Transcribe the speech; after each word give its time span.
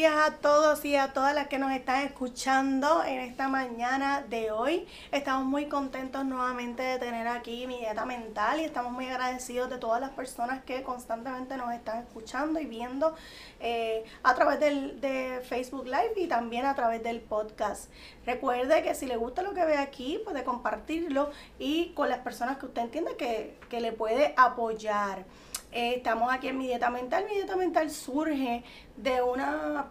días 0.00 0.16
a 0.16 0.36
todos 0.36 0.82
y 0.86 0.96
a 0.96 1.12
todas 1.12 1.34
las 1.34 1.48
que 1.48 1.58
nos 1.58 1.72
están 1.72 2.06
escuchando 2.06 3.04
en 3.04 3.20
esta 3.20 3.48
mañana 3.48 4.24
de 4.30 4.50
hoy. 4.50 4.86
Estamos 5.12 5.44
muy 5.44 5.66
contentos 5.66 6.24
nuevamente 6.24 6.82
de 6.82 6.98
tener 6.98 7.28
aquí 7.28 7.66
mi 7.66 7.80
dieta 7.80 8.06
mental 8.06 8.60
y 8.60 8.64
estamos 8.64 8.92
muy 8.92 9.04
agradecidos 9.08 9.68
de 9.68 9.76
todas 9.76 10.00
las 10.00 10.08
personas 10.12 10.64
que 10.64 10.82
constantemente 10.82 11.54
nos 11.58 11.74
están 11.74 11.98
escuchando 11.98 12.58
y 12.58 12.64
viendo 12.64 13.14
eh, 13.60 14.06
a 14.22 14.34
través 14.34 14.58
del, 14.58 15.02
de 15.02 15.42
Facebook 15.46 15.84
Live 15.84 16.14
y 16.16 16.28
también 16.28 16.64
a 16.64 16.74
través 16.74 17.02
del 17.02 17.20
podcast. 17.20 17.90
Recuerde 18.24 18.82
que 18.82 18.94
si 18.94 19.04
le 19.04 19.18
gusta 19.18 19.42
lo 19.42 19.52
que 19.52 19.66
ve 19.66 19.76
aquí, 19.76 20.18
puede 20.24 20.44
compartirlo 20.44 21.30
y 21.58 21.90
con 21.92 22.08
las 22.08 22.20
personas 22.20 22.56
que 22.56 22.64
usted 22.64 22.80
entiende 22.80 23.16
que, 23.18 23.58
que 23.68 23.82
le 23.82 23.92
puede 23.92 24.32
apoyar. 24.38 25.26
Eh, 25.72 25.94
estamos 25.96 26.32
aquí 26.32 26.48
en 26.48 26.58
mi 26.58 26.66
dieta 26.66 26.90
mental. 26.90 27.24
Mi 27.26 27.34
dieta 27.34 27.56
mental 27.56 27.90
surge 27.90 28.64
de 28.96 29.22
una 29.22 29.90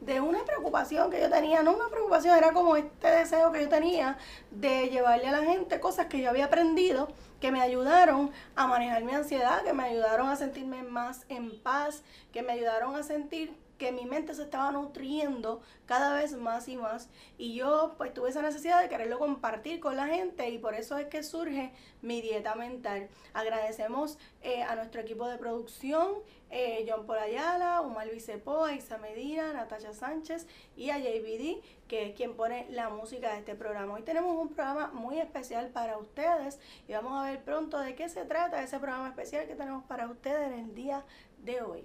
de 0.00 0.20
una 0.20 0.44
preocupación 0.44 1.12
que 1.12 1.20
yo 1.20 1.30
tenía, 1.30 1.62
no 1.62 1.76
una 1.76 1.88
preocupación, 1.88 2.36
era 2.36 2.52
como 2.52 2.74
este 2.74 3.08
deseo 3.08 3.52
que 3.52 3.60
yo 3.60 3.68
tenía 3.68 4.18
de 4.50 4.88
llevarle 4.88 5.28
a 5.28 5.30
la 5.30 5.44
gente 5.44 5.78
cosas 5.78 6.06
que 6.06 6.20
yo 6.20 6.28
había 6.28 6.46
aprendido 6.46 7.06
que 7.40 7.52
me 7.52 7.60
ayudaron 7.60 8.32
a 8.56 8.66
manejar 8.66 9.04
mi 9.04 9.12
ansiedad, 9.12 9.62
que 9.62 9.72
me 9.72 9.84
ayudaron 9.84 10.28
a 10.28 10.34
sentirme 10.34 10.82
más 10.82 11.24
en 11.28 11.60
paz, 11.62 12.02
que 12.32 12.42
me 12.42 12.52
ayudaron 12.52 12.96
a 12.96 13.04
sentir 13.04 13.54
que 13.82 13.90
mi 13.90 14.04
mente 14.06 14.32
se 14.32 14.44
estaba 14.44 14.70
nutriendo 14.70 15.60
cada 15.86 16.14
vez 16.14 16.36
más 16.36 16.68
y 16.68 16.76
más 16.76 17.08
y 17.36 17.54
yo 17.54 17.96
pues 17.98 18.14
tuve 18.14 18.30
esa 18.30 18.40
necesidad 18.40 18.80
de 18.80 18.88
quererlo 18.88 19.18
compartir 19.18 19.80
con 19.80 19.96
la 19.96 20.06
gente 20.06 20.48
y 20.50 20.58
por 20.58 20.74
eso 20.74 20.96
es 20.98 21.08
que 21.08 21.24
surge 21.24 21.72
mi 22.00 22.20
dieta 22.20 22.54
mental. 22.54 23.08
Agradecemos 23.34 24.18
eh, 24.40 24.62
a 24.62 24.76
nuestro 24.76 25.00
equipo 25.00 25.26
de 25.26 25.36
producción, 25.36 26.12
eh, 26.50 26.86
John 26.88 27.06
Paul 27.06 27.18
Ayala, 27.18 27.80
Umar 27.80 28.08
Vicepoa, 28.08 28.72
Isa 28.72 28.98
Medina, 28.98 29.52
Natasha 29.52 29.92
Sánchez 29.92 30.46
y 30.76 30.90
a 30.90 30.98
JBD, 30.98 31.60
que 31.88 32.10
es 32.10 32.14
quien 32.14 32.36
pone 32.36 32.68
la 32.70 32.88
música 32.88 33.32
de 33.32 33.40
este 33.40 33.56
programa. 33.56 33.94
Hoy 33.94 34.02
tenemos 34.02 34.40
un 34.40 34.50
programa 34.50 34.92
muy 34.92 35.18
especial 35.18 35.70
para 35.70 35.98
ustedes 35.98 36.60
y 36.86 36.92
vamos 36.92 37.20
a 37.20 37.28
ver 37.28 37.42
pronto 37.42 37.80
de 37.80 37.96
qué 37.96 38.08
se 38.08 38.24
trata 38.26 38.62
ese 38.62 38.78
programa 38.78 39.08
especial 39.08 39.48
que 39.48 39.56
tenemos 39.56 39.82
para 39.86 40.06
ustedes 40.06 40.52
en 40.52 40.66
el 40.66 40.74
día 40.76 41.04
de 41.42 41.62
hoy. 41.62 41.84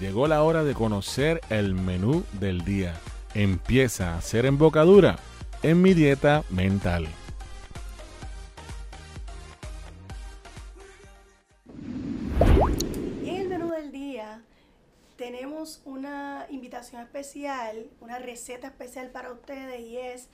Llegó 0.00 0.26
la 0.26 0.42
hora 0.42 0.64
de 0.64 0.72
conocer 0.72 1.42
el 1.50 1.74
menú 1.74 2.24
del 2.40 2.64
día. 2.64 2.98
Empieza 3.34 4.16
a 4.16 4.22
ser 4.22 4.46
embocadura 4.46 5.18
en 5.62 5.82
mi 5.82 5.92
dieta 5.92 6.42
mental. 6.48 7.06
Y 13.22 13.28
en 13.28 13.36
el 13.36 13.48
menú 13.50 13.70
del 13.72 13.92
día 13.92 14.42
tenemos 15.16 15.82
una 15.84 16.46
invitación 16.48 17.02
especial, 17.02 17.90
una 18.00 18.18
receta 18.18 18.68
especial 18.68 19.10
para 19.10 19.30
ustedes 19.30 19.80
y 19.80 19.98
es 19.98 20.28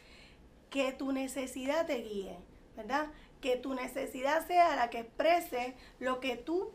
que 0.70 0.92
tu 0.92 1.10
necesidad 1.10 1.86
te 1.86 2.02
guíe, 2.02 2.38
¿verdad? 2.76 3.08
Que 3.40 3.56
tu 3.56 3.74
necesidad 3.74 4.46
sea 4.46 4.76
la 4.76 4.90
que 4.90 5.00
exprese 5.00 5.74
lo 5.98 6.20
que 6.20 6.36
tú 6.36 6.70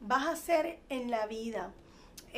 vas 0.00 0.26
a 0.26 0.32
hacer 0.34 0.78
en 0.88 1.10
la 1.10 1.26
vida. 1.26 1.72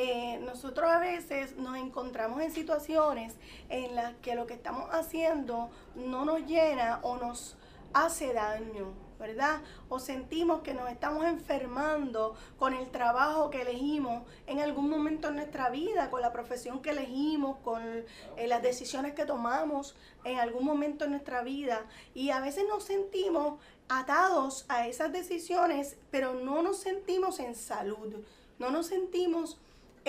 Eh, 0.01 0.39
nosotros 0.45 0.89
a 0.89 1.01
veces 1.01 1.57
nos 1.57 1.77
encontramos 1.77 2.41
en 2.41 2.53
situaciones 2.53 3.35
en 3.69 3.97
las 3.97 4.15
que 4.19 4.37
lo 4.37 4.47
que 4.47 4.55
estamos 4.55 4.89
haciendo 4.93 5.71
no 5.97 6.25
nos 6.25 6.47
llena 6.47 7.01
o 7.03 7.17
nos 7.17 7.57
hace 7.93 8.33
daño, 8.33 8.93
¿verdad? 9.19 9.61
O 9.89 9.99
sentimos 9.99 10.61
que 10.61 10.73
nos 10.73 10.89
estamos 10.89 11.25
enfermando 11.25 12.37
con 12.61 12.75
el 12.75 12.89
trabajo 12.91 13.51
que 13.51 13.63
elegimos 13.63 14.23
en 14.47 14.61
algún 14.61 14.89
momento 14.89 15.31
en 15.31 15.35
nuestra 15.35 15.69
vida, 15.69 16.11
con 16.11 16.21
la 16.21 16.33
profesión 16.33 16.81
que 16.81 16.91
elegimos, 16.91 17.59
con 17.65 17.83
eh, 17.83 18.47
las 18.47 18.63
decisiones 18.63 19.15
que 19.15 19.25
tomamos 19.25 19.97
en 20.23 20.39
algún 20.39 20.65
momento 20.65 21.07
en 21.07 21.11
nuestra 21.11 21.43
vida. 21.43 21.87
Y 22.15 22.31
a 22.31 22.39
veces 22.39 22.67
nos 22.69 22.85
sentimos 22.85 23.59
atados 23.89 24.65
a 24.69 24.87
esas 24.87 25.11
decisiones, 25.11 25.97
pero 26.13 26.35
no 26.35 26.63
nos 26.63 26.79
sentimos 26.79 27.41
en 27.41 27.57
salud, 27.57 28.15
no 28.61 28.71
nos 28.71 28.87
sentimos 28.87 29.59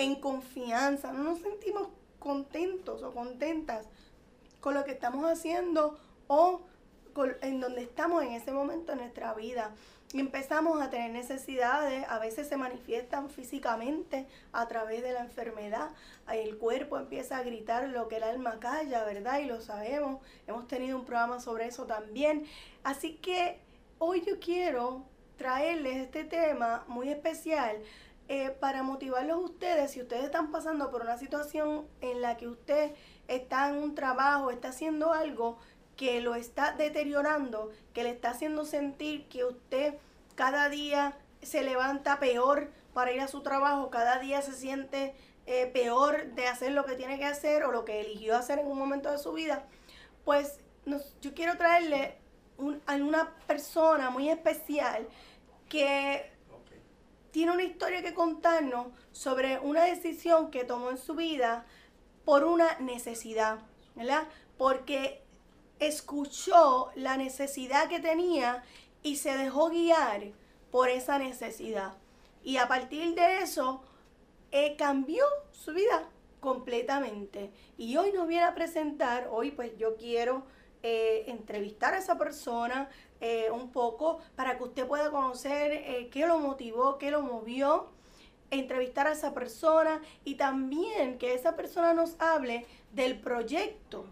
en 0.00 0.16
confianza, 0.16 1.12
no 1.12 1.22
nos 1.22 1.40
sentimos 1.40 1.88
contentos 2.18 3.02
o 3.02 3.12
contentas 3.12 3.86
con 4.60 4.74
lo 4.74 4.84
que 4.84 4.92
estamos 4.92 5.24
haciendo 5.24 5.98
o 6.26 6.62
en 7.42 7.60
donde 7.60 7.82
estamos 7.82 8.22
en 8.22 8.32
ese 8.32 8.52
momento 8.52 8.92
de 8.92 8.98
nuestra 8.98 9.34
vida. 9.34 9.72
Empezamos 10.12 10.80
a 10.80 10.90
tener 10.90 11.10
necesidades, 11.12 12.04
a 12.08 12.18
veces 12.18 12.48
se 12.48 12.56
manifiestan 12.56 13.30
físicamente 13.30 14.26
a 14.52 14.66
través 14.66 15.02
de 15.02 15.12
la 15.12 15.20
enfermedad. 15.20 15.90
El 16.32 16.58
cuerpo 16.58 16.98
empieza 16.98 17.36
a 17.36 17.42
gritar 17.42 17.88
lo 17.88 18.08
que 18.08 18.16
el 18.16 18.24
alma 18.24 18.58
calla, 18.58 19.04
¿verdad? 19.04 19.38
Y 19.38 19.46
lo 19.46 19.60
sabemos. 19.60 20.20
Hemos 20.46 20.66
tenido 20.66 20.98
un 20.98 21.04
programa 21.04 21.40
sobre 21.40 21.66
eso 21.66 21.86
también. 21.86 22.44
Así 22.82 23.16
que 23.16 23.60
hoy 23.98 24.22
yo 24.22 24.40
quiero 24.40 25.04
traerles 25.36 25.98
este 25.98 26.24
tema 26.24 26.84
muy 26.88 27.08
especial 27.08 27.76
eh, 28.32 28.50
para 28.60 28.84
motivarlos 28.84 29.42
ustedes, 29.42 29.90
si 29.90 30.02
ustedes 30.02 30.22
están 30.22 30.52
pasando 30.52 30.88
por 30.92 31.02
una 31.02 31.18
situación 31.18 31.88
en 32.00 32.22
la 32.22 32.36
que 32.36 32.46
usted 32.46 32.92
está 33.26 33.68
en 33.68 33.78
un 33.78 33.96
trabajo, 33.96 34.52
está 34.52 34.68
haciendo 34.68 35.12
algo 35.12 35.58
que 35.96 36.20
lo 36.20 36.36
está 36.36 36.70
deteriorando, 36.70 37.72
que 37.92 38.04
le 38.04 38.10
está 38.10 38.30
haciendo 38.30 38.64
sentir 38.64 39.26
que 39.28 39.44
usted 39.44 39.94
cada 40.36 40.68
día 40.68 41.18
se 41.42 41.64
levanta 41.64 42.20
peor 42.20 42.70
para 42.94 43.10
ir 43.10 43.20
a 43.20 43.26
su 43.26 43.42
trabajo, 43.42 43.90
cada 43.90 44.20
día 44.20 44.42
se 44.42 44.52
siente 44.52 45.12
eh, 45.46 45.66
peor 45.66 46.26
de 46.26 46.46
hacer 46.46 46.70
lo 46.70 46.84
que 46.84 46.94
tiene 46.94 47.18
que 47.18 47.26
hacer 47.26 47.64
o 47.64 47.72
lo 47.72 47.84
que 47.84 48.00
eligió 48.00 48.36
hacer 48.36 48.60
en 48.60 48.68
un 48.68 48.78
momento 48.78 49.10
de 49.10 49.18
su 49.18 49.32
vida, 49.32 49.64
pues 50.24 50.60
yo 51.20 51.34
quiero 51.34 51.56
traerle 51.56 52.16
a 52.86 52.94
una 52.94 53.34
persona 53.48 54.08
muy 54.10 54.28
especial 54.28 55.08
que 55.68 56.29
tiene 57.30 57.52
una 57.52 57.62
historia 57.62 58.02
que 58.02 58.14
contarnos 58.14 58.88
sobre 59.12 59.58
una 59.58 59.84
decisión 59.84 60.50
que 60.50 60.64
tomó 60.64 60.90
en 60.90 60.98
su 60.98 61.14
vida 61.14 61.66
por 62.24 62.44
una 62.44 62.78
necesidad, 62.78 63.60
¿verdad? 63.94 64.28
Porque 64.58 65.22
escuchó 65.78 66.90
la 66.94 67.16
necesidad 67.16 67.88
que 67.88 68.00
tenía 68.00 68.62
y 69.02 69.16
se 69.16 69.36
dejó 69.36 69.70
guiar 69.70 70.32
por 70.70 70.88
esa 70.88 71.18
necesidad. 71.18 71.94
Y 72.42 72.58
a 72.58 72.68
partir 72.68 73.14
de 73.14 73.38
eso, 73.38 73.82
eh, 74.50 74.76
cambió 74.76 75.24
su 75.52 75.72
vida 75.72 76.08
completamente. 76.40 77.50
Y 77.76 77.96
hoy 77.96 78.12
nos 78.12 78.26
viene 78.26 78.44
a 78.44 78.54
presentar, 78.54 79.28
hoy 79.30 79.50
pues 79.50 79.76
yo 79.78 79.96
quiero 79.96 80.44
eh, 80.82 81.24
entrevistar 81.26 81.94
a 81.94 81.98
esa 81.98 82.18
persona, 82.18 82.88
eh, 83.20 83.50
un 83.50 83.70
poco 83.70 84.18
para 84.36 84.56
que 84.56 84.64
usted 84.64 84.86
pueda 84.86 85.10
conocer 85.10 85.72
eh, 85.72 86.08
qué 86.10 86.26
lo 86.26 86.38
motivó, 86.38 86.98
qué 86.98 87.10
lo 87.10 87.22
movió, 87.22 87.88
entrevistar 88.50 89.06
a 89.06 89.12
esa 89.12 89.34
persona 89.34 90.00
y 90.24 90.34
también 90.34 91.18
que 91.18 91.34
esa 91.34 91.56
persona 91.56 91.92
nos 91.94 92.16
hable 92.18 92.66
del 92.92 93.20
proyecto 93.20 94.06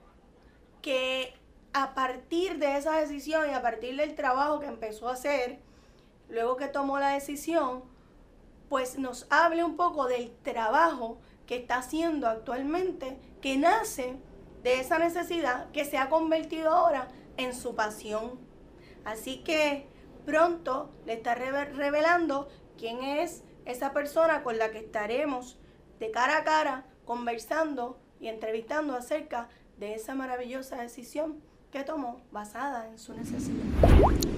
que 0.82 1.34
a 1.72 1.94
partir 1.94 2.58
de 2.58 2.76
esa 2.76 2.98
decisión 2.98 3.50
y 3.50 3.54
a 3.54 3.62
partir 3.62 3.96
del 3.96 4.14
trabajo 4.14 4.60
que 4.60 4.66
empezó 4.66 5.08
a 5.08 5.12
hacer, 5.12 5.58
luego 6.28 6.56
que 6.56 6.68
tomó 6.68 6.98
la 6.98 7.10
decisión, 7.10 7.82
pues 8.68 8.98
nos 8.98 9.26
hable 9.30 9.64
un 9.64 9.76
poco 9.76 10.06
del 10.06 10.30
trabajo 10.42 11.18
que 11.46 11.56
está 11.56 11.78
haciendo 11.78 12.28
actualmente, 12.28 13.18
que 13.40 13.56
nace 13.56 14.16
de 14.62 14.80
esa 14.80 14.98
necesidad 14.98 15.70
que 15.70 15.84
se 15.84 15.98
ha 15.98 16.08
convertido 16.08 16.70
ahora 16.70 17.08
en 17.36 17.54
su 17.54 17.74
pasión. 17.74 18.47
Así 19.04 19.38
que 19.38 19.86
pronto 20.26 20.90
le 21.06 21.14
está 21.14 21.34
revelando 21.34 22.48
quién 22.78 23.02
es 23.02 23.42
esa 23.64 23.92
persona 23.92 24.42
con 24.42 24.58
la 24.58 24.70
que 24.70 24.78
estaremos 24.78 25.58
de 26.00 26.10
cara 26.10 26.38
a 26.38 26.44
cara 26.44 26.86
conversando 27.04 27.98
y 28.20 28.28
entrevistando 28.28 28.94
acerca 28.94 29.48
de 29.78 29.94
esa 29.94 30.14
maravillosa 30.14 30.76
decisión 30.76 31.36
que 31.70 31.84
tomó 31.84 32.20
basada 32.32 32.88
en 32.88 32.98
su 32.98 33.12
necesidad. 33.14 33.62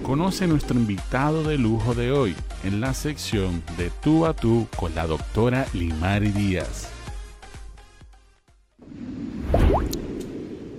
Conoce 0.03 0.47
nuestro 0.47 0.77
invitado 0.77 1.43
de 1.43 1.57
lujo 1.57 1.93
de 1.93 2.11
hoy 2.11 2.35
en 2.63 2.81
la 2.81 2.93
sección 2.93 3.63
de 3.77 3.89
tú 4.01 4.25
a 4.25 4.33
tú 4.33 4.67
con 4.75 4.93
la 4.95 5.07
doctora 5.07 5.65
Limari 5.73 6.29
Díaz. 6.31 6.91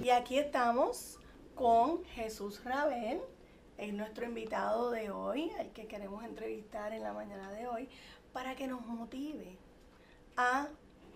Y 0.03 0.11
aquí 0.11 0.39
estamos 0.39 1.19
con 1.55 2.05
Jesús 2.05 2.63
Rabel, 2.65 3.21
es 3.83 3.93
nuestro 3.93 4.25
invitado 4.25 4.93
de 4.93 5.11
hoy, 5.11 5.51
al 5.59 5.73
que 5.73 5.89
queremos 5.89 6.23
entrevistar 6.23 6.93
en 6.93 7.03
la 7.03 7.13
mañana 7.13 7.51
de 7.51 7.67
hoy, 7.67 7.89
para 8.33 8.55
que 8.55 8.69
nos 8.69 8.87
motive 8.87 9.59
a 10.37 10.69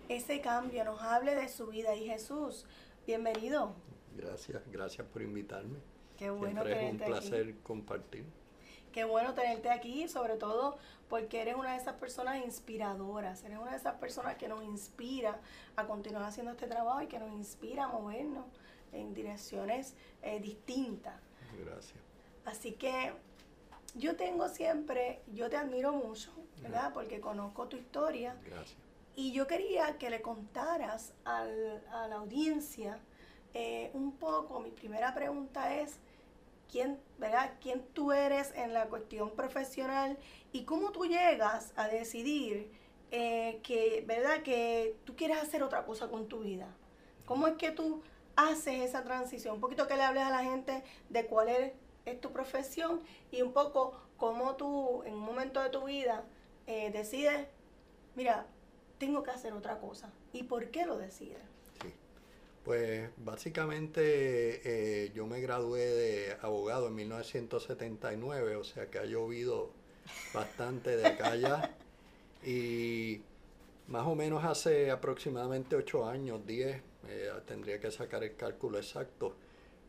ese 0.08 0.40
cambio, 0.40 0.84
nos 0.84 1.00
hable 1.00 1.36
de 1.36 1.48
su 1.48 1.68
vida. 1.68 1.94
Y 1.94 2.08
Jesús, 2.08 2.66
bienvenido. 3.06 3.72
Gracias, 4.16 4.68
gracias 4.72 5.06
por 5.06 5.22
invitarme. 5.22 5.78
Qué 6.18 6.28
bueno 6.28 6.64
Siempre 6.64 6.86
es 6.86 6.92
un 6.92 6.98
placer 6.98 7.54
compartir. 7.62 8.24
Qué 8.90 9.04
bueno 9.04 9.32
tenerte 9.34 9.70
aquí, 9.70 10.08
sobre 10.08 10.34
todo 10.34 10.76
porque 11.08 11.42
eres 11.42 11.54
una 11.54 11.72
de 11.72 11.76
esas 11.76 11.94
personas 11.94 12.44
inspiradoras, 12.44 13.44
eres 13.44 13.58
una 13.58 13.70
de 13.72 13.76
esas 13.76 13.94
personas 13.94 14.34
que 14.38 14.48
nos 14.48 14.64
inspira 14.64 15.40
a 15.76 15.86
continuar 15.86 16.24
haciendo 16.24 16.50
este 16.50 16.66
trabajo 16.66 17.00
y 17.00 17.06
que 17.06 17.20
nos 17.20 17.30
inspira 17.30 17.84
a 17.84 17.88
movernos 17.88 18.46
en 18.92 19.14
direcciones 19.14 19.94
eh, 20.22 20.40
distintas. 20.40 21.20
Gracias. 21.64 22.15
Así 22.46 22.72
que 22.72 23.12
yo 23.94 24.16
tengo 24.16 24.48
siempre, 24.48 25.20
yo 25.34 25.50
te 25.50 25.56
admiro 25.56 25.92
mucho, 25.92 26.32
¿verdad? 26.62 26.92
Porque 26.94 27.20
conozco 27.20 27.68
tu 27.68 27.76
historia. 27.76 28.34
Gracias. 28.44 28.78
Y 29.14 29.32
yo 29.32 29.46
quería 29.46 29.98
que 29.98 30.08
le 30.08 30.22
contaras 30.22 31.12
al, 31.24 31.84
a 31.90 32.06
la 32.08 32.16
audiencia 32.16 32.98
eh, 33.54 33.90
un 33.94 34.12
poco, 34.12 34.60
mi 34.60 34.70
primera 34.70 35.14
pregunta 35.14 35.74
es, 35.74 35.98
quién, 36.70 36.98
¿verdad? 37.18 37.52
quién 37.60 37.82
tú 37.94 38.12
eres 38.12 38.52
en 38.54 38.74
la 38.74 38.86
cuestión 38.86 39.30
profesional 39.30 40.18
y 40.52 40.64
cómo 40.64 40.92
tú 40.92 41.06
llegas 41.06 41.72
a 41.76 41.88
decidir 41.88 42.70
eh, 43.10 43.60
que, 43.62 44.04
¿verdad? 44.06 44.42
que 44.42 44.96
tú 45.04 45.16
quieres 45.16 45.38
hacer 45.38 45.62
otra 45.62 45.86
cosa 45.86 46.08
con 46.08 46.28
tu 46.28 46.40
vida. 46.40 46.68
¿Cómo 47.24 47.46
es 47.46 47.54
que 47.56 47.70
tú 47.70 48.02
haces 48.36 48.82
esa 48.82 49.02
transición? 49.02 49.54
Un 49.54 49.60
poquito 49.60 49.86
que 49.86 49.96
le 49.96 50.02
hables 50.02 50.24
a 50.24 50.30
la 50.30 50.44
gente 50.44 50.84
de 51.08 51.26
cuál 51.26 51.48
es, 51.48 51.72
tu 52.14 52.32
profesión 52.32 53.00
y 53.30 53.42
un 53.42 53.52
poco 53.52 54.00
cómo 54.16 54.56
tú 54.56 55.02
en 55.04 55.14
un 55.14 55.20
momento 55.20 55.62
de 55.62 55.70
tu 55.70 55.84
vida 55.84 56.24
eh, 56.66 56.90
decides, 56.92 57.46
mira, 58.14 58.46
tengo 58.98 59.22
que 59.22 59.30
hacer 59.30 59.52
otra 59.52 59.78
cosa. 59.78 60.10
¿Y 60.32 60.44
por 60.44 60.70
qué 60.70 60.86
lo 60.86 60.98
decides? 60.98 61.38
Pues 62.64 63.10
básicamente 63.18 65.04
eh, 65.04 65.12
yo 65.14 65.26
me 65.26 65.40
gradué 65.40 65.86
de 65.86 66.36
abogado 66.42 66.88
en 66.88 66.96
1979, 66.96 68.56
o 68.56 68.64
sea 68.64 68.90
que 68.90 68.98
ha 68.98 69.04
llovido 69.04 69.70
bastante 70.34 70.96
de 70.96 71.06
acá 71.06 71.32
allá. 71.32 71.70
Y 72.44 73.22
más 73.88 74.06
o 74.06 74.14
menos 74.14 74.44
hace 74.44 74.92
aproximadamente 74.92 75.74
8 75.74 76.06
años, 76.06 76.46
10, 76.46 76.82
eh, 77.08 77.30
tendría 77.44 77.80
que 77.80 77.90
sacar 77.90 78.22
el 78.22 78.36
cálculo 78.36 78.78
exacto, 78.78 79.34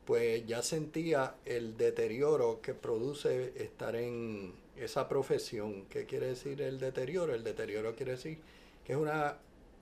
pues 0.07 0.47
ya 0.47 0.61
sentía 0.63 1.35
el 1.43 1.75
deterioro 1.75 2.61
que 2.61 2.73
produce 2.73 3.51
estar 3.61 3.93
en 3.97 4.53
esa 4.77 5.09
profesión. 5.09 5.83
¿Qué 5.89 6.05
quiere 6.05 6.27
decir 6.27 6.61
el 6.61 6.79
deterioro? 6.79 7.35
El 7.35 7.43
deterioro 7.43 7.93
quiere 7.93 8.13
decir 8.13 8.39
que 8.85 8.93
es 8.93 8.97
una 8.97 9.35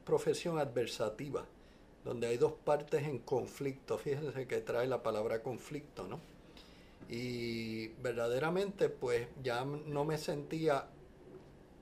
profesión 0.03 0.57
adversativa 0.57 1.45
donde 2.03 2.25
hay 2.25 2.37
dos 2.37 2.53
partes 2.53 3.03
en 3.03 3.19
conflicto. 3.19 3.99
Fíjense 3.99 4.47
que 4.47 4.61
trae 4.61 4.87
la 4.87 5.03
palabra 5.03 5.43
conflicto, 5.43 6.07
¿no? 6.07 6.19
Y 7.07 7.89
verdaderamente 8.01 8.89
pues 8.89 9.27
ya 9.43 9.63
no 9.63 10.05
me 10.05 10.17
sentía 10.17 10.87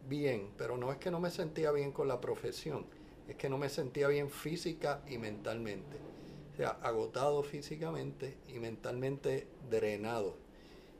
bien, 0.09 0.49
pero 0.57 0.75
no 0.75 0.91
es 0.91 0.97
que 0.97 1.11
no 1.11 1.21
me 1.21 1.31
sentía 1.31 1.71
bien 1.71 1.93
con 1.93 2.09
la 2.09 2.19
profesión, 2.19 2.85
es 3.25 3.37
que 3.37 3.47
no 3.47 3.57
me 3.57 3.69
sentía 3.69 4.09
bien 4.09 4.29
física 4.29 5.01
y 5.07 5.17
mentalmente. 5.17 6.12
O 6.53 6.55
sea, 6.55 6.77
agotado 6.83 7.41
físicamente 7.41 8.37
y 8.47 8.59
mentalmente 8.59 9.47
drenado. 9.69 10.35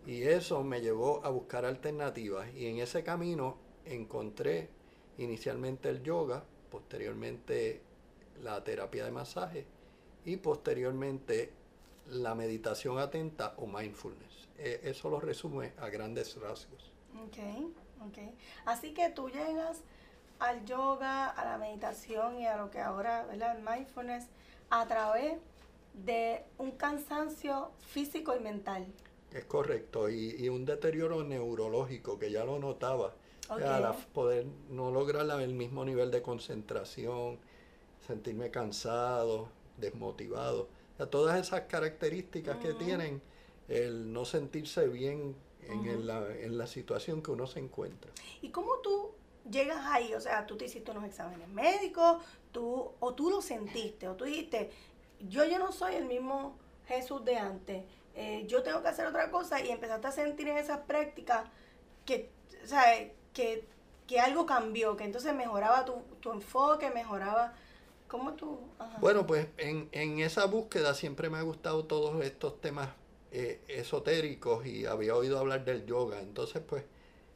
Y 0.06 0.24
eso 0.24 0.64
me 0.64 0.82
llevó 0.82 1.24
a 1.24 1.30
buscar 1.30 1.64
alternativas 1.66 2.52
y 2.56 2.66
en 2.68 2.80
ese 2.80 3.04
camino 3.04 3.58
encontré 3.86 4.70
inicialmente 5.18 5.90
el 5.90 6.02
yoga, 6.02 6.44
posteriormente 6.72 7.82
la 8.42 8.64
terapia 8.64 9.06
de 9.06 9.12
masaje 9.12 9.68
y 10.26 10.38
posteriormente 10.38 11.54
la 12.08 12.36
meditación 12.36 12.98
atenta 12.98 13.54
o 13.58 13.68
mindfulness. 13.68 14.50
E, 14.58 14.82
eso 14.84 15.10
lo 15.10 15.20
resume 15.20 15.74
a 15.78 15.90
grandes 15.90 16.36
rasgos. 16.36 16.92
Ok, 17.26 17.38
ok. 18.08 18.18
Así 18.66 18.94
que 18.94 19.10
tú 19.10 19.30
llegas 19.30 19.82
al 20.40 20.66
yoga, 20.66 21.30
a 21.30 21.46
la 21.46 21.58
meditación 21.58 22.40
y 22.40 22.48
a 22.48 22.58
lo 22.58 22.70
que 22.70 22.80
ahora, 22.80 23.26
¿verdad? 23.26 23.60
Mindfulness 23.60 24.28
a 24.70 24.88
través 24.88 25.38
de 25.94 26.44
un 26.58 26.72
cansancio 26.72 27.72
físico 27.80 28.36
y 28.36 28.40
mental. 28.40 28.86
Es 29.32 29.46
correcto, 29.46 30.10
y, 30.10 30.48
un 30.50 30.66
deterioro 30.66 31.24
neurológico 31.24 32.20
que 32.20 32.32
ya 32.32 32.44
lo 32.44 32.60
notaba. 32.60 33.14
Okay. 33.50 33.68
poder 34.14 34.46
no 34.70 34.90
lograr 34.90 35.42
el 35.42 35.54
mismo 35.54 35.84
nivel 35.84 36.12
de 36.12 36.22
concentración, 36.22 37.38
sentirme 38.08 38.50
cansado, 38.52 39.50
desmotivado. 39.78 40.70
todas 41.12 41.40
esas 41.40 41.62
características 41.62 42.58
que 42.58 42.74
tienen 42.74 43.22
el 43.68 44.14
no 44.14 44.24
sentirse 44.24 44.88
bien 44.88 45.36
en, 45.68 46.08
la, 46.08 46.26
en 46.30 46.58
la 46.58 46.68
situación 46.68 47.22
que 47.22 47.32
uno 47.32 47.48
se 47.48 47.60
encuentra. 47.60 48.12
¿Y 48.42 48.50
cómo 48.50 48.78
tú 48.82 49.12
llegas 49.50 49.86
ahí? 49.86 50.14
O 50.14 50.22
sea, 50.22 50.46
tú 50.46 50.56
te 50.58 50.66
hiciste 50.66 50.92
unos 50.92 51.06
exámenes 51.06 51.48
médicos, 51.50 52.24
tú, 52.54 52.94
o 53.02 53.14
tú 53.14 53.30
lo 53.30 53.42
sentiste, 53.42 54.08
o 54.08 54.16
tú 54.16 54.24
dijiste, 54.24 54.72
yo 55.20 55.44
ya 55.44 55.60
no 55.60 55.74
soy 55.74 55.96
el 55.96 56.06
mismo 56.06 56.56
Jesús 56.88 57.26
de 57.26 57.36
antes, 57.36 57.84
eh, 58.16 58.46
yo 58.48 58.64
tengo 58.64 58.82
que 58.82 58.88
hacer 58.88 59.06
otra 59.06 59.30
cosa 59.30 59.60
y 59.60 59.70
empezaste 59.70 60.08
a 60.08 60.12
sentir 60.12 60.48
en 60.48 60.58
esas 60.58 60.80
prácticas 60.80 61.46
que, 62.06 62.30
sea, 62.64 62.84
que, 63.34 63.68
que 64.08 64.20
algo 64.22 64.46
cambió, 64.46 64.96
que 64.96 65.04
entonces 65.04 65.34
mejoraba 65.34 65.84
tu, 65.84 65.96
tu 66.22 66.32
enfoque, 66.32 66.90
mejoraba 66.92 67.54
¿Cómo 68.14 68.34
tú? 68.34 68.60
Bueno, 69.00 69.26
pues 69.26 69.48
en, 69.58 70.20
esa 70.20 70.46
búsqueda 70.46 70.94
siempre 70.94 71.32
me 71.32 71.40
ha 71.40 71.42
gustado 71.42 71.86
todos 71.86 72.24
estos 72.24 72.62
temas 72.62 72.90
eh, 73.32 73.60
esotéricos 73.68 74.68
y 74.68 74.86
había 74.86 75.16
oído 75.16 75.40
hablar 75.40 75.66
del 75.66 75.88
yoga. 75.88 76.22
Entonces, 76.22 76.62
pues, 76.62 76.84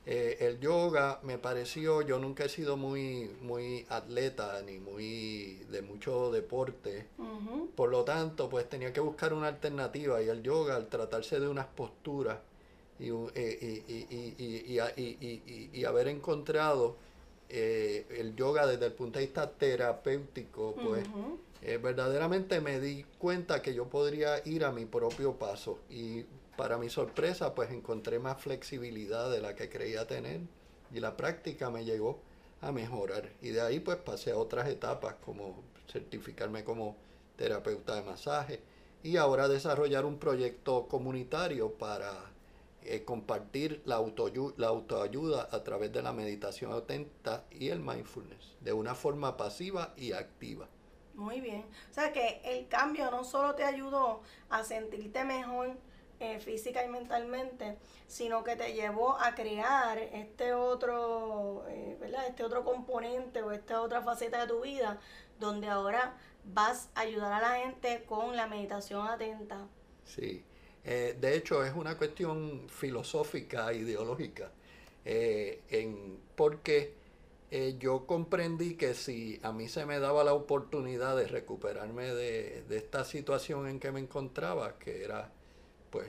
eh, 0.10 0.38
el 0.40 0.62
yoga 0.62 1.20
me 1.24 1.38
pareció, 1.38 2.02
yo 2.02 2.18
nunca 2.18 2.46
he 2.46 2.50
sido 2.50 2.78
muy, 2.78 3.30
muy 3.42 3.86
atleta 3.90 4.62
ni 4.66 4.80
muy 4.80 5.66
de 5.70 5.82
mucho 5.82 6.32
deporte. 6.32 7.08
Por 7.76 7.90
lo 7.90 8.06
tanto, 8.06 8.50
pues 8.50 8.70
tenía 8.70 8.94
que 8.94 9.02
buscar 9.02 9.34
una 9.34 9.50
alternativa 9.50 10.22
y 10.22 10.30
el 10.30 10.42
yoga, 10.42 10.78
al 10.78 10.88
tratarse 10.88 11.42
de 11.42 11.50
unas 11.50 11.66
posturas 11.68 12.38
y, 13.00 13.10
y 15.74 15.84
haber 15.84 16.08
encontrado 16.08 16.96
eh, 17.50 18.06
el 18.18 18.36
yoga 18.36 18.66
desde 18.66 18.86
el 18.88 18.94
punto 18.94 19.20
de 19.20 19.26
vista 19.26 19.50
terapéutico, 19.50 20.74
pues 20.84 21.06
eh, 21.62 21.78
verdaderamente 21.78 22.60
me 22.60 22.80
di 22.80 23.06
cuenta 23.18 23.62
que 23.62 23.74
yo 23.74 23.86
podría 23.86 24.42
ir 24.46 24.66
a 24.66 24.72
mi 24.72 24.86
propio 24.86 25.34
paso 25.34 25.80
y 25.90 26.26
para 26.58 26.78
mi 26.78 26.90
sorpresa 26.90 27.54
pues 27.56 27.72
encontré 27.72 28.20
más 28.20 28.42
flexibilidad 28.42 29.32
de 29.32 29.42
la 29.42 29.56
que 29.56 29.70
creía 29.70 30.08
tener 30.08 30.42
y 30.94 31.00
la 31.00 31.16
práctica 31.16 31.70
me 31.70 31.86
llegó 31.86 32.20
a 32.62 32.72
mejorar 32.72 33.30
y 33.42 33.50
de 33.50 33.62
ahí 33.62 33.80
pues 33.80 33.98
pasé 33.98 34.32
a 34.32 34.38
otras 34.38 34.68
etapas 34.68 35.16
como 35.24 35.64
certificarme 35.88 36.64
como 36.64 36.96
terapeuta 37.38 37.96
de 37.96 38.02
masaje 38.02 38.62
y 39.04 39.18
ahora 39.18 39.48
desarrollar 39.48 40.06
un 40.06 40.18
proyecto 40.18 40.88
comunitario 40.88 41.74
para 41.74 42.12
eh, 42.84 43.04
compartir 43.04 43.82
la 43.86 43.96
autoayuda, 43.96 44.54
la 44.58 44.68
autoayuda 44.68 45.48
a 45.52 45.64
través 45.64 45.94
de 45.94 46.02
la 46.02 46.14
meditación 46.14 46.74
atenta 46.74 47.44
y 47.52 47.70
el 47.70 47.80
mindfulness, 47.80 48.56
de 48.62 48.74
una 48.74 48.96
forma 48.96 49.38
pasiva 49.38 49.94
y 49.96 50.14
activa. 50.14 50.68
Muy 51.14 51.42
bien. 51.42 51.66
O 51.90 51.94
sea 51.94 52.14
que 52.14 52.42
el 52.44 52.68
cambio 52.68 53.10
no 53.12 53.24
solo 53.24 53.56
te 53.56 53.64
ayudó 53.64 54.22
a 54.50 54.64
sentirte 54.64 55.24
mejor 55.26 55.76
eh, 56.20 56.40
física 56.40 56.84
y 56.84 56.90
mentalmente, 56.90 57.78
sino 58.08 58.44
que 58.44 58.56
te 58.56 58.74
llevó 58.74 59.20
a 59.20 59.36
crear 59.36 60.00
este 60.00 60.52
otro, 60.52 61.64
eh, 61.70 61.96
¿verdad? 62.00 62.26
Este 62.28 62.44
otro 62.44 62.64
componente 62.66 63.44
o 63.44 63.52
esta 63.52 63.82
otra 63.84 64.02
faceta 64.02 64.42
de 64.42 64.48
tu 64.48 64.62
vida, 64.62 65.00
donde 65.40 65.68
ahora 65.68 66.18
vas 66.44 66.90
a 66.96 67.02
ayudar 67.02 67.32
a 67.34 67.40
la 67.40 67.60
gente 67.64 68.04
con 68.08 68.36
la 68.36 68.48
meditación 68.48 69.08
atenta. 69.08 69.68
Sí. 70.06 70.44
Eh, 70.84 71.16
de 71.22 71.36
hecho, 71.36 71.64
es 71.64 71.76
una 71.76 72.00
cuestión 72.00 72.68
filosófica, 72.68 73.72
ideológica, 73.74 74.52
en, 75.06 76.20
porque 76.36 76.96
yo 77.78 78.08
comprendí 78.08 78.76
que 78.76 78.96
si 78.96 79.40
a 79.44 79.52
mí 79.52 79.68
se 79.68 79.86
me 79.86 80.00
daba 80.00 80.24
la 80.24 80.34
oportunidad 80.34 81.16
de 81.16 81.28
recuperarme 81.28 82.12
de, 82.14 82.66
esta 82.72 83.06
situación 83.06 83.68
en 83.68 83.80
que 83.80 83.92
me 83.92 84.00
encontraba, 84.00 84.80
que 84.80 85.04
era 85.04 85.32
pues 85.90 86.08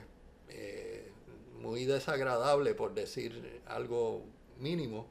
muy 1.59 1.85
desagradable, 1.85 2.73
por 2.73 2.93
decir 2.93 3.61
algo 3.67 4.23
mínimo, 4.59 5.07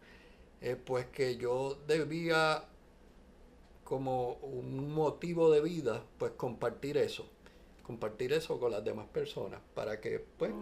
pues 0.86 1.06
que 1.06 1.36
yo 1.36 1.78
debía 1.86 2.64
como 3.84 4.32
un 4.34 4.92
motivo 4.92 5.50
de 5.50 5.60
vida, 5.60 6.02
pues 6.18 6.32
compartir 6.32 6.96
eso 6.96 7.28
compartir 7.88 8.34
eso 8.34 8.60
con 8.60 8.70
las 8.70 8.84
demás 8.84 9.06
personas 9.06 9.62
para 9.74 9.98
que, 9.98 10.22
pues, 10.36 10.52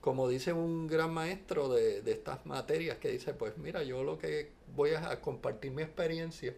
como 0.00 0.28
dice 0.28 0.52
un 0.52 0.86
gran 0.86 1.12
maestro 1.12 1.68
de, 1.68 1.98
estas 2.08 2.46
materias 2.46 2.96
que 2.98 3.08
dice, 3.08 3.34
pues 3.34 3.58
mira, 3.58 3.82
yo 3.82 4.04
lo 4.04 4.18
que 4.18 4.52
voy 4.76 4.90
a, 4.90 5.20
compartir 5.20 5.72
mi 5.72 5.82
experiencia, 5.82 6.54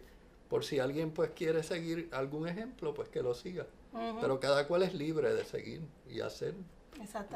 por 0.49 0.63
si 0.65 0.77
alguien 0.77 1.09
pues 1.09 1.31
quiere 1.31 1.63
seguir 1.63 2.09
algún 2.11 2.47
ejemplo, 2.47 2.93
pues 2.93 3.09
que 3.09 3.23
lo 3.23 3.33
siga. 3.33 3.65
Pero 4.21 4.39
cada 4.39 4.67
cual 4.67 4.83
es 4.83 4.93
libre 4.93 5.33
de 5.33 5.45
seguir 5.45 5.81
y 6.07 6.19
hacer 6.19 6.53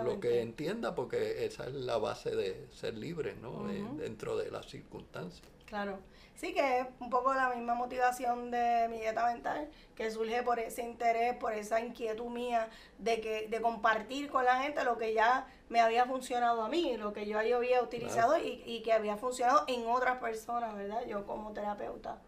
lo 0.03 0.19
que 0.19 0.41
entienda, 0.41 0.95
porque 0.95 1.45
esa 1.45 1.65
es 1.67 1.73
la 1.73 1.97
base 1.97 2.35
de 2.35 2.67
ser 2.71 2.97
libre, 2.97 3.35
¿no? 3.41 3.67
dentro 3.97 4.37
de 4.37 4.51
las 4.51 4.67
circunstancias. 4.67 5.47
Claro. 5.65 5.99
Sí, 6.35 6.53
que 6.53 6.81
es 6.81 6.87
un 6.99 7.09
poco 7.09 7.33
la 7.33 7.49
misma 7.49 7.73
motivación 7.73 8.51
de 8.51 8.87
mi 8.89 8.99
dieta 8.99 9.25
mental, 9.25 9.69
que 9.95 10.11
surge 10.11 10.43
por 10.43 10.59
ese 10.59 10.83
interés, 10.83 11.35
por 11.35 11.51
esa 11.51 11.81
inquietud 11.81 12.29
mía 12.29 12.69
de 12.99 13.19
que 13.19 13.47
de 13.47 13.59
compartir 13.59 14.29
con 14.29 14.45
la 14.45 14.61
gente 14.61 14.83
lo 14.83 14.99
que 14.99 15.15
ya 15.15 15.47
me 15.69 15.81
había 15.81 16.05
funcionado 16.05 16.61
a 16.61 16.69
mí, 16.69 16.95
lo 16.95 17.11
que 17.11 17.25
yo 17.25 17.39
había 17.39 17.81
utilizado 17.81 18.37
y, 18.37 18.61
y 18.67 18.83
que 18.83 18.93
había 18.93 19.17
funcionado 19.17 19.65
en 19.67 19.87
otras 19.87 20.19
personas, 20.19 20.75
¿verdad? 20.75 21.07
Yo 21.07 21.25
como 21.25 21.53
terapeuta. 21.53 22.21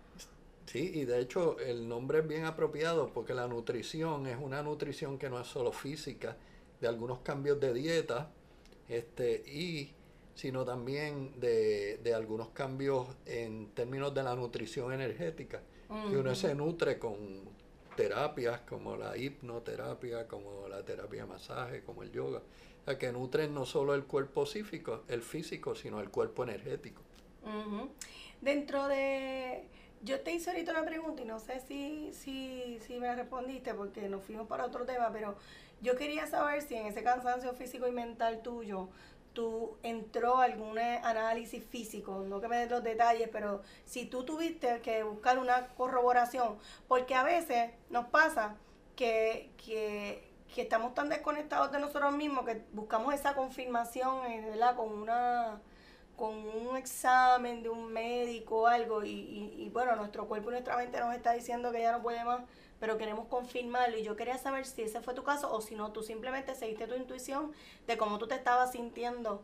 Sí, 0.65 0.91
y 0.93 1.05
de 1.05 1.19
hecho 1.19 1.59
el 1.59 1.87
nombre 1.87 2.19
es 2.19 2.27
bien 2.27 2.45
apropiado 2.45 3.11
porque 3.13 3.33
la 3.33 3.47
nutrición 3.47 4.27
es 4.27 4.37
una 4.39 4.61
nutrición 4.63 5.17
que 5.17 5.29
no 5.29 5.39
es 5.39 5.47
solo 5.47 5.71
física, 5.71 6.35
de 6.79 6.87
algunos 6.87 7.19
cambios 7.19 7.59
de 7.59 7.73
dieta, 7.73 8.31
este, 8.87 9.43
y 9.47 9.93
sino 10.35 10.63
también 10.63 11.37
de, 11.39 11.97
de 11.97 12.13
algunos 12.13 12.49
cambios 12.49 13.07
en 13.25 13.71
términos 13.71 14.13
de 14.13 14.23
la 14.23 14.35
nutrición 14.35 14.93
energética, 14.93 15.61
que 16.09 16.15
uno 16.15 16.33
se 16.33 16.55
nutre 16.55 16.97
con 16.97 17.49
terapias 17.97 18.61
como 18.61 18.95
la 18.95 19.17
hipnoterapia, 19.17 20.27
como 20.27 20.69
la 20.69 20.81
terapia 20.85 21.23
de 21.23 21.27
masaje, 21.27 21.83
como 21.83 22.03
el 22.03 22.11
yoga, 22.13 22.39
o 22.39 22.85
sea, 22.85 22.97
que 22.97 23.11
nutren 23.11 23.53
no 23.53 23.65
solo 23.65 23.93
el 23.93 24.05
cuerpo 24.05 24.45
físico, 24.45 25.03
el 25.09 25.21
físico, 25.21 25.75
sino 25.75 25.99
el 25.99 26.09
cuerpo 26.09 26.43
energético. 26.43 27.01
Dentro 28.39 28.87
de... 28.87 29.65
Yo 30.01 30.21
te 30.21 30.31
hice 30.31 30.51
ahorita 30.51 30.71
una 30.71 30.85
pregunta 30.85 31.21
y 31.21 31.25
no 31.25 31.39
sé 31.41 31.59
si, 31.59 32.13
si, 32.13 32.79
si 32.79 32.97
me 32.97 33.13
respondiste 33.13 33.73
porque 33.73 34.07
nos 34.07 34.23
fuimos 34.23 34.47
para 34.47 34.65
otro 34.65 34.85
tema, 34.85 35.11
pero 35.11 35.35
yo 35.81 35.95
quería 35.95 36.27
saber 36.27 36.61
si 36.61 36.75
en 36.75 36.85
ese 36.87 37.03
cansancio 37.03 37.53
físico 37.53 37.87
y 37.87 37.91
mental 37.91 38.41
tuyo 38.41 38.89
tú 39.33 39.77
entró 39.83 40.39
algún 40.39 40.77
análisis 40.79 41.63
físico, 41.63 42.25
no 42.27 42.41
que 42.41 42.47
me 42.47 42.57
des 42.57 42.69
los 42.69 42.83
detalles, 42.83 43.29
pero 43.31 43.61
si 43.85 44.05
tú 44.05 44.23
tuviste 44.23 44.81
que 44.81 45.03
buscar 45.03 45.39
una 45.39 45.67
corroboración, 45.75 46.57
porque 46.87 47.15
a 47.15 47.23
veces 47.23 47.71
nos 47.89 48.07
pasa 48.07 48.55
que, 48.95 49.51
que, 49.63 50.29
que 50.53 50.63
estamos 50.63 50.93
tan 50.93 51.09
desconectados 51.09 51.71
de 51.71 51.79
nosotros 51.79 52.13
mismos 52.13 52.45
que 52.45 52.63
buscamos 52.73 53.13
esa 53.13 53.33
confirmación, 53.35 54.25
eh, 54.25 54.45
¿verdad? 54.49 54.75
Con 54.75 54.91
una 54.91 55.61
con 56.15 56.35
un 56.35 56.75
examen 56.75 57.63
de 57.63 57.69
un 57.69 57.93
médico 57.93 58.63
o 58.63 58.67
algo 58.67 59.05
y, 59.05 59.09
y, 59.09 59.55
y 59.57 59.69
bueno, 59.69 59.95
nuestro 59.95 60.27
cuerpo 60.27 60.49
y 60.49 60.51
nuestra 60.51 60.75
mente 60.75 60.99
nos 60.99 61.15
está 61.15 61.31
diciendo 61.31 61.71
que 61.71 61.79
ya 61.81 61.93
no 61.93 62.01
puede 62.01 62.25
más 62.25 62.41
pero 62.79 62.97
queremos 62.97 63.27
confirmarlo 63.27 63.97
y 63.97 64.03
yo 64.03 64.15
quería 64.15 64.37
saber 64.37 64.65
si 64.65 64.83
ese 64.83 65.01
fue 65.01 65.13
tu 65.13 65.23
caso 65.23 65.51
o 65.53 65.61
si 65.61 65.75
no, 65.75 65.91
tú 65.91 66.03
simplemente 66.03 66.55
seguiste 66.55 66.87
tu 66.87 66.95
intuición 66.95 67.51
de 67.87 67.97
cómo 67.97 68.17
tú 68.17 68.27
te 68.27 68.35
estabas 68.35 68.71
sintiendo 68.71 69.43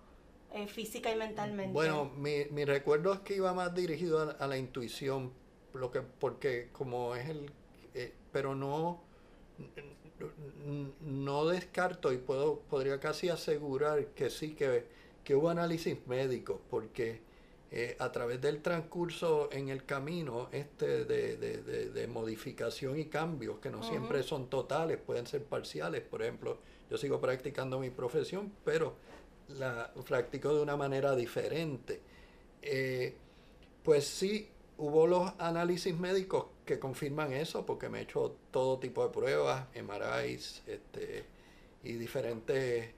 eh, 0.54 0.68
física 0.68 1.12
y 1.12 1.16
mentalmente. 1.16 1.74
Bueno, 1.74 2.06
mi, 2.16 2.46
mi 2.52 2.64
recuerdo 2.64 3.14
es 3.14 3.20
que 3.20 3.36
iba 3.36 3.54
más 3.54 3.76
dirigido 3.76 4.36
a, 4.40 4.48
la 4.48 4.58
intuición, 4.58 5.34
lo 5.74 5.92
que, 5.92 6.02
porque 6.02 6.70
como 6.72 7.16
es 7.16 7.28
el, 7.28 7.52
eh, 7.94 8.14
pero 8.32 8.56
no, 8.56 9.02
no 11.02 11.46
descarto 11.46 12.14
y 12.14 12.18
puedo, 12.18 12.60
podría 12.62 13.00
casi 13.00 13.30
asegurar 13.30 14.06
que 14.08 14.30
sí, 14.30 14.56
que, 14.56 14.86
que 15.26 15.36
hubo 15.36 15.50
análisis 15.50 15.98
médicos, 16.08 16.60
porque 16.70 17.22
eh, 17.72 17.96
a 18.00 18.12
través 18.12 18.40
del 18.42 18.62
transcurso 18.62 19.50
en 19.52 19.70
el 19.70 19.86
camino 19.86 20.50
este 20.52 21.06
de, 21.06 21.36
de, 21.38 21.90
de, 21.90 22.08
modificación 22.08 22.98
y 23.00 23.06
cambios, 23.06 23.60
que 23.60 23.70
no 23.70 23.84
siempre 23.84 24.24
son 24.24 24.50
totales, 24.50 24.98
pueden 24.98 25.28
ser 25.28 25.44
parciales. 25.44 26.02
Por 26.02 26.22
ejemplo, 26.22 26.60
yo 26.90 26.98
sigo 26.98 27.20
practicando 27.20 27.80
mi 27.80 27.90
profesión, 27.90 28.52
pero 28.64 28.94
la 29.50 29.92
practico 30.08 30.54
de 30.54 30.62
una 30.62 30.78
manera 30.78 31.16
diferente. 31.16 32.02
Eh, 32.62 33.16
pues 33.84 34.06
sí, 34.08 34.50
hubo 34.78 35.08
los 35.08 35.32
análisis 35.38 35.96
médicos 35.98 36.48
que 36.66 36.80
confirman 36.80 37.34
eso, 37.34 37.66
porque 37.66 37.90
me 37.90 38.00
he 38.00 38.02
hecho 38.04 38.36
todo 38.52 38.80
tipo 38.80 39.04
de 39.06 39.14
pruebas, 39.14 39.68
MRIs 39.76 40.64
este, 40.68 41.26
y 41.84 41.94
diferentes 41.94 42.90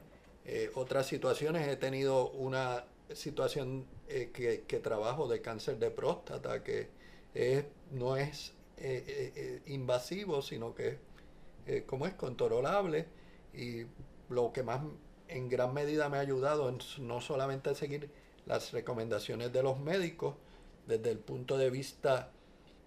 eh, 0.46 0.72
otras 0.76 1.08
situaciones. 1.08 1.68
He 1.68 1.76
tenido 1.76 2.30
una 2.32 2.86
situación 3.14 3.86
eh, 4.08 4.32
que, 4.34 4.80
trabajo 4.80 5.28
de 5.28 5.42
cáncer 5.42 5.80
de 5.80 5.92
próstata, 5.92 6.64
que 6.64 6.90
no 7.92 8.18
es 8.18 8.54
eh, 8.78 9.34
eh, 9.36 9.62
invasivo, 9.68 10.42
sino 10.42 10.74
que 10.74 11.00
como 11.86 12.08
es 12.08 12.14
controlable. 12.14 13.08
Y 13.54 13.84
lo 14.30 14.52
que 14.54 14.64
más 14.64 14.82
en 15.28 15.50
gran 15.50 15.74
medida 15.74 16.10
me 16.10 16.18
ha 16.18 16.22
ayudado 16.22 16.70
es 16.70 17.00
no 17.00 17.22
solamente 17.22 17.74
seguir 17.76 18.10
las 18.46 18.72
recomendaciones 18.72 19.52
de 19.52 19.64
los 19.64 19.80
médicos 19.80 20.36
desde 20.86 21.12
el 21.12 21.20
punto 21.20 21.58
de 21.58 21.70
vista 21.70 22.32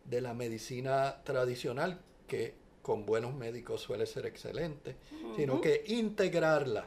de 0.04 0.20
la 0.22 0.32
medicina 0.32 1.22
tradicional, 1.22 2.00
que 2.26 2.54
con 2.82 3.04
buenos 3.04 3.34
médicos 3.34 3.82
suele 3.82 4.06
ser 4.06 4.24
excelente, 4.24 4.96
sino 5.36 5.60
que 5.60 5.84
integrarla 5.88 6.86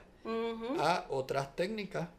a 0.80 1.06
otras 1.10 1.56
técnicas 1.56 2.10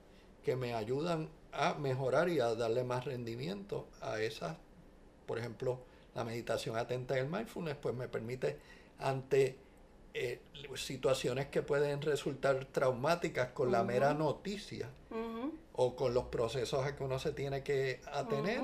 que 0.44 0.56
me 0.56 0.74
ayudan 0.74 1.28
a 1.52 1.74
mejorar 1.74 2.28
y 2.28 2.40
a 2.40 2.54
darle 2.54 2.84
más 2.84 3.04
rendimiento 3.04 3.88
a 4.00 4.20
esas, 4.20 4.56
por 5.26 5.38
ejemplo, 5.38 5.80
la 6.14 6.24
meditación 6.24 6.76
atenta 6.76 7.16
y 7.16 7.20
el 7.20 7.28
mindfulness, 7.28 7.76
pues 7.76 7.94
me 7.94 8.08
permite 8.08 8.58
ante 8.98 9.56
eh, 10.12 10.40
situaciones 10.76 11.46
que 11.46 11.62
pueden 11.62 12.00
resultar 12.02 12.66
traumáticas 12.66 13.50
con 13.50 13.72
la 13.72 13.82
mera 13.82 14.14
noticia 14.14 14.88
o 15.72 15.96
con 15.96 16.14
los 16.14 16.26
procesos 16.26 16.86
a 16.86 16.94
que 16.94 17.02
uno 17.02 17.18
se 17.18 17.32
tiene 17.32 17.64
que 17.64 18.00
atener, 18.12 18.60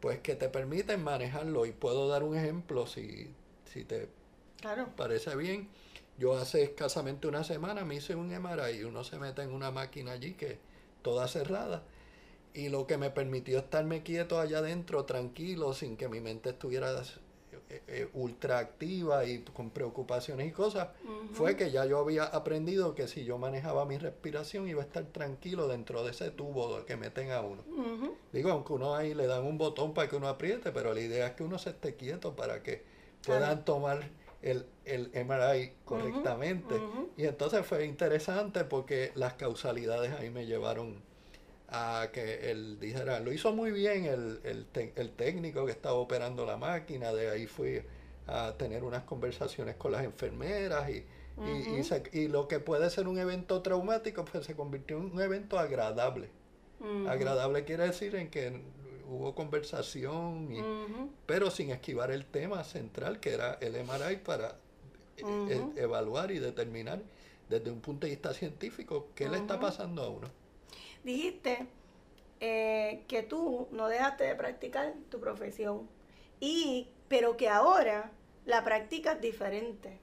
pues 0.00 0.18
que 0.18 0.34
te 0.34 0.48
permiten 0.48 1.04
manejarlo. 1.04 1.66
Y 1.66 1.72
puedo 1.72 2.08
dar 2.08 2.24
un 2.24 2.36
ejemplo 2.36 2.86
si, 2.88 3.32
si 3.72 3.84
te 3.84 4.08
parece 4.96 5.36
bien. 5.36 5.68
Yo 6.18 6.36
hace 6.36 6.64
escasamente 6.64 7.28
una 7.28 7.44
semana 7.44 7.84
me 7.84 7.94
hice 7.94 8.16
un 8.16 8.28
MRI 8.36 8.78
y 8.78 8.82
uno 8.82 9.04
se 9.04 9.20
mete 9.20 9.42
en 9.42 9.52
una 9.52 9.70
máquina 9.70 10.12
allí 10.12 10.34
que 10.34 10.58
toda 11.02 11.28
cerrada. 11.28 11.82
Y 12.54 12.70
lo 12.70 12.86
que 12.86 12.96
me 12.96 13.10
permitió 13.10 13.58
estarme 13.58 14.02
quieto 14.02 14.40
allá 14.40 14.58
adentro, 14.58 15.04
tranquilo, 15.04 15.74
sin 15.74 15.96
que 15.96 16.08
mi 16.08 16.20
mente 16.20 16.50
estuviera 16.50 16.92
eh, 17.70 17.82
eh, 17.86 18.08
ultra 18.14 18.58
activa 18.58 19.26
y 19.26 19.40
con 19.40 19.70
preocupaciones 19.70 20.48
y 20.48 20.52
cosas, 20.52 20.88
fue 21.32 21.54
que 21.54 21.70
ya 21.70 21.84
yo 21.84 21.98
había 21.98 22.24
aprendido 22.24 22.94
que 22.94 23.06
si 23.06 23.24
yo 23.24 23.36
manejaba 23.36 23.84
mi 23.84 23.98
respiración 23.98 24.66
iba 24.68 24.82
a 24.82 24.86
estar 24.86 25.04
tranquilo 25.04 25.68
dentro 25.68 26.02
de 26.02 26.12
ese 26.12 26.30
tubo 26.30 26.84
que 26.86 26.96
meten 26.96 27.30
a 27.30 27.42
uno. 27.42 27.62
Digo, 28.32 28.50
aunque 28.50 28.72
uno 28.72 28.94
ahí 28.94 29.12
le 29.12 29.26
dan 29.26 29.44
un 29.44 29.58
botón 29.58 29.92
para 29.92 30.08
que 30.08 30.16
uno 30.16 30.28
apriete, 30.28 30.72
pero 30.72 30.94
la 30.94 31.00
idea 31.00 31.26
es 31.26 31.32
que 31.34 31.44
uno 31.44 31.58
se 31.58 31.70
esté 31.70 31.94
quieto 31.94 32.34
para 32.34 32.62
que 32.62 32.82
puedan 33.24 33.64
tomar 33.64 34.08
el, 34.42 34.66
el 34.84 35.10
MRI 35.24 35.72
correctamente. 35.84 36.74
Y 37.16 37.24
entonces 37.26 37.64
fue 37.66 37.84
interesante 37.84 38.64
porque 38.64 39.12
las 39.14 39.34
causalidades 39.34 40.12
ahí 40.12 40.30
me 40.30 40.46
llevaron 40.46 41.02
a 41.68 42.08
que 42.12 42.50
él 42.50 42.78
dijera, 42.80 43.20
lo 43.20 43.32
hizo 43.32 43.52
muy 43.52 43.72
bien 43.72 44.06
el, 44.06 44.40
el, 44.44 44.66
el, 44.96 45.10
técnico 45.10 45.66
que 45.66 45.72
estaba 45.72 45.96
operando 45.96 46.46
la 46.46 46.56
máquina, 46.56 47.12
de 47.12 47.28
ahí 47.28 47.46
fui 47.46 47.82
a 48.26 48.54
tener 48.56 48.84
unas 48.84 49.02
conversaciones 49.02 49.76
con 49.76 49.92
las 49.92 50.02
enfermeras 50.04 50.88
y, 50.88 51.04
y, 51.44 52.18
y, 52.18 52.28
lo 52.28 52.48
que 52.48 52.58
puede 52.58 52.88
ser 52.88 53.06
un 53.06 53.18
evento 53.18 53.60
traumático, 53.60 54.24
pues 54.24 54.46
se 54.46 54.56
convirtió 54.56 54.96
en 54.96 55.12
un 55.12 55.20
evento 55.20 55.58
agradable. 55.58 56.30
Agradable 57.08 57.64
quiere 57.64 57.86
decir 57.86 58.14
en 58.14 58.30
que 58.30 58.62
hubo 59.08 59.34
conversación, 59.34 60.52
y, 60.52 60.62
pero 61.26 61.50
sin 61.50 61.70
esquivar 61.70 62.10
el 62.10 62.26
tema 62.26 62.62
central 62.64 63.20
que 63.20 63.32
era 63.32 63.54
el 63.60 63.72
MRI 63.72 64.16
para 64.16 64.56
e, 65.16 65.22
e, 65.24 65.82
evaluar 65.82 66.30
y 66.30 66.38
determinar 66.38 67.00
desde 67.48 67.70
un 67.70 67.80
punto 67.80 68.06
de 68.06 68.12
vista 68.12 68.34
científico 68.34 69.08
qué 69.14 69.28
le 69.28 69.38
está 69.38 69.58
pasando 69.58 70.02
a 70.02 70.08
uno. 70.08 70.28
Dijiste 71.02 71.66
eh, 72.40 73.04
que 73.08 73.22
tú 73.22 73.68
no 73.72 73.88
dejaste 73.88 74.24
de 74.24 74.34
practicar 74.34 74.94
tu 75.10 75.18
profesión, 75.18 75.88
y, 76.40 76.88
pero 77.08 77.36
que 77.36 77.48
ahora 77.48 78.12
la 78.44 78.62
practicas 78.64 79.20
diferente. 79.20 79.98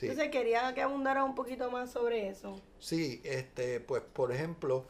Entonces 0.00 0.30
quería 0.30 0.74
que 0.74 0.82
abundara 0.82 1.24
un 1.24 1.34
poquito 1.34 1.70
más 1.70 1.90
sobre 1.90 2.28
eso. 2.28 2.60
Sí, 2.78 3.22
este, 3.24 3.80
pues 3.80 4.02
por 4.02 4.30
ejemplo, 4.30 4.84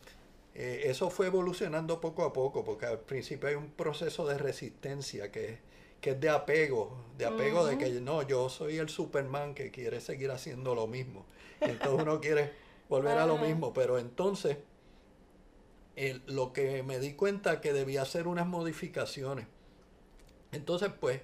eh, 0.59 0.89
eso 0.89 1.11
fue 1.11 1.27
evolucionando 1.27 2.01
poco 2.01 2.25
a 2.25 2.33
poco, 2.33 2.65
porque 2.65 2.87
al 2.87 3.01
principio 3.01 3.51
hay 3.51 3.57
un 3.57 3.69
proceso 3.69 4.27
de 4.27 4.39
resistencia 4.39 5.31
que, 5.31 5.59
que 6.01 6.13
es 6.13 6.21
de 6.21 6.31
apego, 6.31 6.97
de 7.19 7.27
apego 7.27 7.67
de 7.67 7.77
que 7.77 7.91
no, 8.01 8.23
yo 8.23 8.49
soy 8.49 8.79
el 8.79 8.89
Superman 8.89 9.55
que 9.55 9.71
quiere 9.71 10.01
seguir 10.01 10.31
haciendo 10.31 10.75
lo 10.75 10.87
mismo. 10.87 11.27
entonces 11.61 12.01
uno 12.01 12.21
quiere 12.23 12.55
volver 12.89 13.19
a 13.19 13.27
lo 13.27 13.37
mismo, 13.37 13.75
pero 13.75 13.99
entonces 13.99 14.57
lo 16.27 16.55
que 16.55 16.83
me 16.83 17.01
di 17.01 17.13
cuenta 17.13 17.61
que 17.61 17.75
debía 17.75 18.01
hacer 18.01 18.27
unas 18.27 18.47
modificaciones. 18.47 19.47
Entonces, 20.53 20.91
pues, 20.99 21.21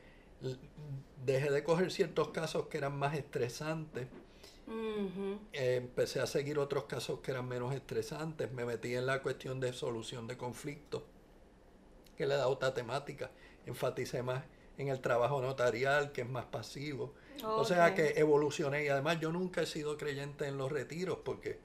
dejé 1.25 1.51
de 1.51 1.65
coger 1.65 1.91
ciertos 1.91 2.29
casos 2.29 2.67
que 2.67 2.77
eran 2.77 2.99
más 2.99 3.17
estresantes 3.17 4.09
empecé 5.53 6.21
a 6.21 6.27
seguir 6.27 6.59
otros 6.59 6.85
casos 6.85 7.21
que 7.21 7.31
eran 7.31 7.49
menos 7.49 7.75
estresantes. 7.75 8.53
Me 8.53 8.65
metí 8.65 8.95
en 8.95 9.07
la 9.07 9.23
cuestión 9.23 9.61
de 9.61 9.73
solución 9.73 10.27
de 10.27 10.37
conflictos, 10.37 11.03
que 12.17 12.27
le 12.27 12.37
da 12.37 12.49
otra 12.49 12.75
temática. 12.75 13.31
Enfaticé 13.67 14.23
más 14.23 14.45
en 14.79 14.89
el 14.89 15.01
trabajo 15.01 15.41
notarial, 15.41 16.13
que 16.13 16.23
es 16.23 16.29
más 16.29 16.47
pasivo. 16.47 17.15
O 17.45 17.65
sea 17.65 17.95
que 17.95 18.15
evolucioné 18.17 18.85
y 18.85 18.89
además 18.89 19.19
yo 19.21 19.33
nunca 19.33 19.63
he 19.63 19.67
sido 19.67 19.97
creyente 19.97 20.47
en 20.47 20.59
los 20.59 20.71
retiros 20.71 21.19
porque, 21.25 21.59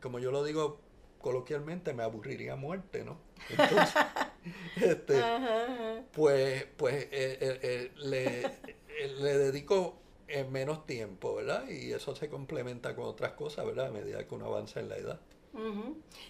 como 0.00 0.18
yo 0.18 0.30
lo 0.30 0.44
digo 0.44 0.80
coloquialmente, 1.20 1.94
me 1.94 2.02
aburriría 2.02 2.56
muerte, 2.56 3.04
¿no? 3.04 3.18
Entonces, 3.48 3.94
este, 4.76 5.22
pues, 6.12 6.66
pues 6.76 6.94
eh, 6.94 7.08
eh, 7.12 7.60
eh, 7.62 7.92
le, 7.96 8.42
le 9.20 9.38
dedico 9.38 10.01
menos 10.50 10.86
tiempo, 10.86 11.34
¿verdad? 11.34 11.68
Y 11.68 11.92
eso 11.92 12.14
se 12.16 12.28
complementa 12.28 12.94
con 12.94 13.04
otras 13.04 13.32
cosas, 13.32 13.66
¿verdad? 13.66 13.86
A 13.86 13.90
medida 13.90 14.26
que 14.26 14.34
uno 14.34 14.46
avanza 14.46 14.80
en 14.80 14.88
la 14.88 14.96
edad. 14.96 15.20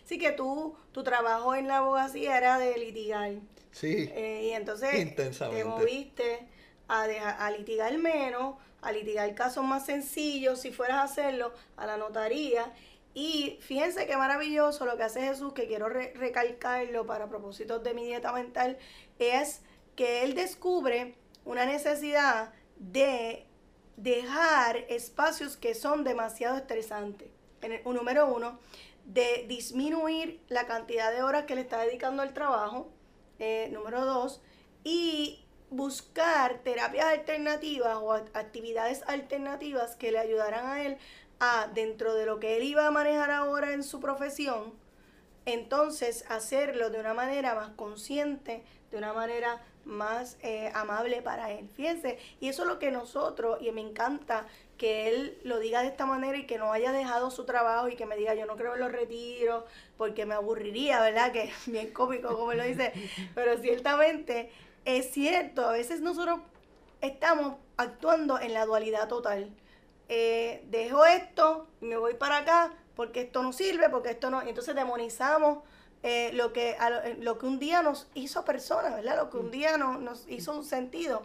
Sí, 0.04 0.18
que 0.18 0.32
tú, 0.32 0.74
tu 0.90 1.04
trabajo 1.04 1.54
en 1.54 1.68
la 1.68 1.78
abogacía 1.78 2.36
era 2.36 2.58
de 2.58 2.76
litigar. 2.76 3.32
Sí. 3.70 4.10
y 4.14 4.50
entonces 4.50 5.14
te 5.16 5.64
moviste 5.64 6.46
a, 6.88 7.04
a 7.04 7.50
litigar 7.52 7.96
menos, 7.96 8.56
a 8.82 8.92
litigar 8.92 9.34
casos 9.34 9.64
más 9.64 9.86
sencillos, 9.86 10.60
si 10.60 10.72
fueras 10.72 10.98
a 10.98 11.02
hacerlo, 11.04 11.52
a 11.76 11.86
la 11.86 11.96
notaría. 11.96 12.72
Y 13.14 13.58
fíjense 13.60 14.06
qué 14.06 14.16
maravilloso 14.16 14.86
lo 14.86 14.96
que 14.96 15.04
hace 15.04 15.20
Jesús, 15.20 15.52
que 15.52 15.66
quiero 15.66 15.88
recalcarlo 15.88 17.06
para 17.06 17.28
propósitos 17.28 17.82
de 17.82 17.94
mi 17.94 18.04
dieta 18.04 18.32
mental, 18.32 18.78
es 19.18 19.60
que 19.96 20.24
él 20.24 20.34
descubre 20.34 21.14
una 21.44 21.66
necesidad 21.66 22.52
de 22.78 23.46
dejar 23.96 24.78
espacios 24.88 25.56
que 25.56 25.74
son 25.74 26.04
demasiado 26.04 26.56
estresantes. 26.56 27.28
En 27.60 27.72
el, 27.72 27.84
número 27.84 28.26
uno, 28.32 28.58
de 29.04 29.44
disminuir 29.48 30.40
la 30.48 30.66
cantidad 30.66 31.12
de 31.12 31.22
horas 31.22 31.44
que 31.44 31.54
le 31.54 31.60
está 31.60 31.80
dedicando 31.80 32.22
al 32.22 32.34
trabajo. 32.34 32.90
Eh, 33.38 33.68
número 33.72 34.04
dos, 34.04 34.40
y 34.84 35.44
buscar 35.70 36.58
terapias 36.58 37.06
alternativas 37.06 37.96
o 37.96 38.12
actividades 38.12 39.02
alternativas 39.06 39.96
que 39.96 40.12
le 40.12 40.18
ayudaran 40.18 40.66
a 40.66 40.84
él 40.84 40.98
a, 41.40 41.68
dentro 41.74 42.14
de 42.14 42.26
lo 42.26 42.38
que 42.38 42.56
él 42.56 42.62
iba 42.62 42.86
a 42.86 42.90
manejar 42.90 43.30
ahora 43.30 43.72
en 43.72 43.82
su 43.82 43.98
profesión, 43.98 44.74
entonces 45.44 46.24
hacerlo 46.28 46.90
de 46.90 47.00
una 47.00 47.14
manera 47.14 47.54
más 47.54 47.70
consciente, 47.70 48.62
de 48.90 48.98
una 48.98 49.12
manera 49.12 49.62
más 49.84 50.36
eh, 50.42 50.70
amable 50.74 51.22
para 51.22 51.50
él. 51.50 51.68
Fíjense, 51.74 52.18
y 52.40 52.48
eso 52.48 52.62
es 52.62 52.68
lo 52.68 52.78
que 52.78 52.90
nosotros, 52.90 53.58
y 53.60 53.70
me 53.72 53.80
encanta 53.80 54.46
que 54.78 55.08
él 55.08 55.38
lo 55.44 55.58
diga 55.58 55.82
de 55.82 55.88
esta 55.88 56.06
manera 56.06 56.36
y 56.36 56.46
que 56.46 56.58
no 56.58 56.72
haya 56.72 56.92
dejado 56.92 57.30
su 57.30 57.44
trabajo 57.44 57.88
y 57.88 57.96
que 57.96 58.06
me 58.06 58.16
diga 58.16 58.34
yo 58.34 58.46
no 58.46 58.56
creo 58.56 58.74
en 58.74 58.80
los 58.80 58.92
retiros 58.92 59.64
porque 59.96 60.26
me 60.26 60.34
aburriría, 60.34 61.00
¿verdad? 61.00 61.32
Que 61.32 61.44
es 61.44 61.54
bien 61.66 61.92
cómico 61.92 62.36
como 62.36 62.52
lo 62.52 62.64
dice, 62.64 62.92
pero 63.34 63.58
ciertamente 63.58 64.50
es 64.84 65.10
cierto, 65.10 65.66
a 65.66 65.72
veces 65.72 66.00
nosotros 66.00 66.40
estamos 67.00 67.56
actuando 67.76 68.40
en 68.40 68.54
la 68.54 68.66
dualidad 68.66 69.08
total. 69.08 69.50
Eh, 70.08 70.64
dejo 70.66 71.06
esto 71.06 71.68
me 71.80 71.96
voy 71.96 72.14
para 72.14 72.38
acá 72.38 72.72
porque 72.96 73.22
esto 73.22 73.42
no 73.42 73.52
sirve, 73.52 73.88
porque 73.88 74.10
esto 74.10 74.30
no... 74.30 74.42
Entonces 74.42 74.74
demonizamos 74.74 75.58
eh, 76.02 76.30
lo, 76.34 76.52
que, 76.52 76.70
eh, 76.70 77.16
lo 77.20 77.38
que 77.38 77.46
un 77.46 77.58
día 77.58 77.82
nos 77.82 78.08
hizo 78.14 78.44
persona, 78.44 78.96
¿verdad? 78.96 79.16
Lo 79.16 79.30
que 79.30 79.36
un 79.38 79.50
día 79.50 79.78
nos 79.78 80.28
hizo 80.28 80.52
un 80.56 80.64
sentido. 80.64 81.22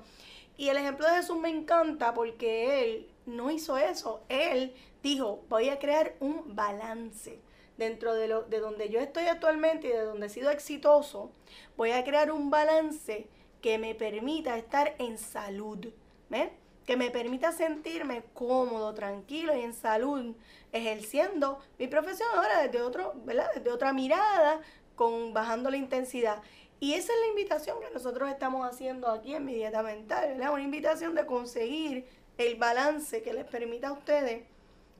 Y 0.57 0.69
el 0.69 0.77
ejemplo 0.77 1.07
de 1.07 1.15
Jesús 1.15 1.37
me 1.37 1.49
encanta 1.49 2.13
porque 2.13 2.83
él 2.83 3.09
no 3.25 3.51
hizo 3.51 3.77
eso. 3.77 4.21
Él 4.29 4.75
dijo, 5.03 5.43
voy 5.49 5.69
a 5.69 5.79
crear 5.79 6.15
un 6.19 6.55
balance 6.55 7.39
dentro 7.77 8.15
de, 8.15 8.27
lo, 8.27 8.43
de 8.43 8.59
donde 8.59 8.89
yo 8.89 8.99
estoy 8.99 9.25
actualmente 9.25 9.87
y 9.87 9.91
de 9.91 10.01
donde 10.01 10.27
he 10.27 10.29
sido 10.29 10.49
exitoso. 10.49 11.31
Voy 11.75 11.91
a 11.91 12.03
crear 12.03 12.31
un 12.31 12.49
balance 12.49 13.27
que 13.61 13.77
me 13.77 13.95
permita 13.95 14.57
estar 14.57 14.95
en 14.99 15.17
salud, 15.17 15.87
¿ves? 16.29 16.49
Que 16.87 16.95
me 16.95 17.11
permita 17.11 17.51
sentirme 17.51 18.23
cómodo, 18.33 18.93
tranquilo 18.93 19.53
y 19.55 19.61
en 19.61 19.73
salud, 19.73 20.33
ejerciendo 20.71 21.59
mi 21.77 21.87
profesión 21.87 22.29
ahora 22.33 22.63
desde, 22.63 22.81
otro, 22.81 23.13
¿verdad? 23.25 23.49
desde 23.53 23.71
otra 23.71 23.91
mirada, 23.91 24.61
con, 24.95 25.33
bajando 25.33 25.69
la 25.69 25.75
intensidad. 25.75 26.41
Y 26.79 26.93
esa 26.93 27.11
es 27.11 27.19
la 27.19 27.27
invitación 27.27 27.77
que 27.81 27.93
nosotros 27.93 28.29
estamos 28.29 28.65
haciendo 28.65 29.09
aquí 29.09 29.35
en 29.35 29.43
mi 29.43 29.53
dieta 29.53 29.83
mental, 29.83 30.29
¿verdad? 30.29 30.53
Una 30.53 30.63
invitación 30.63 31.13
de 31.13 31.25
conseguir 31.25 32.07
el 32.37 32.55
balance 32.55 33.21
que 33.21 33.33
les 33.33 33.43
permita 33.43 33.89
a 33.89 33.91
ustedes 33.91 34.43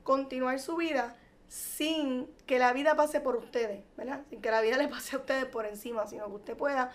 continuar 0.02 0.60
su 0.60 0.76
vida 0.76 1.16
sin 1.48 2.28
que 2.46 2.58
la 2.58 2.74
vida 2.74 2.96
pase 2.96 3.20
por 3.20 3.34
ustedes, 3.36 3.82
¿verdad? 3.96 4.20
Sin 4.28 4.42
que 4.42 4.50
la 4.50 4.60
vida 4.60 4.76
le 4.82 4.88
pase 4.88 5.16
a 5.16 5.20
ustedes 5.20 5.46
por 5.46 5.64
encima, 5.64 6.06
sino 6.06 6.26
que 6.26 6.32
usted 6.32 6.56
pueda 6.56 6.92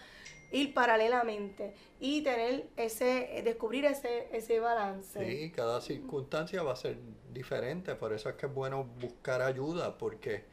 ir 0.53 0.73
paralelamente 0.73 1.73
y 1.99 2.21
tener 2.21 2.69
ese, 2.77 3.41
descubrir 3.43 3.85
ese, 3.85 4.29
ese 4.31 4.59
balance. 4.59 5.25
Sí, 5.25 5.51
cada 5.51 5.81
circunstancia 5.81 6.61
va 6.61 6.73
a 6.73 6.75
ser 6.75 6.97
diferente, 7.33 7.95
por 7.95 8.13
eso 8.13 8.29
es 8.29 8.35
que 8.35 8.45
es 8.45 8.53
bueno 8.53 8.85
buscar 9.01 9.41
ayuda, 9.41 9.97
porque 9.97 10.45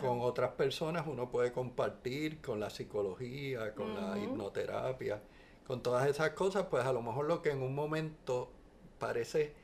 con 0.00 0.20
otras 0.20 0.52
personas 0.52 1.06
uno 1.08 1.28
puede 1.28 1.50
compartir 1.50 2.40
con 2.40 2.60
la 2.60 2.70
psicología, 2.70 3.74
con 3.74 3.94
la 3.94 4.16
hipnoterapia, 4.16 5.20
con 5.66 5.82
todas 5.82 6.08
esas 6.08 6.30
cosas, 6.30 6.66
pues 6.70 6.84
a 6.84 6.92
lo 6.92 7.02
mejor 7.02 7.26
lo 7.26 7.42
que 7.42 7.50
en 7.50 7.62
un 7.62 7.74
momento 7.74 8.52
parece 8.98 9.54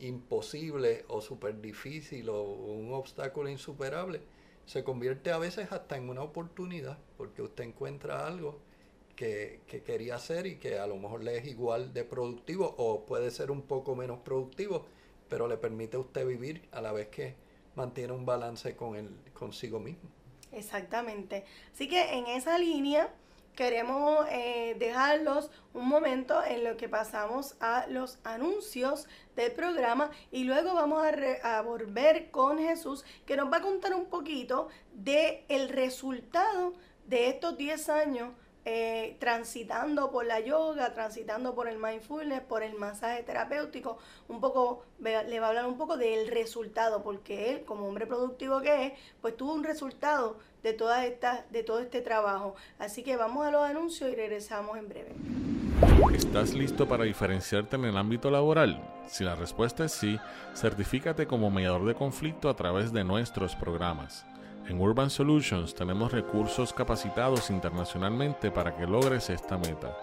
imposible 0.00 1.04
o 1.08 1.20
súper 1.20 1.60
difícil 1.60 2.28
o 2.28 2.42
un 2.42 2.92
obstáculo 2.92 3.48
insuperable, 3.48 4.20
se 4.66 4.82
convierte 4.82 5.30
a 5.30 5.38
veces 5.38 5.70
hasta 5.70 5.96
en 5.96 6.08
una 6.08 6.22
oportunidad, 6.22 6.98
porque 7.16 7.42
usted 7.42 7.64
encuentra 7.64 8.26
algo 8.26 8.60
que, 9.18 9.82
quería 9.84 10.14
hacer 10.14 10.46
y 10.46 10.58
que 10.58 10.78
a 10.78 10.86
lo 10.86 10.96
mejor 10.96 11.24
le 11.24 11.36
es 11.36 11.46
igual 11.46 11.92
de 11.92 12.04
productivo 12.04 12.72
o 12.78 13.04
puede 13.04 13.32
ser 13.32 13.50
un 13.50 13.62
poco 13.62 13.96
menos 13.96 14.20
productivo, 14.20 14.86
pero 15.28 15.48
le 15.48 15.56
permite 15.56 15.96
a 15.96 16.00
usted 16.00 16.24
vivir 16.24 16.68
a 16.70 16.80
la 16.80 16.92
vez 16.92 17.08
que 17.08 17.34
mantiene 17.74 18.12
un 18.12 18.24
balance 18.24 18.76
con 18.76 18.94
el, 18.94 19.10
consigo 19.32 19.80
mismo. 19.80 20.08
Exactamente. 20.52 21.44
Así 21.74 21.88
que 21.88 22.16
en 22.16 22.28
esa 22.28 22.58
línea 22.58 23.12
queremos 23.56 24.24
eh, 24.30 24.76
dejarlos 24.78 25.50
un 25.74 25.88
momento 25.88 26.44
en 26.44 26.62
lo 26.62 26.76
que 26.76 26.88
pasamos 26.88 27.56
a 27.58 27.88
los 27.88 28.20
anuncios 28.22 29.08
del 29.34 29.50
programa 29.50 30.12
y 30.30 30.44
luego 30.44 30.74
vamos 30.74 31.02
a, 31.04 31.58
a, 31.58 31.62
volver 31.62 32.30
con 32.30 32.60
Jesús 32.60 33.04
que 33.26 33.36
nos 33.36 33.52
va 33.52 33.56
a 33.56 33.62
contar 33.62 33.96
un 33.96 34.06
poquito 34.06 34.68
de 34.92 35.44
el 35.48 35.70
resultado 35.70 36.74
de 37.08 37.30
estos 37.30 37.58
10 37.58 37.88
años 37.88 38.30
eh, 38.70 39.16
transitando 39.18 40.10
por 40.10 40.26
la 40.26 40.40
yoga, 40.40 40.92
transitando 40.92 41.54
por 41.54 41.68
el 41.68 41.78
mindfulness, 41.78 42.42
por 42.42 42.62
el 42.62 42.74
masaje 42.74 43.22
terapéutico, 43.22 43.96
un 44.28 44.42
poco, 44.42 44.84
le 45.00 45.40
va 45.40 45.46
a 45.46 45.48
hablar 45.48 45.64
un 45.64 45.78
poco 45.78 45.96
del 45.96 46.28
resultado, 46.28 47.02
porque 47.02 47.50
él, 47.50 47.64
como 47.64 47.86
hombre 47.88 48.06
productivo 48.06 48.60
que 48.60 48.88
es, 48.88 48.92
pues 49.22 49.38
tuvo 49.38 49.54
un 49.54 49.64
resultado 49.64 50.36
de 50.62 50.74
toda 50.74 51.06
esta, 51.06 51.46
de 51.48 51.62
todo 51.62 51.80
este 51.80 52.02
trabajo. 52.02 52.56
Así 52.78 53.02
que 53.02 53.16
vamos 53.16 53.46
a 53.46 53.50
los 53.50 53.64
anuncios 53.64 54.10
y 54.10 54.14
regresamos 54.14 54.76
en 54.76 54.88
breve. 54.90 55.14
¿Estás 56.12 56.52
listo 56.52 56.86
para 56.86 57.04
diferenciarte 57.04 57.76
en 57.76 57.86
el 57.86 57.96
ámbito 57.96 58.30
laboral? 58.30 58.82
Si 59.06 59.24
la 59.24 59.34
respuesta 59.34 59.86
es 59.86 59.92
sí, 59.92 60.20
certifícate 60.54 61.26
como 61.26 61.50
mediador 61.50 61.86
de 61.86 61.94
conflicto 61.94 62.50
a 62.50 62.56
través 62.56 62.92
de 62.92 63.02
nuestros 63.02 63.56
programas. 63.56 64.26
En 64.68 64.82
Urban 64.82 65.08
Solutions 65.08 65.74
tenemos 65.74 66.12
recursos 66.12 66.74
capacitados 66.74 67.48
internacionalmente 67.48 68.50
para 68.50 68.76
que 68.76 68.86
logres 68.86 69.30
esta 69.30 69.56
meta. 69.56 69.96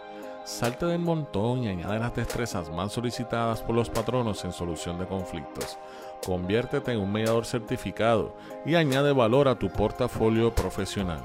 Salte 0.43 0.88
del 0.88 0.99
montón 0.99 1.63
y 1.63 1.67
añade 1.67 1.99
las 1.99 2.15
destrezas 2.15 2.71
más 2.71 2.91
solicitadas 2.91 3.62
por 3.62 3.75
los 3.75 3.91
patronos 3.91 4.43
en 4.43 4.51
solución 4.51 4.97
de 4.97 5.06
conflictos. 5.06 5.78
Conviértete 6.25 6.93
en 6.93 6.99
un 6.99 7.12
mediador 7.12 7.45
certificado 7.45 8.36
y 8.65 8.73
añade 8.73 9.13
valor 9.13 9.47
a 9.47 9.60
tu 9.60 9.69
portafolio 9.69 10.56
profesional. 10.56 11.21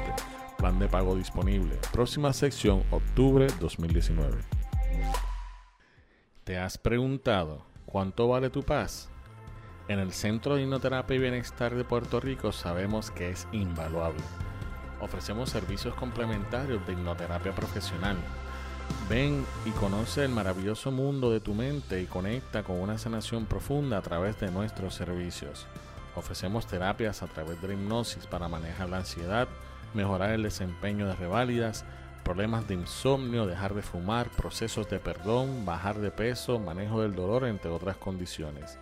Plan 0.57 0.79
de 0.79 0.87
pago 0.87 1.15
disponible. 1.15 1.77
Próxima 1.93 2.33
sección, 2.33 2.81
octubre 2.89 3.45
2019. 3.59 4.41
¿Te 6.43 6.57
has 6.57 6.77
preguntado 6.77 7.63
cuánto 7.85 8.27
vale 8.29 8.49
tu 8.49 8.63
paz? 8.63 9.09
En 9.89 9.99
el 9.99 10.11
Centro 10.11 10.55
de 10.55 10.63
Hipnoterapia 10.63 11.15
y 11.15 11.19
Bienestar 11.19 11.73
de 11.73 11.85
Puerto 11.85 12.19
Rico 12.19 12.51
sabemos 12.51 13.09
que 13.09 13.29
es 13.29 13.47
invaluable. 13.53 14.21
ofrecemos 14.99 15.49
servicios 15.49 15.93
complementarios 15.93 16.85
de 16.85 16.91
hipnoterapia 16.91 17.53
profesional. 17.53 18.17
Ven 19.09 19.45
y 19.65 19.69
conoce 19.71 20.25
el 20.25 20.31
maravilloso 20.31 20.91
mundo 20.91 21.31
de 21.31 21.39
tu 21.39 21.53
mente 21.53 22.01
y 22.01 22.05
conecta 22.05 22.63
con 22.63 22.81
una 22.81 22.97
sanación 22.97 23.45
profunda 23.45 23.99
a 23.99 24.01
través 24.01 24.37
de 24.41 24.51
nuestros 24.51 24.93
servicios. 24.93 25.67
Ofrecemos 26.17 26.67
terapias 26.67 27.23
a 27.23 27.27
través 27.27 27.61
de 27.61 27.69
la 27.69 27.73
hipnosis 27.75 28.27
para 28.27 28.49
manejar 28.49 28.89
la 28.89 28.97
ansiedad, 28.97 29.47
mejorar 29.93 30.31
el 30.31 30.43
desempeño 30.43 31.07
de 31.07 31.15
reválidas, 31.15 31.85
problemas 32.25 32.67
de 32.67 32.73
insomnio, 32.73 33.45
dejar 33.45 33.73
de 33.73 33.83
fumar, 33.83 34.29
procesos 34.31 34.89
de 34.89 34.99
perdón, 34.99 35.65
bajar 35.65 35.99
de 35.99 36.11
peso, 36.11 36.59
manejo 36.59 37.01
del 37.01 37.15
dolor, 37.15 37.45
entre 37.45 37.71
otras 37.71 37.95
condiciones. 37.95 38.77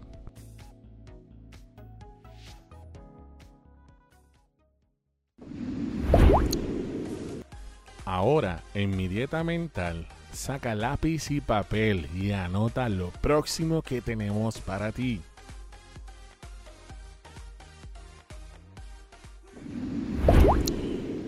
Ahora, 8.04 8.62
en 8.74 8.96
mi 8.96 9.06
dieta 9.08 9.44
mental, 9.44 10.06
saca 10.32 10.74
lápiz 10.74 11.30
y 11.30 11.40
papel 11.40 12.08
y 12.14 12.32
anota 12.32 12.88
lo 12.88 13.10
próximo 13.10 13.82
que 13.82 14.00
tenemos 14.00 14.60
para 14.60 14.92
ti. 14.92 15.20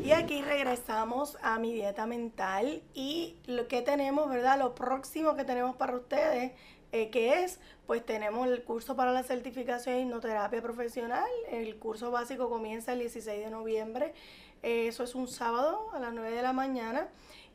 Y 0.02 0.12
aquí 0.12 0.42
regresamos 0.42 1.38
a 1.42 1.58
mi 1.58 1.72
dieta 1.72 2.06
mental 2.06 2.82
y 2.92 3.36
lo 3.46 3.68
que 3.68 3.80
tenemos, 3.82 4.28
¿verdad? 4.28 4.58
Lo 4.58 4.74
próximo 4.74 5.34
que 5.34 5.44
tenemos 5.44 5.76
para 5.76 5.96
ustedes, 5.96 6.52
eh, 6.92 7.08
que 7.10 7.42
es, 7.42 7.58
pues 7.86 8.04
tenemos 8.04 8.46
el 8.46 8.62
curso 8.64 8.96
para 8.96 9.12
la 9.12 9.22
certificación 9.22 9.96
de 9.96 10.02
hipnoterapia 10.02 10.60
profesional. 10.60 11.24
El 11.50 11.76
curso 11.76 12.10
básico 12.10 12.50
comienza 12.50 12.92
el 12.92 12.98
16 12.98 13.44
de 13.44 13.50
noviembre. 13.50 14.12
Eh, 14.62 14.88
eso 14.88 15.04
es 15.04 15.14
un 15.14 15.26
sábado 15.26 15.88
a 15.92 15.98
las 15.98 16.12
9 16.12 16.30
de 16.30 16.42
la 16.42 16.52
mañana. 16.52 17.08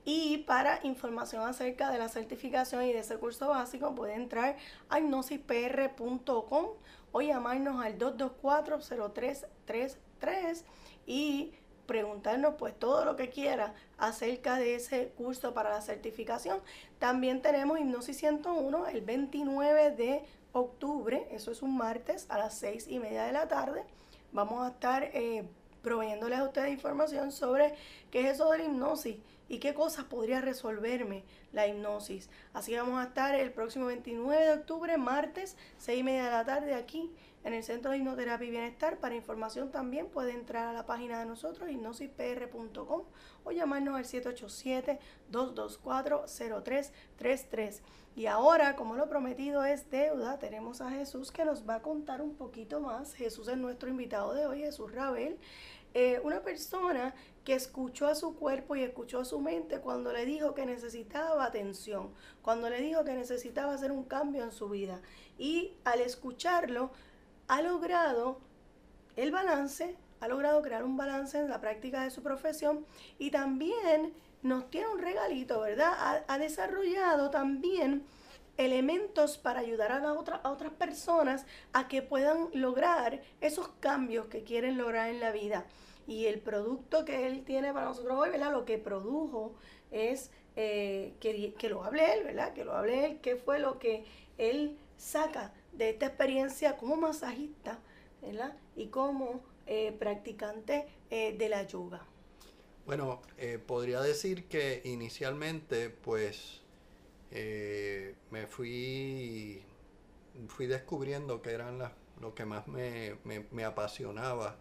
Y 0.06 0.38
para 0.40 0.80
información 0.84 1.48
acerca 1.48 1.90
de 1.92 1.98
la 1.98 2.10
certificación 2.10 2.84
y 2.84 2.92
de 2.94 3.00
ese 3.00 3.18
curso 3.18 3.48
básico, 3.50 3.96
puede 3.96 4.16
entrar 4.16 4.58
a 4.90 5.00
hignosispr.com 5.00 6.68
o 7.12 7.22
llamarnos 7.22 7.84
al 7.84 7.98
224-0333 7.98 10.64
y 11.06 11.54
preguntarnos 11.90 12.54
pues 12.60 12.78
todo 12.78 13.04
lo 13.04 13.16
que 13.16 13.32
quiera 13.32 13.74
acerca 13.98 14.58
de 14.58 14.76
ese 14.76 15.08
curso 15.18 15.56
para 15.56 15.72
la 15.72 15.82
certificación. 15.82 16.60
También 17.00 17.42
tenemos 17.42 17.80
Hipnosis 17.80 18.16
101 18.18 18.88
el 18.90 19.02
29 19.02 19.92
de 19.92 20.24
octubre, 20.52 21.28
eso 21.32 21.52
es 21.52 21.64
un 21.64 21.76
martes 21.76 22.28
a 22.30 22.38
las 22.38 22.54
6 22.60 22.90
y 22.90 23.00
media 23.00 23.24
de 23.24 23.32
la 23.32 23.48
tarde. 23.48 23.84
Vamos 24.32 24.64
a 24.64 24.70
estar 24.70 25.04
eh, 25.04 25.50
proveyéndoles 25.82 26.38
a 26.38 26.44
ustedes 26.44 26.72
información 26.72 27.32
sobre 27.32 27.74
qué 28.12 28.22
es 28.22 28.36
eso 28.36 28.52
de 28.52 28.60
la 28.60 28.66
hipnosis 28.66 29.18
y 29.50 29.60
qué 29.60 29.74
cosas 29.74 30.06
podría 30.06 30.40
resolverme 30.40 31.26
la 31.52 31.68
hipnosis. 31.68 32.30
Así 32.54 32.76
vamos 32.76 33.00
a 33.00 33.08
estar 33.08 33.36
el 33.36 33.52
próximo 33.52 33.88
29 33.88 34.46
de 34.46 34.54
octubre, 34.54 34.98
martes, 34.98 35.58
6 35.80 36.00
y 36.00 36.04
media 36.04 36.26
de 36.26 36.32
la 36.32 36.46
tarde, 36.46 36.76
aquí 36.76 37.12
en 37.44 37.54
el 37.54 37.64
Centro 37.64 37.92
de 37.92 37.98
Hipnoterapia 37.98 38.48
y 38.48 38.52
Bienestar. 38.52 39.00
Para 39.00 39.16
información 39.16 39.72
también 39.72 40.08
puede 40.08 40.34
entrar 40.34 40.68
a 40.68 40.74
la 40.74 40.86
página 40.86 41.20
de 41.20 41.26
nosotros, 41.26 41.70
hipnosispr.com, 41.70 43.04
o 43.44 43.52
llamarnos 43.52 43.96
al 43.96 44.06
787-224-0333. 45.32 47.82
Y 48.16 48.26
ahora, 48.26 48.76
como 48.76 48.96
lo 48.96 49.08
prometido 49.08 49.64
es 49.64 49.90
deuda, 49.90 50.40
tenemos 50.40 50.82
a 50.82 50.92
Jesús 50.92 51.32
que 51.32 51.46
nos 51.46 51.68
va 51.68 51.76
a 51.76 51.82
contar 51.82 52.22
un 52.22 52.36
poquito 52.36 52.82
más. 52.82 53.14
Jesús 53.14 53.48
es 53.48 53.58
nuestro 53.58 53.90
invitado 53.90 54.34
de 54.34 54.46
hoy, 54.46 54.60
Jesús 54.60 54.92
Rabel. 54.92 55.38
Eh, 55.96 56.20
una 56.24 56.42
persona 56.42 57.16
que 57.44 57.54
escuchó 57.54 58.08
a 58.08 58.16
su 58.16 58.36
cuerpo 58.36 58.76
y 58.76 58.84
escuchó 58.84 59.20
a 59.20 59.26
su 59.26 59.40
mente 59.40 59.80
cuando 59.80 60.12
le 60.12 60.26
dijo 60.26 60.54
que 60.54 60.66
necesitaba 60.66 61.46
atención, 61.46 62.14
cuando 62.42 62.70
le 62.70 62.82
dijo 62.82 63.04
que 63.04 63.14
necesitaba 63.14 63.74
hacer 63.74 63.92
un 63.92 64.04
cambio 64.04 64.44
en 64.44 64.52
su 64.52 64.70
vida. 64.70 65.02
Y 65.38 65.74
al 65.84 66.02
escucharlo, 66.02 66.92
ha 67.48 67.62
logrado 67.62 68.40
el 69.16 69.32
balance, 69.32 69.98
ha 70.20 70.28
logrado 70.28 70.62
crear 70.62 70.84
un 70.84 70.98
balance 70.98 71.38
en 71.40 71.50
la 71.50 71.62
práctica 71.62 72.04
de 72.04 72.12
su 72.12 72.22
profesión 72.22 72.86
y 73.18 73.32
también 73.32 74.14
nos 74.42 74.70
tiene 74.70 74.88
un 74.88 75.00
regalito, 75.00 75.62
¿verdad? 75.62 76.24
Ha, 76.28 76.38
desarrollado 76.38 77.30
también 77.30 78.06
elementos 78.58 79.38
para 79.38 79.62
ayudar 79.62 79.92
a, 79.92 79.98
a 79.98 80.52
otras 80.52 80.74
personas 80.74 81.46
a 81.74 81.88
que 81.88 82.02
puedan 82.02 82.50
lograr 82.54 83.22
esos 83.42 83.70
cambios 83.80 84.28
que 84.28 84.44
quieren 84.44 84.78
lograr 84.78 85.10
en 85.10 85.20
la 85.20 85.32
vida 85.32 85.66
y 86.10 86.26
el 86.26 86.40
producto 86.40 87.06
que 87.06 87.28
él 87.28 87.44
tiene 87.46 87.72
para 87.72 87.86
nosotros 87.86 88.18
hoy, 88.18 88.32
¿verdad? 88.32 88.52
Lo 88.52 88.66
que 88.66 88.80
produjo 88.80 89.54
es 89.92 90.32
eh, 90.56 91.14
que, 91.20 91.54
que, 91.54 91.70
lo 91.70 91.84
hable 91.84 92.14
él, 92.14 92.24
¿verdad? 92.24 92.52
Que 92.54 92.66
lo 92.66 92.74
hable 92.74 93.06
él, 93.06 93.20
qué 93.22 93.36
fue 93.36 93.60
lo 93.60 93.78
que 93.78 94.04
él 94.40 94.76
saca 94.98 95.54
de 95.72 95.92
esta 95.92 96.08
experiencia 96.08 96.78
como 96.78 96.96
masajista, 96.96 97.78
¿verdad? 98.24 98.58
Y 98.76 98.88
como 98.88 99.42
eh, 99.68 99.96
practicante 100.00 100.88
eh, 101.12 101.38
de 101.38 101.48
la 101.48 101.62
yoga. 101.68 102.04
Bueno, 102.88 103.22
podría 103.68 104.02
decir 104.02 104.46
que 104.48 104.82
inicialmente, 104.86 105.92
pues, 105.92 106.62
me 107.30 108.48
fui, 108.48 109.62
fui 110.48 110.66
descubriendo 110.66 111.44
que 111.44 111.52
eran 111.52 111.78
las, 111.78 111.92
lo 112.20 112.34
que 112.34 112.46
más 112.46 112.68
me, 112.68 113.18
me, 113.26 113.46
me 113.52 113.64
apasionaba 113.64 114.58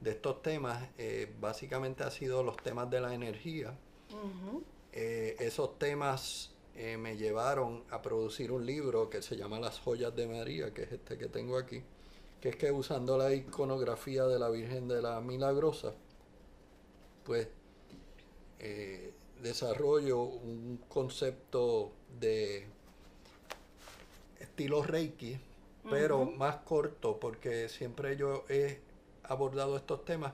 de 0.00 0.10
estos 0.12 0.42
temas 0.42 0.82
eh, 0.98 1.32
básicamente 1.40 2.04
ha 2.04 2.10
sido 2.10 2.42
los 2.42 2.56
temas 2.56 2.90
de 2.90 3.00
la 3.00 3.14
energía. 3.14 3.76
Eh, 4.92 5.36
esos 5.38 5.78
temas 5.78 6.50
eh, 6.74 6.96
me 6.96 7.16
llevaron 7.16 7.84
a 7.90 8.02
producir 8.02 8.50
un 8.50 8.64
libro 8.64 9.10
que 9.10 9.22
se 9.22 9.36
llama 9.36 9.60
Las 9.60 9.78
joyas 9.78 10.16
de 10.16 10.26
María, 10.26 10.72
que 10.72 10.82
es 10.82 10.92
este 10.92 11.18
que 11.18 11.26
tengo 11.26 11.58
aquí, 11.58 11.82
que 12.40 12.48
es 12.48 12.56
que 12.56 12.72
usando 12.72 13.18
la 13.18 13.32
iconografía 13.32 14.24
de 14.24 14.38
la 14.38 14.48
Virgen 14.48 14.88
de 14.88 15.02
la 15.02 15.20
Milagrosa, 15.20 15.92
pues 17.24 17.48
desarrollo 19.42 20.20
un 20.22 20.80
concepto 20.88 21.92
de 22.18 22.66
estilo 24.38 24.82
Reiki, 24.82 25.38
pero 25.88 26.26
más 26.26 26.56
corto, 26.56 27.18
porque 27.18 27.70
siempre 27.70 28.16
yo 28.18 28.44
he 28.50 28.80
abordado 29.24 29.76
estos 29.76 30.04
temas 30.04 30.32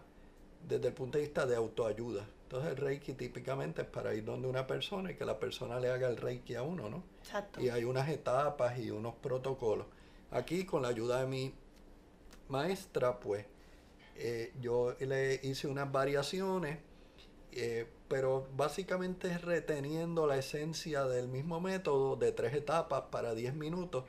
desde 0.66 0.88
el 0.88 0.94
punto 0.94 1.18
de 1.18 1.24
vista 1.24 1.46
de 1.46 1.56
autoayuda. 1.56 2.26
Entonces 2.44 2.70
el 2.70 2.76
Reiki 2.76 3.14
típicamente 3.14 3.82
es 3.82 3.88
para 3.88 4.14
ir 4.14 4.24
donde 4.24 4.48
una 4.48 4.66
persona 4.66 5.10
y 5.10 5.16
que 5.16 5.24
la 5.24 5.40
persona 5.40 5.80
le 5.80 5.90
haga 5.90 6.08
el 6.08 6.16
Reiki 6.16 6.54
a 6.54 6.62
uno, 6.62 6.88
¿no? 6.88 7.02
Exacto. 7.20 7.60
Y 7.60 7.70
hay 7.70 7.84
unas 7.84 8.08
etapas 8.08 8.78
y 8.78 8.90
unos 8.90 9.14
protocolos. 9.16 9.86
Aquí 10.30 10.64
con 10.64 10.82
la 10.82 10.88
ayuda 10.88 11.20
de 11.20 11.26
mi 11.26 11.54
maestra, 12.48 13.18
pues 13.18 13.46
eh, 14.16 14.52
yo 14.60 14.94
le 15.00 15.40
hice 15.42 15.66
unas 15.66 15.90
variaciones, 15.90 16.78
eh, 17.52 17.86
pero 18.08 18.46
básicamente 18.56 19.36
reteniendo 19.38 20.26
la 20.26 20.36
esencia 20.36 21.04
del 21.04 21.28
mismo 21.28 21.60
método 21.60 22.16
de 22.16 22.32
tres 22.32 22.54
etapas 22.54 23.04
para 23.10 23.34
10 23.34 23.54
minutos, 23.54 24.04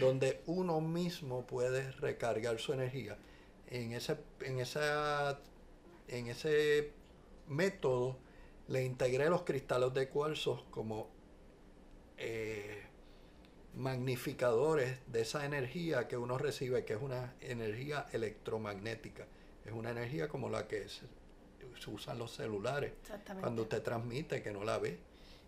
donde 0.00 0.40
uno 0.46 0.80
mismo 0.80 1.46
puede 1.46 1.90
recargar 1.92 2.58
su 2.58 2.72
energía. 2.72 3.18
En 3.72 3.92
ese, 3.92 4.18
en 4.42 4.60
esa, 4.60 5.40
en 6.08 6.26
ese 6.26 6.92
método 7.48 8.18
le 8.68 8.84
integré 8.84 9.30
los 9.30 9.44
cristales 9.44 9.94
de 9.94 10.10
cuarzo 10.10 10.66
como 10.70 11.08
eh, 12.18 12.82
magnificadores 13.74 14.98
de 15.06 15.22
esa 15.22 15.46
energía 15.46 16.06
que 16.06 16.18
uno 16.18 16.36
recibe, 16.36 16.84
que 16.84 16.92
es 16.92 17.00
una 17.00 17.32
energía 17.40 18.06
electromagnética. 18.12 19.26
Es 19.64 19.72
una 19.72 19.90
energía 19.90 20.28
como 20.28 20.50
la 20.50 20.68
que 20.68 20.86
se, 20.90 21.06
usan 21.86 22.18
los 22.18 22.32
celulares. 22.32 22.92
Cuando 23.40 23.62
usted 23.62 23.82
transmite, 23.82 24.42
que 24.42 24.52
no 24.52 24.64
la 24.64 24.76
ve. 24.76 24.98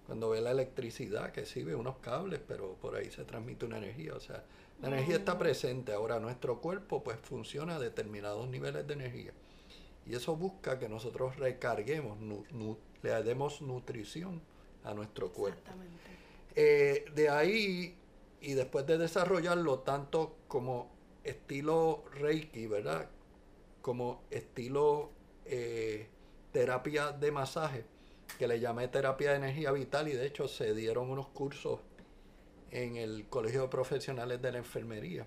Cuando 0.07 0.31
ve 0.31 0.41
la 0.41 0.53
electricidad, 0.53 1.31
que 1.31 1.45
sí 1.45 1.63
ve 1.63 1.75
unos 1.75 1.99
cables, 1.99 2.41
pero 2.49 2.75
por 2.77 2.97
ahí 2.97 3.11
se 3.11 3.25
transmite 3.25 3.67
una 3.67 3.77
energía. 3.77 4.15
O 4.15 4.21
sea, 4.21 4.45
la 4.85 4.97
energía 4.97 5.17
está 5.17 5.39
presente. 5.39 5.93
Ahora, 5.93 6.21
nuestro 6.21 6.61
cuerpo 6.61 7.03
pues 7.03 7.19
funciona 7.19 7.77
a 7.77 7.79
determinados 7.79 8.49
niveles 8.49 8.87
de 8.87 8.95
energía. 8.95 9.33
Y 10.07 10.15
eso 10.15 10.37
busca 10.37 10.79
que 10.79 10.89
nosotros 10.89 11.37
recarguemos, 11.37 12.19
le 13.03 13.23
demos 13.23 13.63
nutrición 13.63 14.43
a 14.85 14.93
nuestro 14.93 15.33
cuerpo. 15.33 15.61
Exactamente. 15.61 16.03
Eh, 16.55 17.07
de 17.15 17.29
ahí, 17.31 17.97
y 18.43 18.53
después 18.53 18.87
de 18.87 18.99
desarrollarlo 18.99 19.81
tanto 19.81 20.37
como 20.47 20.91
estilo 21.25 22.05
Reiki, 22.13 22.67
¿verdad? 22.67 23.09
Como 23.81 24.23
estilo 24.31 25.11
eh, 25.47 26.09
terapia 26.53 27.13
de 27.13 27.33
masaje, 27.33 27.85
que 28.39 28.47
le 28.47 28.61
llamé 28.61 28.89
terapia 28.89 29.31
de 29.31 29.37
energía 29.37 29.73
vital, 29.73 30.09
y 30.09 30.13
de 30.13 30.27
hecho 30.27 30.47
se 30.49 30.75
dieron 30.75 31.11
unos 31.11 31.29
cursos 31.29 31.81
en 32.75 32.97
el 32.97 33.27
Colegio 33.29 33.63
de 33.63 33.69
Profesionales 33.69 34.43
de 34.43 34.53
la 34.53 34.59
Enfermería. 34.59 35.27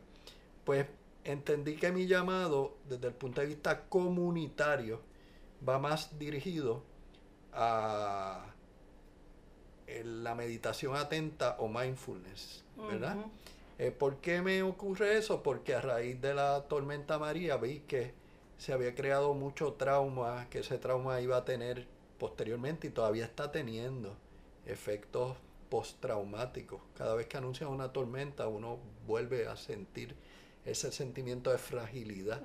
Pues 0.65 0.85
entendí 1.23 1.77
que 1.77 1.91
mi 1.93 2.05
llamado, 2.05 2.75
desde 2.87 3.07
el 3.07 3.13
punto 3.13 3.41
de 3.41 3.47
vista 3.47 3.85
comunitario, 3.87 5.01
va 5.67 5.79
más 5.79 6.19
dirigido 6.19 6.83
a 7.53 8.53
la 10.03 10.35
meditación 10.35 10.97
atenta 10.97 11.55
o 11.59 11.69
mindfulness, 11.69 12.65
¿verdad? 12.75 13.15
Eh, 13.79 13.91
¿Por 13.91 14.17
qué 14.17 14.41
me 14.41 14.61
ocurre 14.61 15.17
eso? 15.17 15.41
Porque 15.41 15.73
a 15.73 15.79
raíz 15.79 16.19
de 16.19 16.33
la 16.33 16.65
tormenta 16.67 17.17
María 17.17 17.55
vi 17.55 17.79
que 17.79 18.13
se 18.57 18.73
había 18.73 18.93
creado 18.93 19.33
mucho 19.33 19.73
trauma, 19.73 20.47
que 20.49 20.59
ese 20.59 20.77
trauma 20.77 21.21
iba 21.21 21.37
a 21.37 21.45
tener 21.45 21.87
posteriormente 22.19 22.87
y 22.87 22.89
todavía 22.89 23.23
está 23.23 23.53
teniendo 23.53 24.17
efectos 24.65 25.37
postraumáticos. 25.69 26.81
Cada 26.95 27.15
vez 27.15 27.27
que 27.27 27.37
anuncian 27.37 27.69
una 27.69 27.91
tormenta 27.91 28.47
uno 28.47 28.79
vuelve 29.05 29.47
a 29.47 29.55
sentir 29.55 30.15
ese 30.65 30.91
sentimiento 30.91 31.51
de 31.51 31.57
fragilidad, 31.57 32.41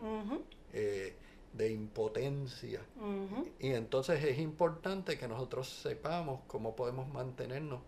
eh, 0.72 1.16
de 1.52 1.70
impotencia. 1.70 2.80
Y 3.58 3.70
entonces 3.70 4.24
es 4.24 4.38
importante 4.38 5.18
que 5.18 5.28
nosotros 5.28 5.68
sepamos 5.68 6.40
cómo 6.46 6.74
podemos 6.76 7.08
mantenernos 7.08 7.80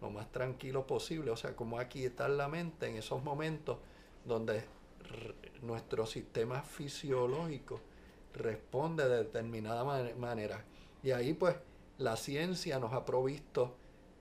lo 0.00 0.10
más 0.10 0.30
tranquilo 0.32 0.86
posible, 0.86 1.30
o 1.30 1.36
sea, 1.36 1.54
cómo 1.54 1.78
aquí 1.78 2.04
está 2.04 2.28
la 2.28 2.48
mente 2.48 2.88
en 2.88 2.96
esos 2.96 3.22
momentos 3.22 3.78
donde 4.24 4.64
nuestro 5.62 6.06
sistema 6.06 6.62
fisiológico 6.62 7.80
responde 8.32 9.08
de 9.08 9.18
determinada 9.18 9.84
manera. 10.14 10.64
Y 11.02 11.10
ahí 11.10 11.34
pues 11.34 11.56
la 11.98 12.16
ciencia 12.16 12.78
nos 12.78 12.92
ha 12.92 13.04
provisto 13.04 13.76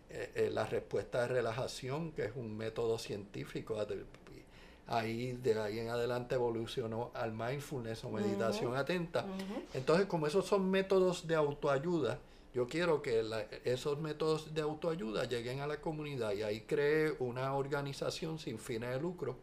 eh, 0.10 0.32
eh, 0.36 0.50
la 0.52 0.66
respuesta 0.66 1.22
de 1.22 1.28
relajación, 1.28 2.12
que 2.12 2.26
es 2.26 2.32
un 2.36 2.58
método 2.58 2.98
científico 2.98 3.78
ahí 4.90 5.34
de 5.34 5.60
ahí 5.60 5.80
en 5.80 5.90
adelante 5.90 6.36
evolucionó 6.36 7.12
al 7.14 7.32
mindfulness 7.32 8.04
o 8.04 8.10
meditación 8.10 8.76
atenta. 8.76 9.26
Entonces, 9.74 10.08
como 10.08 10.26
esos 10.26 10.46
son 10.46 10.70
métodos 10.70 11.28
de 11.28 11.36
autoayuda, 11.36 12.20
yo 12.54 12.68
quiero 12.68 13.02
que 13.04 13.24
esos 13.64 14.00
métodos 14.00 14.54
de 14.54 14.62
autoayuda 14.62 15.26
lleguen 15.26 15.60
a 15.60 15.68
la 15.68 15.80
comunidad 15.80 16.34
y 16.34 16.42
ahí 16.42 16.62
creé 16.62 17.16
una 17.20 17.54
organización 17.54 18.40
sin 18.40 18.58
fines 18.58 18.90
de 18.90 19.00
lucro, 19.00 19.38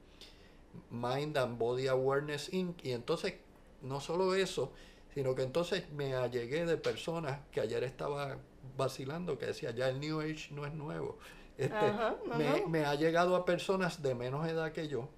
Mind 0.91 1.39
and 1.39 1.59
Body 1.59 1.87
Awareness 1.87 2.53
Inc. 2.53 2.85
Y 2.85 2.91
entonces, 2.91 3.35
no 3.83 4.01
solo 4.01 4.35
eso, 4.35 4.73
sino 5.15 5.35
que 5.37 5.43
entonces 5.43 5.89
me 5.93 6.15
allegué 6.15 6.67
de 6.67 6.77
personas 6.77 7.39
que 7.53 7.61
ayer 7.61 7.85
estaba 7.85 8.37
vacilando, 8.77 9.39
que 9.39 9.47
decía, 9.47 9.71
ya 9.71 9.89
el 9.89 10.01
New 10.01 10.21
Age 10.21 10.49
no 10.53 10.67
es 10.67 10.73
nuevo. 10.73 11.19
Este, 11.59 11.93
me, 12.37 12.67
me, 12.67 12.85
ha 12.85 12.95
llegado 12.95 13.35
a 13.35 13.45
personas 13.45 14.03
de 14.03 14.15
menos 14.15 14.47
edad 14.47 14.73
que 14.73 14.89
yo, 14.89 15.09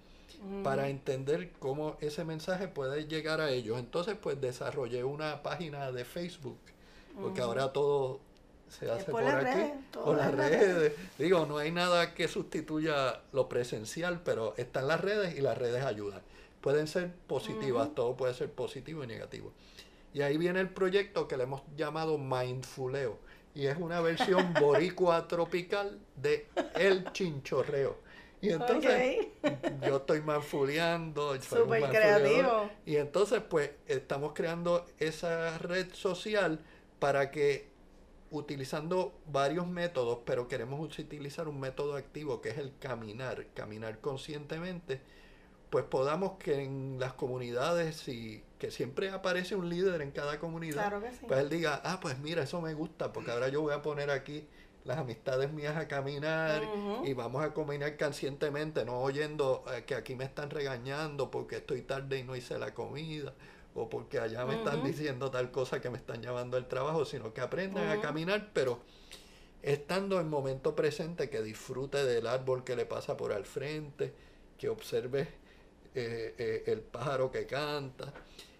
para 0.63 0.89
entender 0.89 1.51
cómo 1.59 1.97
ese 2.01 2.25
mensaje 2.25 2.69
puede 2.69 3.07
llegar 3.07 3.41
a 3.41 3.51
ellos. 3.51 3.79
Entonces, 3.79 4.17
pues 4.21 4.41
desarrollé 4.41 5.03
una 5.03 5.43
página 5.43 5.91
de 5.91 6.05
Facebook, 6.05 6.59
porque 7.21 7.41
ahora 7.41 7.73
todo 7.73 8.21
se 8.69 8.91
hace 8.91 9.11
por, 9.11 9.25
aquí, 9.25 9.73
por 9.93 10.17
las 10.17 10.33
redes. 10.33 10.93
Digo, 11.19 11.47
no 11.47 11.59
hay 11.59 11.73
nada 11.73 12.15
que 12.15 12.29
sustituya 12.29 13.21
lo 13.33 13.49
presencial, 13.49 14.21
pero 14.23 14.55
están 14.57 14.87
las 14.87 15.01
redes 15.01 15.37
y 15.37 15.41
las 15.41 15.59
redes 15.59 15.85
ayudan. 15.85 16.21
Pueden 16.61 16.87
ser 16.87 17.13
positivas, 17.27 17.95
todo 17.95 18.17
puede 18.17 18.35
ser 18.35 18.51
positivo 18.51 19.05
y 19.05 19.07
negativo. 19.07 19.53
Y 20.15 20.23
ahí 20.23 20.37
viene 20.37 20.61
el 20.61 20.69
proyecto 20.69 21.29
que 21.29 21.37
le 21.37 21.45
hemos 21.45 21.63
llamado 21.77 22.19
Mindfuleo. 22.19 23.19
Y 23.59 23.67
es 23.67 23.77
una 23.77 24.01
versión 24.01 24.55
boricua 24.61 25.27
tropical 25.27 25.99
de 26.15 26.47
El 26.77 27.11
Chinchorreo. 27.11 27.99
Y 28.41 28.51
entonces 28.51 29.27
yo 29.85 29.97
estoy 29.97 30.21
manfuleando. 30.21 31.35
Súper 31.43 31.83
creativo. 31.89 32.71
Y 32.87 32.95
entonces 32.99 33.43
pues 33.51 33.73
estamos 33.89 34.33
creando 34.33 34.87
esa 35.01 35.59
red 35.59 35.93
social 35.93 36.61
para 37.01 37.33
que 37.33 37.67
utilizando 38.31 39.19
varios 39.27 39.67
métodos, 39.67 40.21
pero 40.25 40.47
queremos 40.47 40.97
utilizar 40.97 41.49
un 41.49 41.59
método 41.59 41.97
activo 41.97 42.41
que 42.41 42.51
es 42.51 42.59
el 42.59 42.73
caminar, 42.79 43.45
caminar 43.55 43.99
conscientemente, 43.99 45.01
pues 45.69 45.85
podamos 45.85 46.39
que 46.39 46.63
en 46.63 47.01
las 47.01 47.15
comunidades 47.15 48.07
y 48.07 48.45
que 48.59 48.71
siempre 48.71 49.11
aparece 49.11 49.55
un 49.55 49.69
líder 49.69 50.03
en 50.03 50.11
cada 50.11 50.39
comunidad, 50.39 50.93
pues 51.27 51.41
él 51.41 51.49
diga, 51.49 51.81
ah, 51.85 52.01
pues 52.01 52.19
mira, 52.19 52.43
eso 52.43 52.61
me 52.61 52.75
gusta, 52.75 53.13
porque 53.13 53.31
ahora 53.31 53.49
yo 53.49 53.63
voy 53.63 53.73
a 53.73 53.83
poner 53.83 54.11
aquí 54.11 54.47
las 54.85 54.99
amistades 54.99 55.53
mías 55.53 55.77
a 55.77 55.87
caminar 55.87 56.63
y 57.05 57.13
vamos 57.13 57.45
a 57.45 57.53
caminar 57.53 57.97
conscientemente, 57.97 58.85
no 58.85 59.01
oyendo 59.01 59.65
eh, 59.73 59.85
que 59.85 59.95
aquí 59.95 60.15
me 60.15 60.25
están 60.25 60.51
regañando 60.51 61.31
porque 61.31 61.57
estoy 61.57 61.83
tarde 61.83 62.19
y 62.19 62.25
no 62.25 62.35
hice 62.35 62.59
la 62.59 62.75
comida 62.75 63.35
o 63.75 63.89
porque 63.89 64.19
allá 64.19 64.45
me 64.45 64.57
están 64.57 64.83
diciendo 64.83 65.31
tal 65.31 65.51
cosa 65.51 65.81
que 65.81 65.91
me 65.91 65.99
están 65.99 66.23
llamando 66.23 66.57
al 66.57 66.67
trabajo, 66.67 67.05
sino 67.05 67.33
que 67.33 67.41
aprendan 67.41 67.89
a 67.91 68.01
caminar, 68.01 68.51
pero 68.53 68.81
estando 69.63 70.21
en 70.21 70.29
momento 70.29 70.75
presente, 70.75 71.29
que 71.29 71.43
disfrute 71.43 72.05
del 72.05 72.27
árbol 72.27 72.65
que 72.65 72.75
le 72.75 72.87
pasa 72.87 73.17
por 73.17 73.33
al 73.33 73.45
frente, 73.45 74.13
que 74.57 74.69
observe 74.69 75.29
eh, 75.99 76.35
eh, 76.39 76.63
el 76.67 76.81
pájaro 76.81 77.31
que 77.31 77.47
canta, 77.47 78.13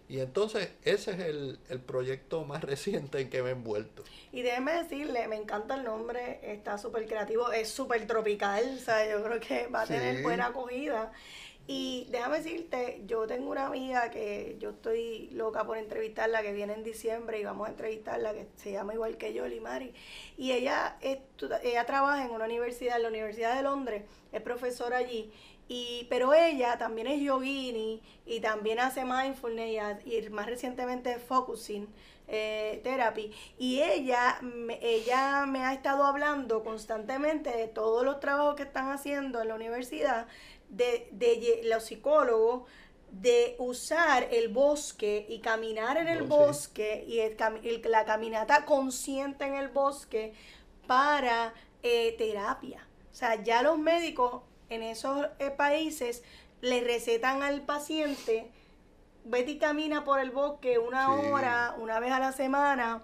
y 0.09 0.21
entonces 0.21 0.71
ese 0.83 1.11
es 1.11 1.19
el, 1.19 1.81
proyecto 1.85 2.43
más 2.43 2.61
reciente 2.63 3.21
en 3.21 3.29
que 3.29 3.43
me 3.43 3.49
he 3.49 3.51
envuelto. 3.51 4.03
Y 4.31 4.41
déjeme 4.41 4.73
decirle, 4.73 5.27
me 5.27 5.35
encanta 5.35 5.75
el 5.75 5.83
nombre, 5.83 6.39
está 6.41 6.77
súper 6.79 7.05
creativo, 7.07 7.51
es 7.51 7.69
súper 7.69 8.07
tropical, 8.07 8.63
o 8.75 8.79
sea, 8.83 9.09
yo 9.09 9.23
creo 9.23 9.39
que 9.39 9.67
va 9.67 9.83
a 9.83 9.85
tener 9.85 10.23
buena 10.23 10.47
acogida. 10.47 11.11
Y 11.71 12.07
déjame 12.09 12.37
decirte, 12.37 13.03
yo 13.05 13.27
tengo 13.27 13.51
una 13.51 13.67
amiga 13.67 14.09
que 14.09 14.57
yo 14.59 14.71
estoy 14.71 15.29
loca 15.33 15.63
por 15.63 15.77
entrevistarla, 15.77 16.41
que 16.41 16.51
viene 16.51 16.73
en 16.73 16.83
diciembre 16.83 17.39
y 17.39 17.43
vamos 17.43 17.67
a 17.67 17.69
entrevistarla, 17.69 18.33
que 18.33 18.47
se 18.55 18.71
llama 18.71 18.95
igual 18.95 19.17
que 19.17 19.35
yo, 19.35 19.47
Limari. 19.47 19.93
Y 20.35 20.53
ella, 20.53 20.97
ella 21.01 21.85
trabaja 21.85 22.25
en 22.25 22.31
una 22.31 22.45
universidad, 22.45 22.95
en 22.95 23.03
la 23.03 23.09
Universidad 23.09 23.55
de 23.55 23.61
Londres, 23.61 24.01
es 24.31 24.41
profesora 24.41 24.97
allí. 24.97 25.31
Y, 25.69 26.07
pero 26.09 26.33
ella 26.33 26.79
también 26.79 27.05
es 27.05 27.21
yogini 27.21 28.01
y 28.25 28.39
también 28.39 28.79
hace 28.79 29.05
mindfulness 29.05 30.03
y, 30.03 30.29
más 30.29 30.47
recientemente 30.47 31.19
focusing 31.19 31.87
eh, 32.27 32.81
therapy. 32.83 33.31
Y 33.59 33.81
ella, 33.81 34.41
ella 34.81 35.45
me 35.45 35.63
ha 35.63 35.73
estado 35.73 36.03
hablando 36.03 36.63
constantemente 36.63 37.51
de 37.51 37.67
todos 37.67 38.03
los 38.03 38.19
trabajos 38.19 38.55
que 38.55 38.63
están 38.63 38.89
haciendo 38.89 39.41
en 39.41 39.47
la 39.47 39.55
universidad, 39.55 40.27
de, 40.69 41.07
de 41.11 41.61
los 41.65 41.85
psicólogos, 41.85 42.63
de 43.11 43.55
usar 43.59 44.27
el 44.31 44.49
bosque 44.49 45.25
y 45.29 45.39
caminar 45.39 45.97
en 45.97 46.07
el 46.07 46.23
bosque 46.23 47.05
y 47.07 47.87
la 47.87 48.05
caminata 48.05 48.65
consciente 48.65 49.45
en 49.45 49.55
el 49.55 49.69
bosque 49.69 50.33
para 50.87 51.53
eh, 51.83 52.15
terapia. 52.17 52.87
O 53.11 53.15
sea, 53.15 53.41
ya 53.43 53.61
los 53.61 53.77
médicos 53.77 54.41
en 54.69 54.83
esos 54.83 55.27
eh, 55.39 55.49
países 55.51 56.23
le 56.61 56.81
recetan 56.81 57.41
al 57.43 57.61
paciente 57.61 58.49
vete 59.25 59.51
y 59.51 59.57
camina 59.59 60.03
por 60.03 60.19
el 60.19 60.31
bosque 60.31 60.79
una 60.79 61.05
Sí. 61.07 61.11
hora, 61.31 61.75
una 61.77 61.99
vez 61.99 62.11
a 62.11 62.19
la 62.19 62.31
semana, 62.31 63.03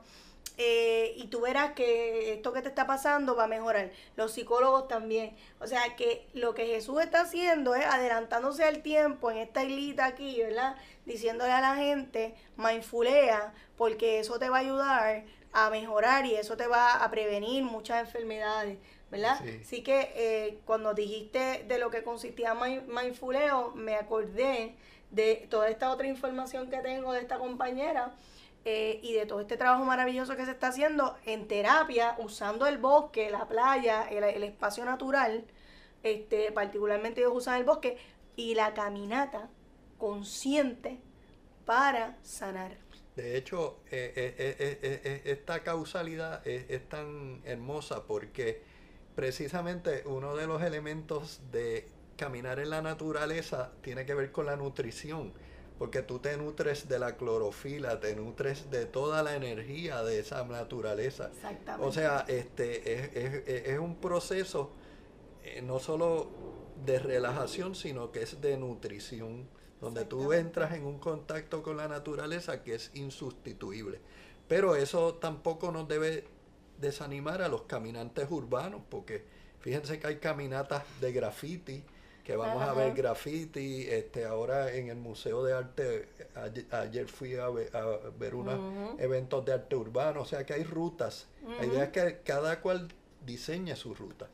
eh, 0.57 1.13
y 1.17 1.27
tú 1.27 1.41
verás 1.41 1.73
que 1.73 2.33
esto 2.33 2.53
que 2.53 2.61
te 2.61 2.69
está 2.69 2.87
pasando 2.87 3.35
va 3.35 3.43
a 3.43 3.47
mejorar. 3.47 3.91
Los 4.15 4.31
psicólogos 4.31 4.87
también. 4.87 5.35
O 5.59 5.67
sea 5.67 5.95
que 5.97 6.27
lo 6.33 6.55
que 6.55 6.65
Jesús 6.65 7.01
está 7.01 7.21
haciendo 7.21 7.75
es 7.75 7.85
adelantándose 7.85 8.63
al 8.63 8.81
tiempo 8.81 9.29
en 9.29 9.37
esta 9.37 9.63
islita 9.65 10.05
aquí, 10.05 10.41
¿verdad? 10.41 10.77
Diciéndole 11.05 11.51
a 11.51 11.59
la 11.61 11.75
gente, 11.75 12.35
mindfulea, 12.55 13.53
porque 13.77 14.19
eso 14.19 14.39
te 14.39 14.49
va 14.49 14.57
a 14.57 14.61
ayudar 14.61 15.25
a 15.51 15.69
mejorar 15.69 16.25
y 16.25 16.35
eso 16.35 16.55
te 16.57 16.67
va 16.67 17.03
a 17.03 17.11
prevenir 17.11 17.63
muchas 17.63 17.99
enfermedades, 18.01 18.77
¿verdad? 19.15 19.39
Sí. 19.43 19.59
Así 19.61 19.83
que 19.83 20.11
eh, 20.15 20.59
cuando 20.65 20.93
dijiste 20.93 21.63
de 21.67 21.77
lo 21.77 21.89
que 21.89 22.03
consistía 22.03 22.53
mind- 22.53 22.85
mindfuleo, 22.87 23.71
me 23.75 23.95
acordé 23.95 24.75
de 25.11 25.47
toda 25.49 25.69
esta 25.69 25.91
otra 25.91 26.07
información 26.07 26.69
que 26.69 26.77
tengo 26.77 27.13
de 27.13 27.21
esta 27.21 27.37
compañera 27.37 28.13
eh, 28.65 28.99
y 29.03 29.13
de 29.13 29.25
todo 29.25 29.39
este 29.39 29.57
trabajo 29.57 29.83
maravilloso 29.85 30.35
que 30.35 30.45
se 30.45 30.51
está 30.51 30.67
haciendo 30.67 31.15
en 31.25 31.47
terapia, 31.47 32.15
usando 32.17 32.65
el 32.67 32.77
bosque, 32.77 33.29
la 33.29 33.47
playa, 33.47 34.07
el, 34.09 34.23
el 34.23 34.43
espacio 34.43 34.83
natural, 34.85 35.45
este, 36.03 36.51
particularmente 36.51 37.21
ellos 37.21 37.33
usan 37.35 37.57
el 37.57 37.63
bosque, 37.63 37.97
y 38.35 38.55
la 38.55 38.73
caminata 38.73 39.49
consciente 39.97 40.99
para 41.65 42.17
sanar. 42.21 42.77
De 43.15 43.37
hecho, 43.37 43.79
eh, 43.89 44.11
eh, 44.15 44.35
eh, 44.37 44.55
eh, 44.59 44.79
eh, 44.81 45.01
eh, 45.05 45.21
esta 45.25 45.63
causalidad 45.63 46.45
es, 46.45 46.65
es 46.69 46.89
tan 46.89 47.41
hermosa 47.45 48.03
porque 48.03 48.61
precisamente 49.15 50.03
uno 50.05 50.35
de 50.35 50.47
los 50.47 50.61
elementos 50.61 51.41
de 51.51 51.87
caminar 52.17 52.59
en 52.59 52.69
la 52.69 52.81
naturaleza 52.81 53.71
tiene 53.81 54.05
que 54.05 54.13
ver 54.13 54.31
con 54.31 54.45
la 54.45 54.55
nutrición, 54.55 55.33
porque 55.77 56.01
tú 56.01 56.19
te 56.19 56.37
nutres 56.37 56.87
de 56.87 56.99
la 56.99 57.17
clorofila, 57.17 57.99
te 57.99 58.15
nutres 58.15 58.69
de 58.71 58.85
toda 58.85 59.23
la 59.23 59.35
energía 59.35 60.03
de 60.03 60.19
esa 60.19 60.43
naturaleza. 60.45 61.29
Exactamente. 61.33 61.87
O 61.87 61.91
sea, 61.91 62.25
este 62.27 62.93
es, 62.93 63.15
es- 63.47 63.67
es- 63.67 63.79
un 63.79 63.95
proceso 63.95 64.71
eh, 65.43 65.61
no 65.61 65.79
solo 65.79 66.29
de 66.85 66.99
relajación, 66.99 67.75
sino 67.75 68.11
que 68.11 68.21
es 68.23 68.41
de 68.41 68.57
nutrición, 68.57 69.47
donde 69.81 70.05
tú 70.05 70.33
entras 70.33 70.73
en 70.73 70.85
un 70.85 70.97
contacto 70.99 71.61
con 71.61 71.77
la 71.77 71.87
naturaleza 71.87 72.63
que 72.63 72.75
es 72.75 72.91
insustituible. 72.95 73.99
Pero 74.47 74.75
eso 74.75 75.15
tampoco 75.15 75.71
nos 75.71 75.87
debe 75.87 76.25
desanimar 76.79 77.41
a 77.41 77.47
los 77.47 77.63
caminantes 77.63 78.27
urbanos, 78.29 78.81
porque 78.89 79.23
fíjense 79.59 79.99
que 79.99 80.07
hay 80.07 80.17
caminatas 80.17 80.83
de 81.01 81.11
graffiti, 81.11 81.83
que 82.23 82.35
vamos 82.35 82.63
a 82.63 82.73
ver 82.73 82.93
graffiti, 82.95 83.85
este, 83.87 84.25
ahora 84.25 84.73
en 84.73 84.89
el 84.89 84.97
Museo 84.97 85.43
de 85.43 85.53
Arte, 85.53 86.07
ayer, 86.33 86.65
ayer 86.71 87.07
fui 87.07 87.35
a 87.35 87.49
ver, 87.49 87.75
a 87.75 87.99
ver 88.17 88.33
unos 88.33 88.99
eventos 88.99 89.45
de 89.45 89.53
arte 89.53 89.75
urbano, 89.75 90.21
o 90.21 90.25
sea 90.25 90.43
que 90.43 90.53
hay 90.53 90.63
rutas. 90.63 91.27
La 91.59 91.65
idea 91.65 91.83
es 91.83 91.89
que 91.91 92.21
cada 92.23 92.61
cual 92.61 92.87
diseñe 93.23 93.75
su 93.75 93.93
ruta, 93.93 94.27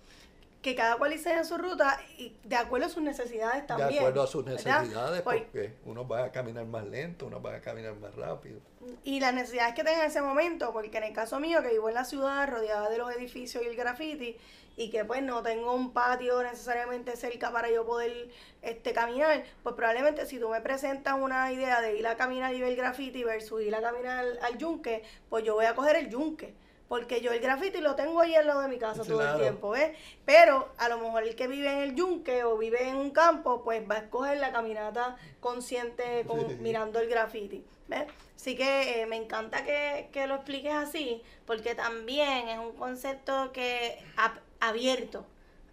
que 0.61 0.75
cada 0.75 0.97
cual 0.97 1.11
diseñe 1.11 1.43
su 1.43 1.57
ruta 1.57 1.99
y 2.17 2.35
de 2.43 2.55
acuerdo 2.55 2.85
a 2.85 2.89
sus 2.89 3.01
necesidades 3.01 3.65
también. 3.65 3.89
de 3.89 3.97
acuerdo 3.99 4.21
a 4.23 4.27
sus 4.27 4.45
necesidades, 4.45 5.21
Por- 5.23 5.37
porque 5.43 5.73
unos 5.85 6.07
van 6.07 6.25
a 6.25 6.31
caminar 6.31 6.65
más 6.65 6.85
lento, 6.85 7.25
unos 7.25 7.41
van 7.41 7.55
a 7.55 7.61
caminar 7.61 7.95
más 7.95 8.13
rápido. 8.15 8.59
y 9.03 9.19
las 9.19 9.33
necesidades 9.33 9.73
que 9.73 9.83
tenga 9.83 10.03
en 10.03 10.09
ese 10.11 10.21
momento, 10.21 10.71
porque 10.73 10.97
en 10.97 11.03
el 11.05 11.13
caso 11.13 11.39
mío, 11.39 11.61
que 11.63 11.69
vivo 11.69 11.89
en 11.89 11.95
la 11.95 12.05
ciudad, 12.05 12.47
rodeada 12.49 12.89
de 12.89 12.97
los 12.99 13.11
edificios 13.15 13.63
y 13.63 13.67
el 13.67 13.75
graffiti, 13.75 14.37
y 14.77 14.89
que 14.89 15.03
pues 15.03 15.21
no 15.21 15.43
tengo 15.43 15.73
un 15.73 15.91
patio 15.93 16.41
necesariamente 16.43 17.15
cerca 17.15 17.51
para 17.51 17.69
yo 17.69 17.85
poder 17.85 18.29
este 18.61 18.93
caminar, 18.93 19.43
pues 19.63 19.75
probablemente 19.75 20.25
si 20.25 20.39
tú 20.39 20.49
me 20.49 20.61
presentas 20.61 21.15
una 21.19 21.51
idea 21.51 21.81
de 21.81 21.97
ir 21.97 22.07
a 22.07 22.15
caminar 22.15 22.53
y 22.55 22.61
ver 22.61 22.75
graffiti 22.75 23.23
versus 23.23 23.61
ir 23.61 23.75
a 23.75 23.81
caminar 23.81 24.19
al, 24.19 24.39
al 24.41 24.57
yunque, 24.57 25.03
pues 25.29 25.43
yo 25.43 25.55
voy 25.55 25.65
a 25.65 25.75
coger 25.75 25.95
el 25.97 26.09
yunque. 26.09 26.53
Porque 26.91 27.21
yo 27.21 27.31
el 27.31 27.39
graffiti 27.39 27.79
lo 27.79 27.95
tengo 27.95 28.19
ahí 28.19 28.35
al 28.35 28.47
lado 28.47 28.59
de 28.59 28.67
mi 28.67 28.77
casa 28.77 29.03
todo 29.05 29.21
el 29.21 29.39
tiempo, 29.39 29.69
¿ves? 29.69 29.97
Pero 30.25 30.67
a 30.77 30.89
lo 30.89 30.97
mejor 30.97 31.23
el 31.23 31.37
que 31.37 31.47
vive 31.47 31.71
en 31.71 31.77
el 31.83 31.95
yunque 31.95 32.43
o 32.43 32.57
vive 32.57 32.85
en 32.89 32.97
un 32.97 33.11
campo, 33.11 33.63
pues 33.63 33.89
va 33.89 33.95
a 33.95 33.99
escoger 33.99 34.37
la 34.39 34.51
caminata 34.51 35.15
consciente 35.39 36.25
con- 36.27 36.49
Sí. 36.49 36.55
mirando 36.59 36.99
el 36.99 37.07
graffiti, 37.07 37.63
¿ves? 37.87 38.07
Así 38.35 38.57
que 38.57 39.01
eh, 39.01 39.05
me 39.05 39.15
encanta 39.15 39.63
que, 39.63 40.09
que 40.11 40.27
lo 40.27 40.35
expliques 40.35 40.73
así, 40.73 41.21
porque 41.45 41.75
también 41.75 42.49
es 42.49 42.59
un 42.59 42.73
concepto 42.73 43.53
que 43.53 43.97
ab- 44.17 44.41
abierto, 44.59 45.25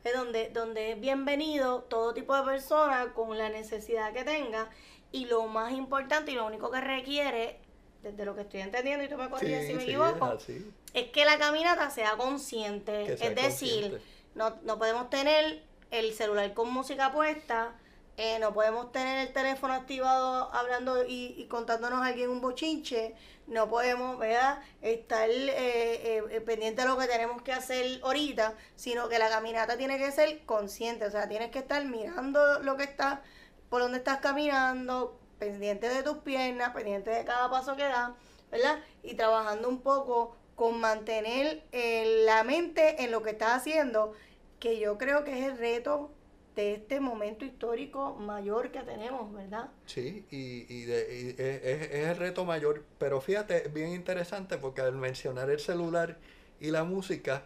es 0.05 0.15
donde, 0.15 0.51
donde 0.51 0.93
es 0.93 1.01
bienvenido 1.01 1.81
todo 1.83 2.15
tipo 2.15 2.37
de 2.37 2.45
persona 2.45 3.13
con 3.13 3.37
la 3.37 3.49
necesidad 3.49 4.13
que 4.13 4.23
tenga 4.23 4.71
y 5.11 5.25
lo 5.27 5.49
más 5.49 5.73
importante 5.73 6.31
y 6.31 6.35
lo 6.37 6.47
único 6.47 6.71
que 6.71 6.81
requiere, 6.81 7.59
desde 8.03 8.25
lo 8.25 8.35
que 8.35 8.43
estoy 8.43 8.61
entendiendo 8.61 9.05
y 9.05 9.09
tú 9.09 9.17
me 9.17 9.29
corriges 9.29 9.67
si 9.67 9.75
me 9.75 9.81
sí, 9.81 9.87
equivoco, 9.91 10.33
es 10.33 10.43
así. 10.43 10.71
es 10.95 11.11
que 11.11 11.25
la 11.25 11.39
caminata 11.39 11.91
sea 11.91 12.13
consciente. 12.17 13.05
Que 13.05 13.17
sea 13.17 13.29
es 13.29 13.35
decir, 13.35 13.81
consciente. 13.91 14.07
no, 14.35 14.57
no 14.63 14.79
podemos 14.79 15.11
tener 15.11 15.63
el 15.91 16.13
celular 16.15 16.53
con 16.55 16.71
música 16.73 17.13
puesta, 17.13 17.73
eh, 18.17 18.39
no 18.41 18.53
podemos 18.53 18.91
tener 18.93 19.27
el 19.27 19.33
teléfono 19.33 19.75
activado 19.75 20.53
hablando 20.53 21.05
y, 21.05 21.35
y 21.37 21.47
contándonos 21.47 22.03
a 22.03 22.07
alguien 22.07 22.31
un 22.31 22.41
bochinche, 22.41 23.15
no 23.49 23.69
podemos 23.69 24.19
¿verdad? 24.19 24.61
estar 24.83 25.29
eh, 25.29 25.49
eh, 25.49 26.23
eh, 26.31 26.41
pendiente 26.43 26.83
de 26.83 26.89
lo 26.89 26.99
que 26.99 27.07
tenemos 27.07 27.43
que 27.43 27.53
hacer 27.53 28.01
ahorita, 28.03 28.55
sino 28.77 29.09
que 29.09 29.19
la 29.19 29.29
caminata 29.29 29.77
tiene 29.77 29.99
que 29.99 30.13
ser 30.13 30.45
consciente, 30.45 31.07
o 31.07 31.11
sea, 31.11 31.29
tienes 31.29 31.51
que 31.51 31.61
estar 31.61 31.85
mirando 31.85 32.61
lo 32.61 32.77
que 32.77 32.85
está, 32.85 33.23
por 33.71 33.81
donde 33.81 33.99
estás 33.99 34.19
caminando, 34.19 35.18
pendiente 35.39 35.89
de 35.89 36.03
tus 36.03 36.19
piernas, 36.19 36.71
pendiente 36.75 37.11
de 37.11 37.25
cada 37.25 37.51
paso 37.51 37.77
que 37.77 37.85
das, 37.85 38.11
¿verdad? 38.51 38.79
Y 39.03 39.15
trabajando 39.15 39.69
un 39.69 39.81
poco 39.81 40.37
con 40.57 40.81
mantener 40.81 41.63
eh, 41.73 42.23
la 42.25 42.43
mente 42.45 43.03
en 43.05 43.11
lo 43.11 43.23
que 43.23 43.31
estás 43.31 43.57
haciendo, 43.59 44.13
que 44.59 44.79
yo 44.81 44.99
creo 44.99 45.23
que 45.25 45.39
es 45.39 45.47
el 45.47 45.57
reto 45.59 46.11
de 46.57 46.75
este 46.75 46.99
momento 46.99 47.45
histórico 47.45 48.15
mayor 48.17 48.73
que 48.73 48.81
tenemos, 48.81 49.33
¿verdad? 49.33 49.71
Sí, 49.87 50.27
y, 50.33 50.67
y 50.69 50.83
de- 50.87 51.37
y 51.39 51.41
es, 51.41 51.63
es- 51.93 52.09
el 52.09 52.17
reto 52.17 52.45
mayor, 52.45 52.83
pero 52.99 53.21
fíjate, 53.21 53.69
es 53.69 53.73
bien 53.73 53.93
interesante 53.93 54.59
porque 54.59 54.81
al 54.81 54.93
mencionar 54.97 55.51
el 55.51 55.61
celular 55.61 56.17
y 56.61 56.73
la 56.73 56.83
música, 56.83 57.45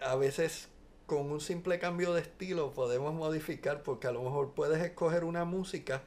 a 0.00 0.14
veces 0.14 0.68
con 1.06 1.32
un 1.32 1.40
simple 1.40 1.80
cambio 1.80 2.14
de 2.14 2.20
estilo 2.22 2.72
podemos 2.72 3.12
modificar 3.12 3.82
porque 3.82 4.06
a 4.06 4.12
lo 4.12 4.22
mejor 4.22 4.52
puedes 4.52 4.80
escoger 4.80 5.24
una 5.24 5.44
música, 5.44 6.02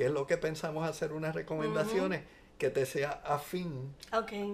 que 0.00 0.06
es 0.06 0.12
lo 0.12 0.26
que 0.26 0.38
pensamos 0.38 0.88
hacer 0.88 1.12
unas 1.12 1.34
recomendaciones, 1.34 2.22
que 2.56 2.70
te 2.70 2.86
sea 2.86 3.20
afín 3.22 3.94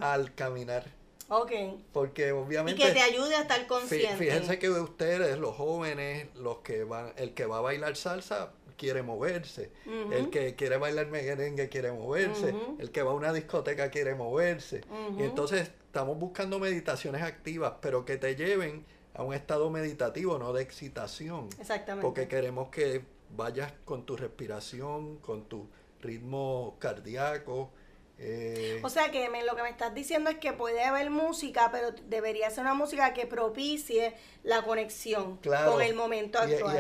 al 0.00 0.35
caminar, 0.35 0.87
ok. 1.28 1.52
porque 1.92 2.26
Y 2.26 2.30
obviamente... 2.32 2.82
que 2.82 2.90
te 2.90 3.00
ayude 3.00 3.37
a 3.37 3.42
estar 3.42 3.64
consciente. 3.68 4.16
Fíjense 4.16 4.59
que 4.59 4.68
ustedes, 4.70 5.38
los 5.38 5.54
jóvenes, 5.54 6.26
los 6.35 6.59
que 6.62 6.82
van, 6.82 7.12
el 7.16 7.32
que 7.32 7.46
va 7.46 7.59
a 7.59 7.61
bailar 7.61 7.94
salsa 7.94 8.54
quiere 8.76 9.04
moverse, 9.04 9.70
el 10.11 10.30
que 10.30 10.56
quiere 10.56 10.78
bailar 10.78 11.06
merengue 11.06 11.68
quiere 11.68 11.92
moverse, 11.92 12.52
el 12.80 12.90
que 12.90 13.04
va 13.04 13.12
a 13.12 13.14
una 13.14 13.32
discoteca 13.32 13.92
quiere 13.92 14.16
moverse. 14.16 14.80
Y 15.16 15.22
entonces 15.22 15.70
estamos 15.87 16.18
buscando 16.18 16.59
meditaciones 16.59 17.22
activas, 17.22 17.74
pero 17.80 18.04
que 18.04 18.16
te 18.16 18.35
lleven 18.35 18.85
a 19.14 19.22
un 19.22 19.32
estado 19.32 19.70
meditativo, 19.70 20.40
no 20.40 20.52
de 20.52 20.64
excitación. 20.64 21.50
Exactamente. 21.61 22.04
Porque 22.04 22.26
queremos 22.26 22.68
que 22.70 23.14
vayas 23.31 23.73
con 23.85 24.05
tu 24.07 24.17
respiración, 24.17 25.17
con 25.19 25.45
tu 25.49 25.69
ritmo 26.01 26.77
cardíaco. 26.79 27.71
eh, 28.19 28.81
O 28.83 28.89
sea 28.89 29.11
que 29.11 29.29
me- 29.29 29.45
lo 29.45 29.55
que 29.57 29.62
me 29.62 29.69
estás 29.69 29.93
diciendo 29.95 30.31
es 30.31 30.39
que 30.39 30.55
puede 30.55 30.83
haber 30.83 31.11
música, 31.11 31.69
pero 31.71 31.93
debería 32.09 32.49
ser 32.49 32.62
una 32.62 32.73
música 32.73 33.12
que 33.12 33.27
propicie 33.27 34.15
la 34.43 34.62
conexión 34.62 35.37
Claro. 35.43 35.73
con 35.73 35.83
el 35.83 35.95
momento 35.95 36.39
actual. 36.39 36.75
Y, 36.75 36.79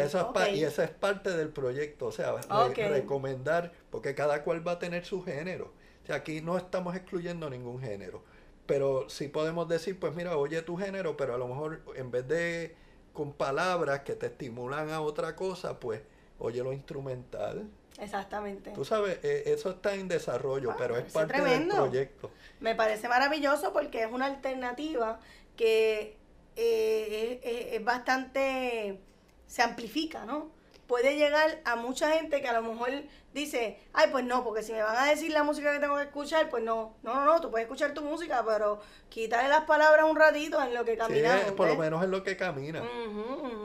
esa 0.64 0.84
es 0.84 0.90
parte 0.90 1.36
del 1.36 1.50
proyecto, 1.50 2.06
o 2.06 2.12
sea, 2.12 2.32
re- 2.32 2.70
Ok. 2.70 2.76
recomendar, 2.90 3.72
porque 3.90 4.14
cada 4.14 4.42
cual 4.44 4.66
va 4.66 4.72
a 4.72 4.78
tener 4.78 5.04
su 5.04 5.22
género. 5.22 5.74
O 6.04 6.06
sea, 6.06 6.16
aquí 6.16 6.40
no 6.40 6.56
estamos 6.56 6.96
excluyendo 6.96 7.50
ningún 7.50 7.82
género, 7.82 8.22
pero 8.64 9.10
sí 9.10 9.28
podemos 9.28 9.68
decir, 9.68 9.98
pues 10.00 10.14
mira, 10.14 10.38
oye 10.38 10.62
tu 10.62 10.76
género, 10.78 11.18
pero 11.18 11.34
a 11.34 11.38
lo 11.38 11.48
mejor 11.48 11.82
en 11.96 12.10
vez 12.10 12.26
de 12.28 12.74
con 13.12 13.32
palabras 13.34 14.00
que 14.00 14.14
te 14.14 14.26
estimulan 14.26 14.88
a 14.90 15.00
otra 15.02 15.36
cosa, 15.36 15.80
pues 15.80 16.00
oye 16.38 16.62
lo 16.62 16.72
instrumental. 16.72 17.68
Exactamente. 17.98 18.72
Tú 18.72 18.84
sabes, 18.84 19.18
eh, 19.22 19.44
eso 19.46 19.70
está 19.70 19.94
en 19.94 20.06
desarrollo, 20.08 20.72
Ah, 20.72 20.76
pero 20.78 20.98
es 20.98 21.10
parte 21.12 21.32
tremendo. 21.34 21.74
del 21.74 21.84
proyecto. 21.84 22.30
Me 22.60 22.74
parece 22.74 23.08
maravilloso 23.08 23.72
porque 23.72 24.02
es 24.02 24.10
una 24.12 24.26
alternativa 24.26 25.18
que 25.56 26.16
eh, 26.56 27.40
es, 27.42 27.52
es- 27.54 27.72
es 27.74 27.84
bastante, 27.84 29.00
se 29.46 29.62
amplifica, 29.62 30.24
¿no? 30.24 30.50
Puede 30.86 31.16
llegar 31.16 31.60
a 31.64 31.76
mucha 31.76 32.12
gente 32.12 32.40
que 32.40 32.48
a 32.48 32.60
lo 32.60 32.62
mejor 32.70 32.90
dice, 33.36 33.78
ay, 33.92 34.08
pues 34.10 34.24
no, 34.24 34.42
porque 34.42 34.62
si 34.62 34.72
me 34.72 34.82
van 34.82 34.96
a 34.96 35.04
decir 35.06 35.30
la 35.30 35.42
música 35.42 35.72
que 35.72 35.78
tengo 35.78 35.96
que 35.96 36.04
escuchar, 36.04 36.48
pues 36.48 36.64
no, 36.64 36.94
no, 37.02 37.14
no, 37.14 37.24
no, 37.26 37.40
tú 37.40 37.50
puedes 37.50 37.66
escuchar 37.66 37.92
tu 37.92 38.02
música, 38.02 38.42
pero 38.46 38.80
quítale 39.10 39.48
las 39.48 39.64
palabras 39.64 40.06
un 40.08 40.16
ratito 40.16 40.60
en 40.62 40.72
lo 40.74 40.84
que 40.84 40.92
Sí, 40.92 40.98
caminamos. 40.98 41.52
por 41.52 41.68
lo 41.68 41.76
menos 41.76 42.02
es 42.02 42.08
lo 42.08 42.22
que 42.24 42.36
camina. 42.36 42.82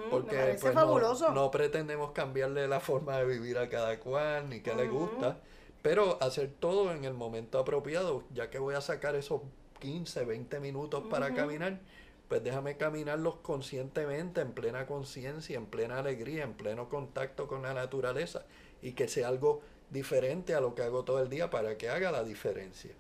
Porque 0.09 0.35
me 0.35 0.53
pues, 0.55 0.75
no- 0.75 0.81
fabuloso. 0.81 1.31
No, 1.31 1.49
pretendemos 1.49 2.11
cambiarle 2.11 2.67
la 2.67 2.79
forma 2.81 3.17
de 3.17 3.25
vivir 3.25 3.57
a 3.57 3.69
cada 3.69 3.97
cual, 3.99 4.49
ni 4.49 4.59
qué 4.59 4.75
le 4.75 4.89
Ujú. 4.89 4.99
gusta, 5.07 5.37
pero 5.81 6.17
hacer 6.21 6.51
todo 6.59 6.91
en 6.91 7.05
el 7.05 7.13
momento 7.13 7.57
apropiado, 7.57 8.23
ya 8.33 8.49
que 8.49 8.59
voy 8.59 8.75
a 8.75 8.81
sacar 8.81 9.15
esos 9.15 9.41
15, 9.79 10.25
20 10.25 10.59
minutos 10.59 11.03
para 11.09 11.33
caminar, 11.33 11.79
pues 12.27 12.43
déjame 12.43 12.75
caminarlos 12.77 13.35
conscientemente, 13.37 14.41
en 14.41 14.51
plena 14.51 14.85
conciencia, 14.85 15.57
en 15.57 15.65
plena 15.65 15.99
alegría, 15.99 16.43
en 16.43 16.53
pleno 16.53 16.87
contacto 16.89 17.47
con 17.47 17.61
la 17.63 17.73
naturaleza 17.73 18.43
y 18.81 18.93
que 18.93 19.07
sea 19.07 19.27
algo 19.27 19.61
diferente 19.89 20.55
a 20.55 20.61
lo 20.61 20.73
que 20.73 20.83
hago 20.83 21.03
todo 21.03 21.21
el 21.21 21.29
día 21.29 21.49
para 21.49 21.77
que 21.77 21.89
haga 21.89 22.11
la 22.11 22.23
diferencia. 22.23 22.91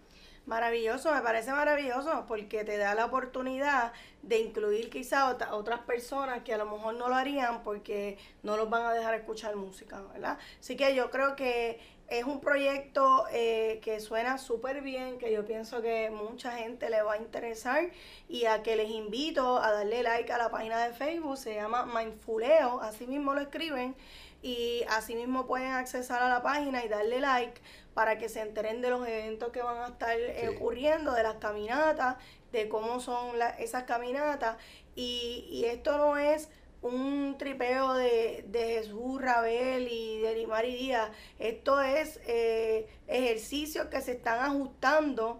Maravilloso, 0.45 1.13
me 1.13 1.21
parece 1.21 1.51
maravilloso 1.51 2.25
porque 2.27 2.63
te 2.63 2.77
da 2.77 2.95
la 2.95 3.05
oportunidad 3.05 3.93
de 4.23 4.39
incluir 4.39 4.89
quizá 4.89 5.37
otras 5.51 5.81
personas 5.81 6.41
que 6.43 6.53
a 6.53 6.57
lo 6.57 6.65
mejor 6.65 6.95
no 6.95 7.09
lo 7.09 7.15
harían 7.15 7.63
porque 7.63 8.17
no 8.41 8.57
los 8.57 8.67
van 8.69 8.85
a 8.87 8.93
dejar 8.93 9.13
escuchar 9.13 9.55
música, 9.55 10.01
¿verdad? 10.11 10.39
Así 10.59 10.75
que 10.75 10.95
yo 10.95 11.11
creo 11.11 11.35
que 11.35 11.79
es 12.07 12.25
un 12.25 12.41
proyecto 12.41 13.25
eh, 13.31 13.79
que 13.83 13.99
suena 13.99 14.39
súper 14.39 14.81
bien, 14.81 15.19
que 15.19 15.31
yo 15.31 15.45
pienso 15.45 15.81
que 15.81 16.09
mucha 16.09 16.57
gente 16.57 16.89
le 16.89 17.03
va 17.03 17.13
a 17.13 17.17
interesar 17.17 17.89
y 18.27 18.45
a 18.45 18.63
que 18.63 18.75
les 18.75 18.89
invito 18.89 19.61
a 19.61 19.71
darle 19.71 20.01
like 20.03 20.33
a 20.33 20.39
la 20.39 20.49
página 20.49 20.85
de 20.85 20.93
Facebook, 20.93 21.37
se 21.37 21.53
llama 21.53 21.85
Mindfuleo, 21.85 22.81
así 22.81 23.05
mismo 23.05 23.33
lo 23.33 23.41
escriben 23.41 23.95
y 24.41 24.83
así 24.89 25.15
mismo 25.15 25.45
pueden 25.45 25.71
accesar 25.71 26.21
a 26.21 26.29
la 26.29 26.41
página 26.41 26.83
y 26.83 26.87
darle 26.87 27.19
like 27.19 27.61
para 27.93 28.17
que 28.17 28.29
se 28.29 28.41
enteren 28.41 28.81
de 28.81 28.89
los 28.89 29.07
eventos 29.07 29.51
que 29.51 29.61
van 29.61 29.77
a 29.77 29.87
estar 29.87 30.17
eh, 30.17 30.49
ocurriendo, 30.49 31.13
de 31.13 31.23
las 31.23 31.35
caminatas, 31.35 32.17
de 32.51 32.69
cómo 32.69 32.99
son 32.99 33.35
esas 33.59 33.83
caminatas. 33.83 34.57
Y, 34.95 35.47
y, 35.49 35.65
esto 35.65 35.97
no 35.97 36.17
es 36.17 36.49
un 36.81 37.35
tripeo 37.37 37.93
de, 37.93 38.45
Jesús 38.51 39.21
Rabel 39.21 39.87
y 39.89 40.19
de 40.19 40.35
Limar 40.35 40.65
y 40.65 40.75
Díaz. 40.75 41.11
Esto 41.39 41.81
es 41.81 42.19
eh, 42.25 42.87
ejercicios 43.07 43.87
que 43.87 44.01
se 44.01 44.13
están 44.13 44.39
ajustando 44.43 45.39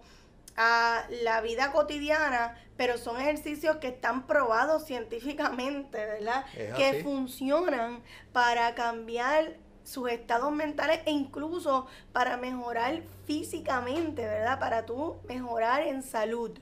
a 0.56 1.04
la 1.22 1.40
vida 1.40 1.72
cotidiana, 1.72 2.56
pero 2.76 2.98
son 2.98 3.20
ejercicios 3.20 3.76
que 3.76 3.88
están 3.88 4.26
probados 4.26 4.84
científicamente, 4.84 5.98
¿verdad? 5.98 6.44
Que 6.76 7.02
funcionan 7.02 8.02
para 8.32 8.74
cambiar 8.74 9.56
sus 9.84 10.10
estados 10.10 10.52
mentales 10.52 11.00
e 11.06 11.10
incluso 11.10 11.86
para 12.12 12.36
mejorar 12.36 13.02
físicamente, 13.26 14.22
¿verdad? 14.22 14.58
Para 14.58 14.86
tú 14.86 15.16
mejorar 15.28 15.82
en 15.82 16.02
salud. 16.02 16.58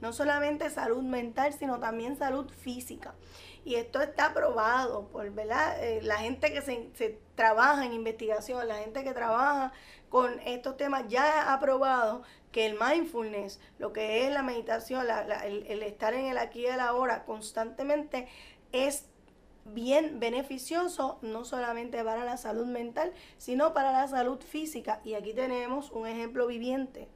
No 0.00 0.12
solamente 0.12 0.68
salud 0.70 1.02
mental, 1.02 1.52
sino 1.52 1.78
también 1.78 2.16
salud 2.16 2.50
física. 2.50 3.14
Y 3.64 3.76
esto 3.76 4.02
está 4.02 4.34
probado 4.34 5.08
por, 5.08 5.30
¿verdad? 5.30 5.82
Eh, 5.82 6.02
la 6.02 6.18
gente 6.18 6.52
que 6.52 6.60
se, 6.60 6.90
se, 6.94 7.18
trabaja 7.34 7.84
en 7.86 7.94
investigación, 7.94 8.68
la 8.68 8.76
gente 8.76 9.02
que 9.02 9.14
trabaja 9.14 9.72
con 10.10 10.38
estos 10.40 10.76
temas 10.76 11.04
ya 11.08 11.52
ha 11.52 11.58
probado 11.58 12.22
que 12.54 12.66
el 12.66 12.78
mindfulness, 12.78 13.58
lo 13.80 13.92
que 13.92 14.24
es 14.24 14.32
la 14.32 14.44
meditación, 14.44 15.04
el, 15.44 15.66
el 15.66 15.82
estar 15.82 16.14
en 16.14 16.26
el 16.26 16.38
aquí 16.38 16.60
y 16.60 16.66
el 16.66 16.78
ahora 16.78 17.24
constantemente, 17.24 18.28
es 18.70 19.06
bien 19.64 20.20
beneficioso 20.20 21.18
no 21.20 21.44
solamente 21.44 22.04
para 22.04 22.24
la 22.24 22.36
salud 22.36 22.66
mental, 22.66 23.12
sino 23.38 23.74
para 23.74 23.90
la 23.90 24.06
salud 24.06 24.40
física. 24.40 25.00
Y 25.02 25.14
aquí 25.14 25.34
tenemos 25.34 25.90
un 25.90 26.06
ejemplo 26.06 26.46
viviente, 26.46 27.08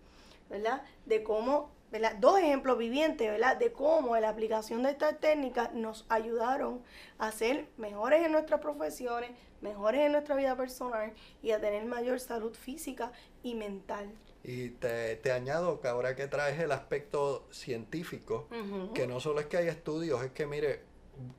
¿verdad? 0.50 0.82
De 1.06 1.22
cómo, 1.22 1.70
¿verdad? 1.92 2.16
Dos 2.16 2.40
ejemplos 2.40 2.76
vivientes, 2.76 3.30
¿verdad? 3.30 3.56
De 3.56 3.70
cómo 3.70 4.16
la 4.16 4.30
aplicación 4.30 4.82
de 4.82 4.90
estas 4.90 5.20
técnicas 5.20 5.72
nos 5.72 6.04
ayudaron 6.08 6.82
a 7.18 7.30
ser 7.30 7.68
mejores 7.76 8.26
en 8.26 8.32
nuestras 8.32 8.60
profesiones, 8.60 9.30
mejores 9.60 10.00
en 10.00 10.10
nuestra 10.10 10.34
vida 10.34 10.56
personal 10.56 11.12
y 11.44 11.52
a 11.52 11.60
tener 11.60 11.84
mayor 11.84 12.18
salud 12.18 12.54
física 12.54 13.12
y 13.44 13.54
mental. 13.54 14.12
Y 14.48 14.70
te, 14.70 15.16
te, 15.16 15.30
añado 15.30 15.78
que 15.78 15.88
ahora 15.88 16.16
que 16.16 16.26
traes 16.26 16.58
el 16.58 16.72
aspecto 16.72 17.46
científico, 17.50 18.48
que 18.94 19.06
no 19.06 19.20
solo 19.20 19.40
es 19.40 19.46
que 19.46 19.58
hay 19.58 19.68
estudios, 19.68 20.24
es 20.24 20.30
que 20.30 20.46
mire, 20.46 20.80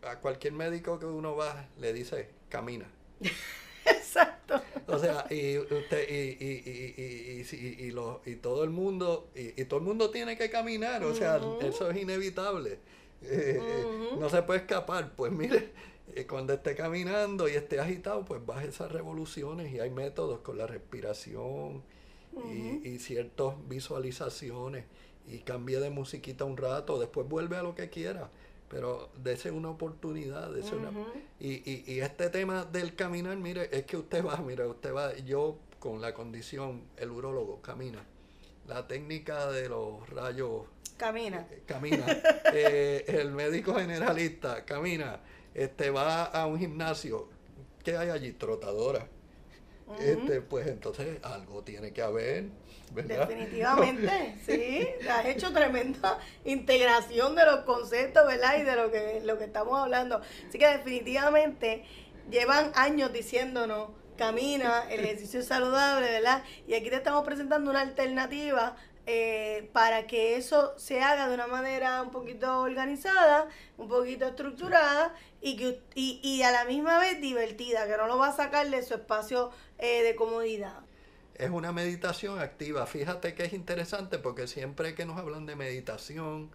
a 0.04 0.20
cualquier 0.20 0.54
médico 0.54 1.00
que 1.00 1.08
uno 1.08 1.36
va 1.36 1.70
le 1.80 1.92
dice, 1.92 2.30
camina. 2.50 2.86
Exacto. 3.84 4.62
O 4.86 5.00
sea, 5.00 5.26
y 5.32 5.58
usted, 5.58 6.08
y, 6.08 6.38
y, 6.40 7.46
y, 7.52 7.86
y, 7.88 7.90
lo, 7.90 8.22
y 8.28 8.36
todo 8.36 8.64
el 8.64 8.70
mundo, 8.70 9.32
y, 9.34 9.66
todo 9.66 9.80
el 9.80 9.88
mundo 9.88 10.12
tiene 10.12 10.38
que 10.38 10.52
caminar, 10.52 11.04
o 11.04 11.16
sea, 11.16 11.42
eso 11.64 11.90
es 11.90 11.98
inevitable. 11.98 12.78
Eh, 13.24 13.60
no 14.20 14.30
se 14.30 14.44
puede 14.44 14.60
escapar. 14.60 15.14
Pues 15.16 15.32
mire, 15.32 15.72
eh, 16.14 16.28
cuando 16.28 16.54
esté 16.54 16.76
caminando 16.76 17.50
y 17.50 17.54
esté 17.54 17.80
agitado, 17.80 18.24
pues 18.24 18.46
baje 18.46 18.68
esas 18.68 18.92
revoluciones 18.92 19.74
y 19.74 19.80
hay 19.80 19.90
métodos 19.90 20.42
con 20.42 20.60
la 20.60 20.68
respiración 20.68 21.82
y, 22.52 23.00
ciertas 23.00 23.56
visualizaciones 23.68 24.86
y 25.28 25.40
cambie 25.40 25.80
de 25.80 25.90
musiquita 25.90 26.46
un 26.46 26.58
rato, 26.58 27.00
después 27.00 27.28
vuelve 27.28 27.58
a 27.58 27.64
lo 27.64 27.76
que 27.76 27.90
quiera 27.90 28.30
pero 28.70 29.10
dese 29.18 29.50
una 29.50 29.72
oportunidad, 29.72 30.52
dese 30.52 30.76
una... 30.76 30.92
Y, 31.40 31.54
y, 31.70 31.84
y 31.88 32.02
este 32.02 32.30
tema 32.30 32.66
del 32.66 32.96
caminar, 32.96 33.36
mire, 33.36 33.68
es 33.76 33.84
que 33.86 33.98
usted 33.98 34.24
va, 34.24 34.38
mire, 34.38 34.68
usted 34.68 34.94
va, 34.94 35.18
yo 35.18 35.58
con 35.80 36.02
la 36.02 36.14
condición, 36.14 36.84
el 36.98 37.10
urólogo 37.10 37.62
camina. 37.62 38.06
La 38.68 38.88
técnica 38.88 39.50
de 39.52 39.70
los 39.70 40.08
rayos... 40.10 40.66
Camina. 40.98 41.48
Eh, 41.50 41.64
camina. 41.66 42.06
Eh, 42.54 43.06
el 43.08 43.32
médico 43.32 43.76
generalista 43.76 44.66
camina. 44.66 45.20
Este 45.54 45.90
va 45.90 46.26
a 46.26 46.46
un 46.46 46.60
gimnasio. 46.60 47.28
¿Qué 47.84 47.98
hay 47.98 48.10
allí? 48.10 48.34
Trotadora. 48.34 49.08
Este, 49.98 50.42
pues 50.42 50.68
entonces 50.68 51.18
algo 51.24 51.64
tiene 51.64 51.92
que 51.92 52.02
haber 52.02 52.46
Definitivamente, 52.94 54.36
sí. 54.46 54.88
Has 55.10 55.26
hecho 55.26 55.54
tremenda 55.54 56.20
integración 56.44 57.36
de 57.36 57.46
los 57.46 57.60
conceptos, 57.62 58.26
¿verdad? 58.26 58.60
Y 58.60 58.64
de 58.64 58.76
lo 58.76 58.92
que, 58.92 59.22
lo 59.24 59.38
que 59.38 59.46
estamos 59.46 59.80
hablando. 59.80 60.22
Así 60.48 60.58
que 60.58 60.68
definitivamente 60.68 61.86
llevan 62.30 62.72
años 62.76 63.14
diciéndonos, 63.14 63.90
camina, 64.18 64.86
el 64.90 65.00
ejercicio 65.06 65.44
saludable, 65.44 66.10
¿verdad? 66.10 66.44
Y 66.68 66.74
aquí 66.74 66.90
te 66.90 66.96
estamos 66.96 67.24
presentando 67.26 67.70
una 67.70 67.82
alternativa 67.82 68.76
eh, 69.06 69.70
para 69.74 70.06
que 70.06 70.36
eso 70.36 70.78
se 70.78 71.02
haga 71.02 71.28
de 71.28 71.34
una 71.34 71.48
manera 71.48 72.02
un 72.02 72.12
poquito 72.12 72.60
organizada, 72.62 73.48
un 73.78 73.88
poquito 73.88 74.28
estructurada 74.28 75.16
y, 75.42 75.58
que, 75.58 75.82
y, 75.96 76.20
y 76.22 76.44
a 76.44 76.52
la 76.52 76.66
misma 76.66 77.00
vez 77.00 77.20
divertida, 77.20 77.88
que 77.88 77.98
no 77.98 78.08
lo 78.08 78.18
va 78.18 78.28
a 78.28 78.36
sacar 78.36 78.70
de 78.70 78.84
su 78.84 78.94
espacio 78.96 79.52
eh, 79.80 80.04
de 80.04 80.16
comodidad 80.16 80.84
es 81.40 81.50
una 81.50 81.72
meditación 81.72 82.38
activa. 82.40 82.86
Fíjate 82.86 83.34
que 83.34 83.46
es 83.46 83.54
interesante 83.54 84.20
porque 84.20 84.46
siempre 84.46 84.94
que 84.94 85.06
nos 85.06 85.18
hablan 85.18 85.46
de 85.46 85.56
meditación 85.56 86.52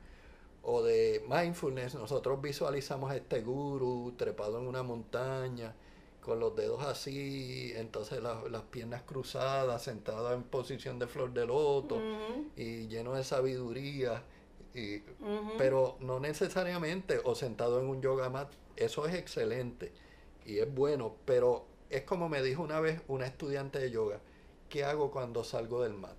o 0.63 0.83
de 0.83 1.25
mindfulness, 1.27 1.95
nosotros 1.95 2.41
visualizamos 2.43 3.11
a 3.11 3.17
este 3.17 3.41
guru 3.41 4.13
trepado 4.17 4.61
en 4.61 4.67
una 4.67 4.83
montaña, 4.83 5.75
con 6.21 6.39
los 6.39 6.55
dedos 6.55 6.83
así, 6.85 7.73
entonces 7.77 8.23
las 8.23 8.63
piernas 8.71 9.03
cruzadas, 9.03 9.83
sentado 9.83 10.33
en 10.33 10.43
posición 10.43 10.99
de 10.99 11.07
flor 11.07 11.33
de 11.33 11.47
loto 11.47 12.01
y 12.57 12.87
lleno 12.87 13.15
de 13.15 13.25
sabiduría. 13.25 14.23
Y, 14.75 14.99
Pero 15.57 15.97
no 16.01 16.21
necesariamente, 16.21 17.21
o 17.25 17.35
sentado 17.35 17.81
en 17.81 17.87
un 17.87 18.03
yoga 18.03 18.29
mat, 18.29 18.53
eso 18.77 19.07
es 19.07 19.15
excelente 19.15 19.93
y 20.45 20.59
es 20.59 20.75
bueno, 20.75 21.15
pero 21.25 21.67
es 21.91 22.03
como 22.03 22.29
me 22.29 22.43
dijo 22.43 22.63
una 22.63 22.81
vez 22.81 23.01
una 23.09 23.27
estudiante 23.27 23.79
de 23.79 23.91
yoga, 23.91 24.21
¿qué 24.69 24.85
hago 24.85 25.11
cuando 25.11 25.45
salgo 25.45 25.83
del 25.83 25.95
mat? 25.95 26.17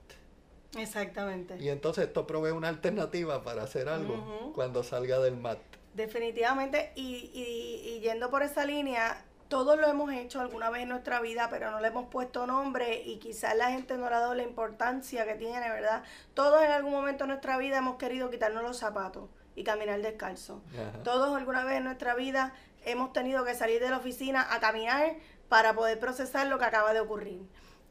Exactamente. 0.78 1.57
Y 1.59 1.70
entonces 1.70 2.07
esto 2.07 2.28
provee 2.28 2.51
una 2.51 2.68
alternativa 2.68 3.43
para 3.43 3.63
hacer 3.63 3.88
algo 3.88 4.51
cuando 4.53 4.84
salga 4.84 5.20
del 5.20 5.38
mat. 5.38 5.59
Definitivamente, 5.93 6.91
y, 6.95 7.32
y, 7.34 8.01
yendo 8.01 8.30
por 8.30 8.43
esa 8.43 8.66
línea, 8.66 9.24
todos 9.47 9.80
lo 9.80 9.88
hemos 9.88 10.11
hecho 10.11 10.41
alguna 10.41 10.70
vez 10.70 10.84
en 10.84 10.89
nuestra 10.89 11.22
vida, 11.22 11.47
pero 11.49 11.72
no 11.72 11.80
le 11.80 11.88
hemos 11.88 12.07
puesto 12.09 12.45
nombre 12.45 13.01
y 13.05 13.18
quizás 13.20 13.55
la 13.55 13.70
gente 13.70 13.95
no 13.97 14.09
le 14.09 14.16
ha 14.16 14.20
dado 14.20 14.36
la 14.36 14.43
importancia 14.43 15.26
que 15.26 15.36
tiene, 15.36 15.70
¿verdad? 15.70 16.03
Todos 16.34 16.61
en 16.63 16.72
algún 16.72 16.91
momento 16.91 17.24
de 17.24 17.30
nuestra 17.30 17.57
vida 17.57 17.78
hemos 17.78 17.95
querido 17.95 18.30
quitarnos 18.30 18.63
los 18.63 18.78
zapatos 18.78 19.30
y 19.55 19.63
caminar 19.63 20.01
descalzo. 20.01 20.61
Todos 21.05 21.36
alguna 21.38 21.63
vez 21.63 21.78
en 21.78 21.86
nuestra 21.86 22.13
vida 22.16 22.53
hemos 22.84 23.13
tenido 23.13 23.45
que 23.45 23.55
salir 23.55 23.82
de 23.82 23.89
la 23.89 23.97
oficina 23.97 24.53
a 24.53 24.59
caminar 24.59 25.16
para 25.50 25.74
poder 25.74 26.00
procesar 26.00 26.48
lo 26.48 26.58
que 26.60 26.66
acaba 26.66 26.93
de 26.93 27.00
ocurrir. 27.00 27.41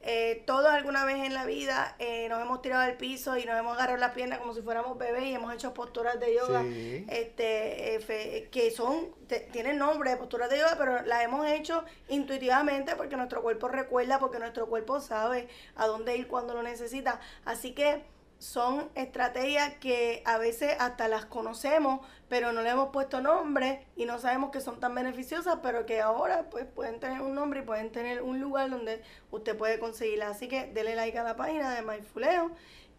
Eh, 0.06 0.42
todos 0.44 0.66
alguna 0.66 1.06
vez 1.06 1.24
en 1.24 1.32
la 1.32 1.46
vida 1.46 1.96
eh, 1.98 2.28
nos 2.28 2.42
hemos 2.42 2.60
tirado 2.60 2.82
al 2.82 2.98
piso 2.98 3.38
y 3.38 3.46
nos 3.46 3.58
hemos 3.58 3.74
agarrado 3.74 3.96
las 3.96 4.10
piernas 4.10 4.38
como 4.38 4.52
si 4.52 4.60
fuéramos 4.60 4.98
bebés 4.98 5.24
y 5.24 5.34
hemos 5.34 5.54
hecho 5.54 5.72
posturas 5.72 6.20
de 6.20 6.34
yoga 6.34 6.62
este 7.08 7.96
eh, 7.96 8.48
que 8.50 8.70
son 8.70 9.14
tienen 9.50 9.78
nombre 9.78 10.10
de 10.10 10.18
posturas 10.18 10.50
de 10.50 10.58
yoga 10.58 10.76
pero 10.76 11.00
las 11.06 11.22
hemos 11.22 11.46
hecho 11.46 11.84
intuitivamente 12.10 12.96
porque 12.96 13.16
nuestro 13.16 13.40
cuerpo 13.40 13.68
recuerda 13.68 14.18
porque 14.18 14.38
nuestro 14.38 14.66
cuerpo 14.66 15.00
sabe 15.00 15.48
a 15.74 15.86
dónde 15.86 16.14
ir 16.18 16.28
cuando 16.28 16.52
lo 16.52 16.62
necesita 16.62 17.18
así 17.46 17.72
que 17.72 18.02
son 18.44 18.90
estrategias 18.94 19.74
que 19.76 20.22
a 20.26 20.36
veces 20.36 20.76
hasta 20.78 21.08
las 21.08 21.24
conocemos, 21.24 22.06
pero 22.28 22.52
no 22.52 22.60
le 22.60 22.68
hemos 22.68 22.90
puesto 22.90 23.22
nombre 23.22 23.86
y 23.96 24.04
no 24.04 24.18
sabemos 24.18 24.50
que 24.50 24.60
son 24.60 24.80
tan 24.80 24.94
beneficiosas, 24.94 25.60
pero 25.62 25.86
que 25.86 26.02
ahora 26.02 26.50
pues 26.50 26.66
pueden 26.66 27.00
tener 27.00 27.22
un 27.22 27.34
nombre 27.34 27.60
y 27.60 27.62
pueden 27.62 27.90
tener 27.90 28.20
un 28.20 28.40
lugar 28.40 28.68
donde 28.68 29.02
usted 29.30 29.56
puede 29.56 29.78
conseguirlas. 29.78 30.36
Así 30.36 30.46
que 30.46 30.66
dele 30.66 30.94
like 30.94 31.18
a 31.18 31.22
la 31.22 31.36
página 31.36 31.74
de 31.74 31.80
Mindfuleo 31.80 32.50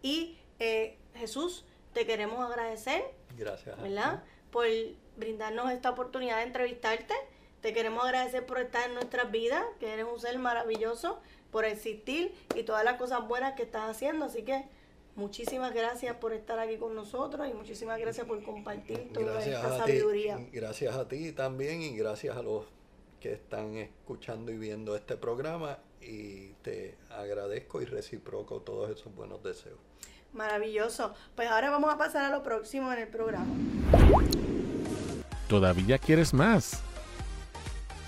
y 0.02 0.36
eh, 0.58 0.98
Jesús, 1.14 1.64
te 1.92 2.06
queremos 2.06 2.44
agradecer. 2.44 3.04
Gracias. 3.36 3.80
¿Verdad? 3.80 4.24
Por 4.50 4.66
brindarnos 5.16 5.70
esta 5.70 5.90
oportunidad 5.90 6.38
de 6.38 6.42
entrevistarte. 6.42 7.14
Te 7.60 7.72
queremos 7.72 8.04
agradecer 8.04 8.44
por 8.46 8.58
estar 8.58 8.88
en 8.88 8.94
nuestras 8.94 9.30
vidas, 9.30 9.62
que 9.78 9.92
eres 9.92 10.06
un 10.12 10.18
ser 10.18 10.40
maravilloso, 10.40 11.20
por 11.52 11.64
existir 11.64 12.34
y 12.56 12.64
todas 12.64 12.84
las 12.84 12.96
cosas 12.96 13.26
buenas 13.28 13.54
que 13.54 13.62
estás 13.62 13.88
haciendo. 13.88 14.24
Así 14.24 14.42
que 14.42 14.64
Muchísimas 15.16 15.72
gracias 15.72 16.14
por 16.16 16.34
estar 16.34 16.58
aquí 16.58 16.76
con 16.76 16.94
nosotros 16.94 17.48
y 17.48 17.54
muchísimas 17.54 17.98
gracias 17.98 18.26
por 18.26 18.42
compartir 18.44 19.10
toda 19.14 19.42
esta 19.42 19.78
sabiduría. 19.78 20.38
gracias 20.52 20.94
a 20.94 21.08
ti 21.08 21.32
también 21.32 21.80
y 21.80 21.96
gracias 21.96 22.36
a 22.36 22.42
los 22.42 22.66
que 23.18 23.32
están 23.32 23.76
escuchando 23.76 24.52
y 24.52 24.58
viendo 24.58 24.94
este 24.94 25.16
programa 25.16 25.78
y 26.02 26.48
te 26.62 26.98
agradezco 27.10 27.80
y 27.80 27.86
reciproco 27.86 28.60
todos 28.60 28.90
esos 28.90 29.14
buenos 29.14 29.42
deseos. 29.42 29.78
Maravilloso. 30.34 31.14
Pues 31.34 31.48
ahora 31.48 31.70
vamos 31.70 31.92
a 31.92 31.96
pasar 31.96 32.24
a 32.26 32.30
lo 32.30 32.42
próximo 32.42 32.92
en 32.92 32.98
el 32.98 33.08
programa. 33.08 33.54
¿Todavía 35.48 35.98
quieres 35.98 36.34
más? 36.34 36.82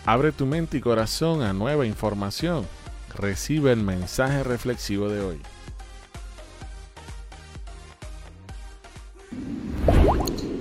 Abre 0.04 0.32
tu 0.32 0.44
mente 0.44 0.76
y 0.76 0.80
corazón 0.82 1.40
a 1.40 1.54
nueva 1.54 1.86
información. 1.86 2.66
Recibe 3.14 3.72
el 3.72 3.82
mensaje 3.82 4.42
reflexivo 4.42 5.08
de 5.08 5.22
hoy. 5.22 5.42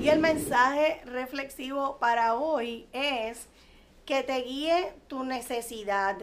Y 0.08 0.10
el 0.10 0.20
mensaje 0.20 1.02
reflexivo 1.04 1.98
para 2.00 2.36
hoy 2.36 2.88
es 2.94 3.50
que 4.06 4.24
te 4.24 4.38
guíe 4.42 4.94
tu 5.10 5.26
necesidad 5.26 6.16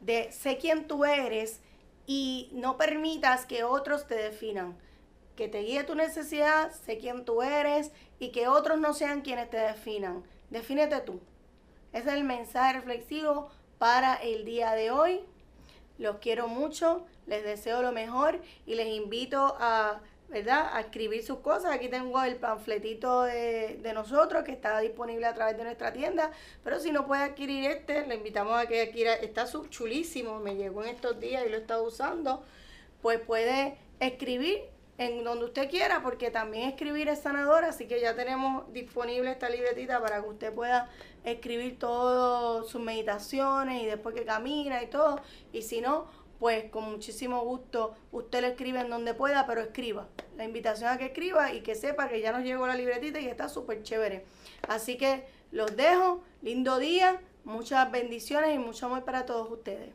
de 0.00 0.32
sé 0.32 0.56
quién 0.56 0.88
tú 0.88 1.04
eres 1.04 1.60
y 2.06 2.48
no 2.52 2.78
permitas 2.78 3.44
que 3.44 3.62
otros 3.62 4.06
te 4.06 4.14
definan. 4.14 4.78
Que 5.36 5.48
te 5.48 5.58
guíe 5.58 5.84
tu 5.84 5.94
necesidad, 5.94 6.72
sé 6.72 6.96
quién 6.96 7.26
tú 7.26 7.42
eres 7.42 7.92
y 8.18 8.30
que 8.30 8.48
otros 8.48 8.80
no 8.80 8.94
sean 8.94 9.20
quienes 9.20 9.50
te 9.50 9.58
definan. 9.58 10.24
Defínete 10.48 11.02
tú. 11.02 11.20
Ese 11.92 12.08
es 12.08 12.14
el 12.14 12.24
mensaje 12.24 12.72
reflexivo 12.72 13.50
para 13.76 14.14
el 14.14 14.46
día 14.46 14.72
de 14.72 14.90
hoy. 14.90 15.20
Los 15.98 16.20
quiero 16.20 16.48
mucho, 16.48 17.04
les 17.26 17.44
deseo 17.44 17.82
lo 17.82 17.92
mejor 17.92 18.40
y 18.64 18.76
les 18.76 18.88
invito 18.88 19.58
a 19.60 20.00
¿verdad? 20.28 20.70
A 20.72 20.80
escribir 20.80 21.24
sus 21.24 21.38
cosas. 21.38 21.72
Aquí 21.72 21.88
tengo 21.88 22.22
el 22.22 22.36
panfletito 22.36 23.22
de, 23.22 23.78
de, 23.82 23.92
nosotros 23.92 24.44
que 24.44 24.52
está 24.52 24.78
disponible 24.80 25.26
a 25.26 25.34
través 25.34 25.56
de 25.56 25.64
nuestra 25.64 25.92
tienda. 25.92 26.30
Pero 26.64 26.80
si 26.80 26.92
no 26.92 27.06
puede 27.06 27.22
adquirir 27.22 27.70
este, 27.70 28.06
le 28.06 28.16
invitamos 28.16 28.58
a 28.58 28.66
que 28.66 28.82
adquiera. 28.82 29.14
Está 29.14 29.46
chulísimo, 29.70 30.40
me 30.40 30.56
llegó 30.56 30.82
en 30.82 30.90
estos 30.90 31.20
días 31.20 31.44
y 31.46 31.48
lo 31.48 31.56
he 31.56 31.60
estado 31.60 31.84
usando. 31.84 32.42
Pues 33.02 33.20
puede 33.20 33.78
escribir 34.00 34.62
en 34.98 35.24
donde 35.24 35.44
usted 35.44 35.68
quiera, 35.68 36.02
porque 36.02 36.30
también 36.30 36.70
escribir 36.70 37.08
es 37.08 37.20
sanador. 37.20 37.64
Así 37.64 37.86
que 37.86 38.00
ya 38.00 38.14
tenemos 38.16 38.72
disponible 38.72 39.30
esta 39.30 39.48
libretita 39.48 40.00
para 40.00 40.22
que 40.22 40.28
usted 40.28 40.52
pueda 40.52 40.90
escribir 41.24 41.78
todas 41.78 42.68
sus 42.68 42.80
meditaciones 42.80 43.82
y 43.82 43.86
después 43.86 44.14
que 44.14 44.24
camina 44.24 44.82
y 44.82 44.86
todo. 44.86 45.20
Y 45.52 45.62
si 45.62 45.80
no, 45.80 46.06
pues 46.38 46.70
con 46.70 46.90
muchísimo 46.90 47.40
gusto 47.44 47.94
usted 48.12 48.40
le 48.40 48.48
escribe 48.48 48.80
en 48.80 48.90
donde 48.90 49.14
pueda, 49.14 49.46
pero 49.46 49.60
escriba. 49.60 50.08
La 50.36 50.44
invitación 50.44 50.90
a 50.90 50.98
que 50.98 51.06
escriba 51.06 51.52
y 51.52 51.62
que 51.62 51.74
sepa 51.74 52.08
que 52.08 52.20
ya 52.20 52.32
nos 52.32 52.44
llegó 52.44 52.66
la 52.66 52.74
libretita 52.74 53.20
y 53.20 53.26
está 53.26 53.48
súper 53.48 53.82
chévere. 53.82 54.24
Así 54.68 54.96
que 54.96 55.24
los 55.50 55.76
dejo, 55.76 56.22
lindo 56.42 56.78
día, 56.78 57.20
muchas 57.44 57.90
bendiciones 57.90 58.54
y 58.54 58.58
mucho 58.58 58.86
amor 58.86 59.04
para 59.04 59.24
todos 59.24 59.50
ustedes. 59.50 59.90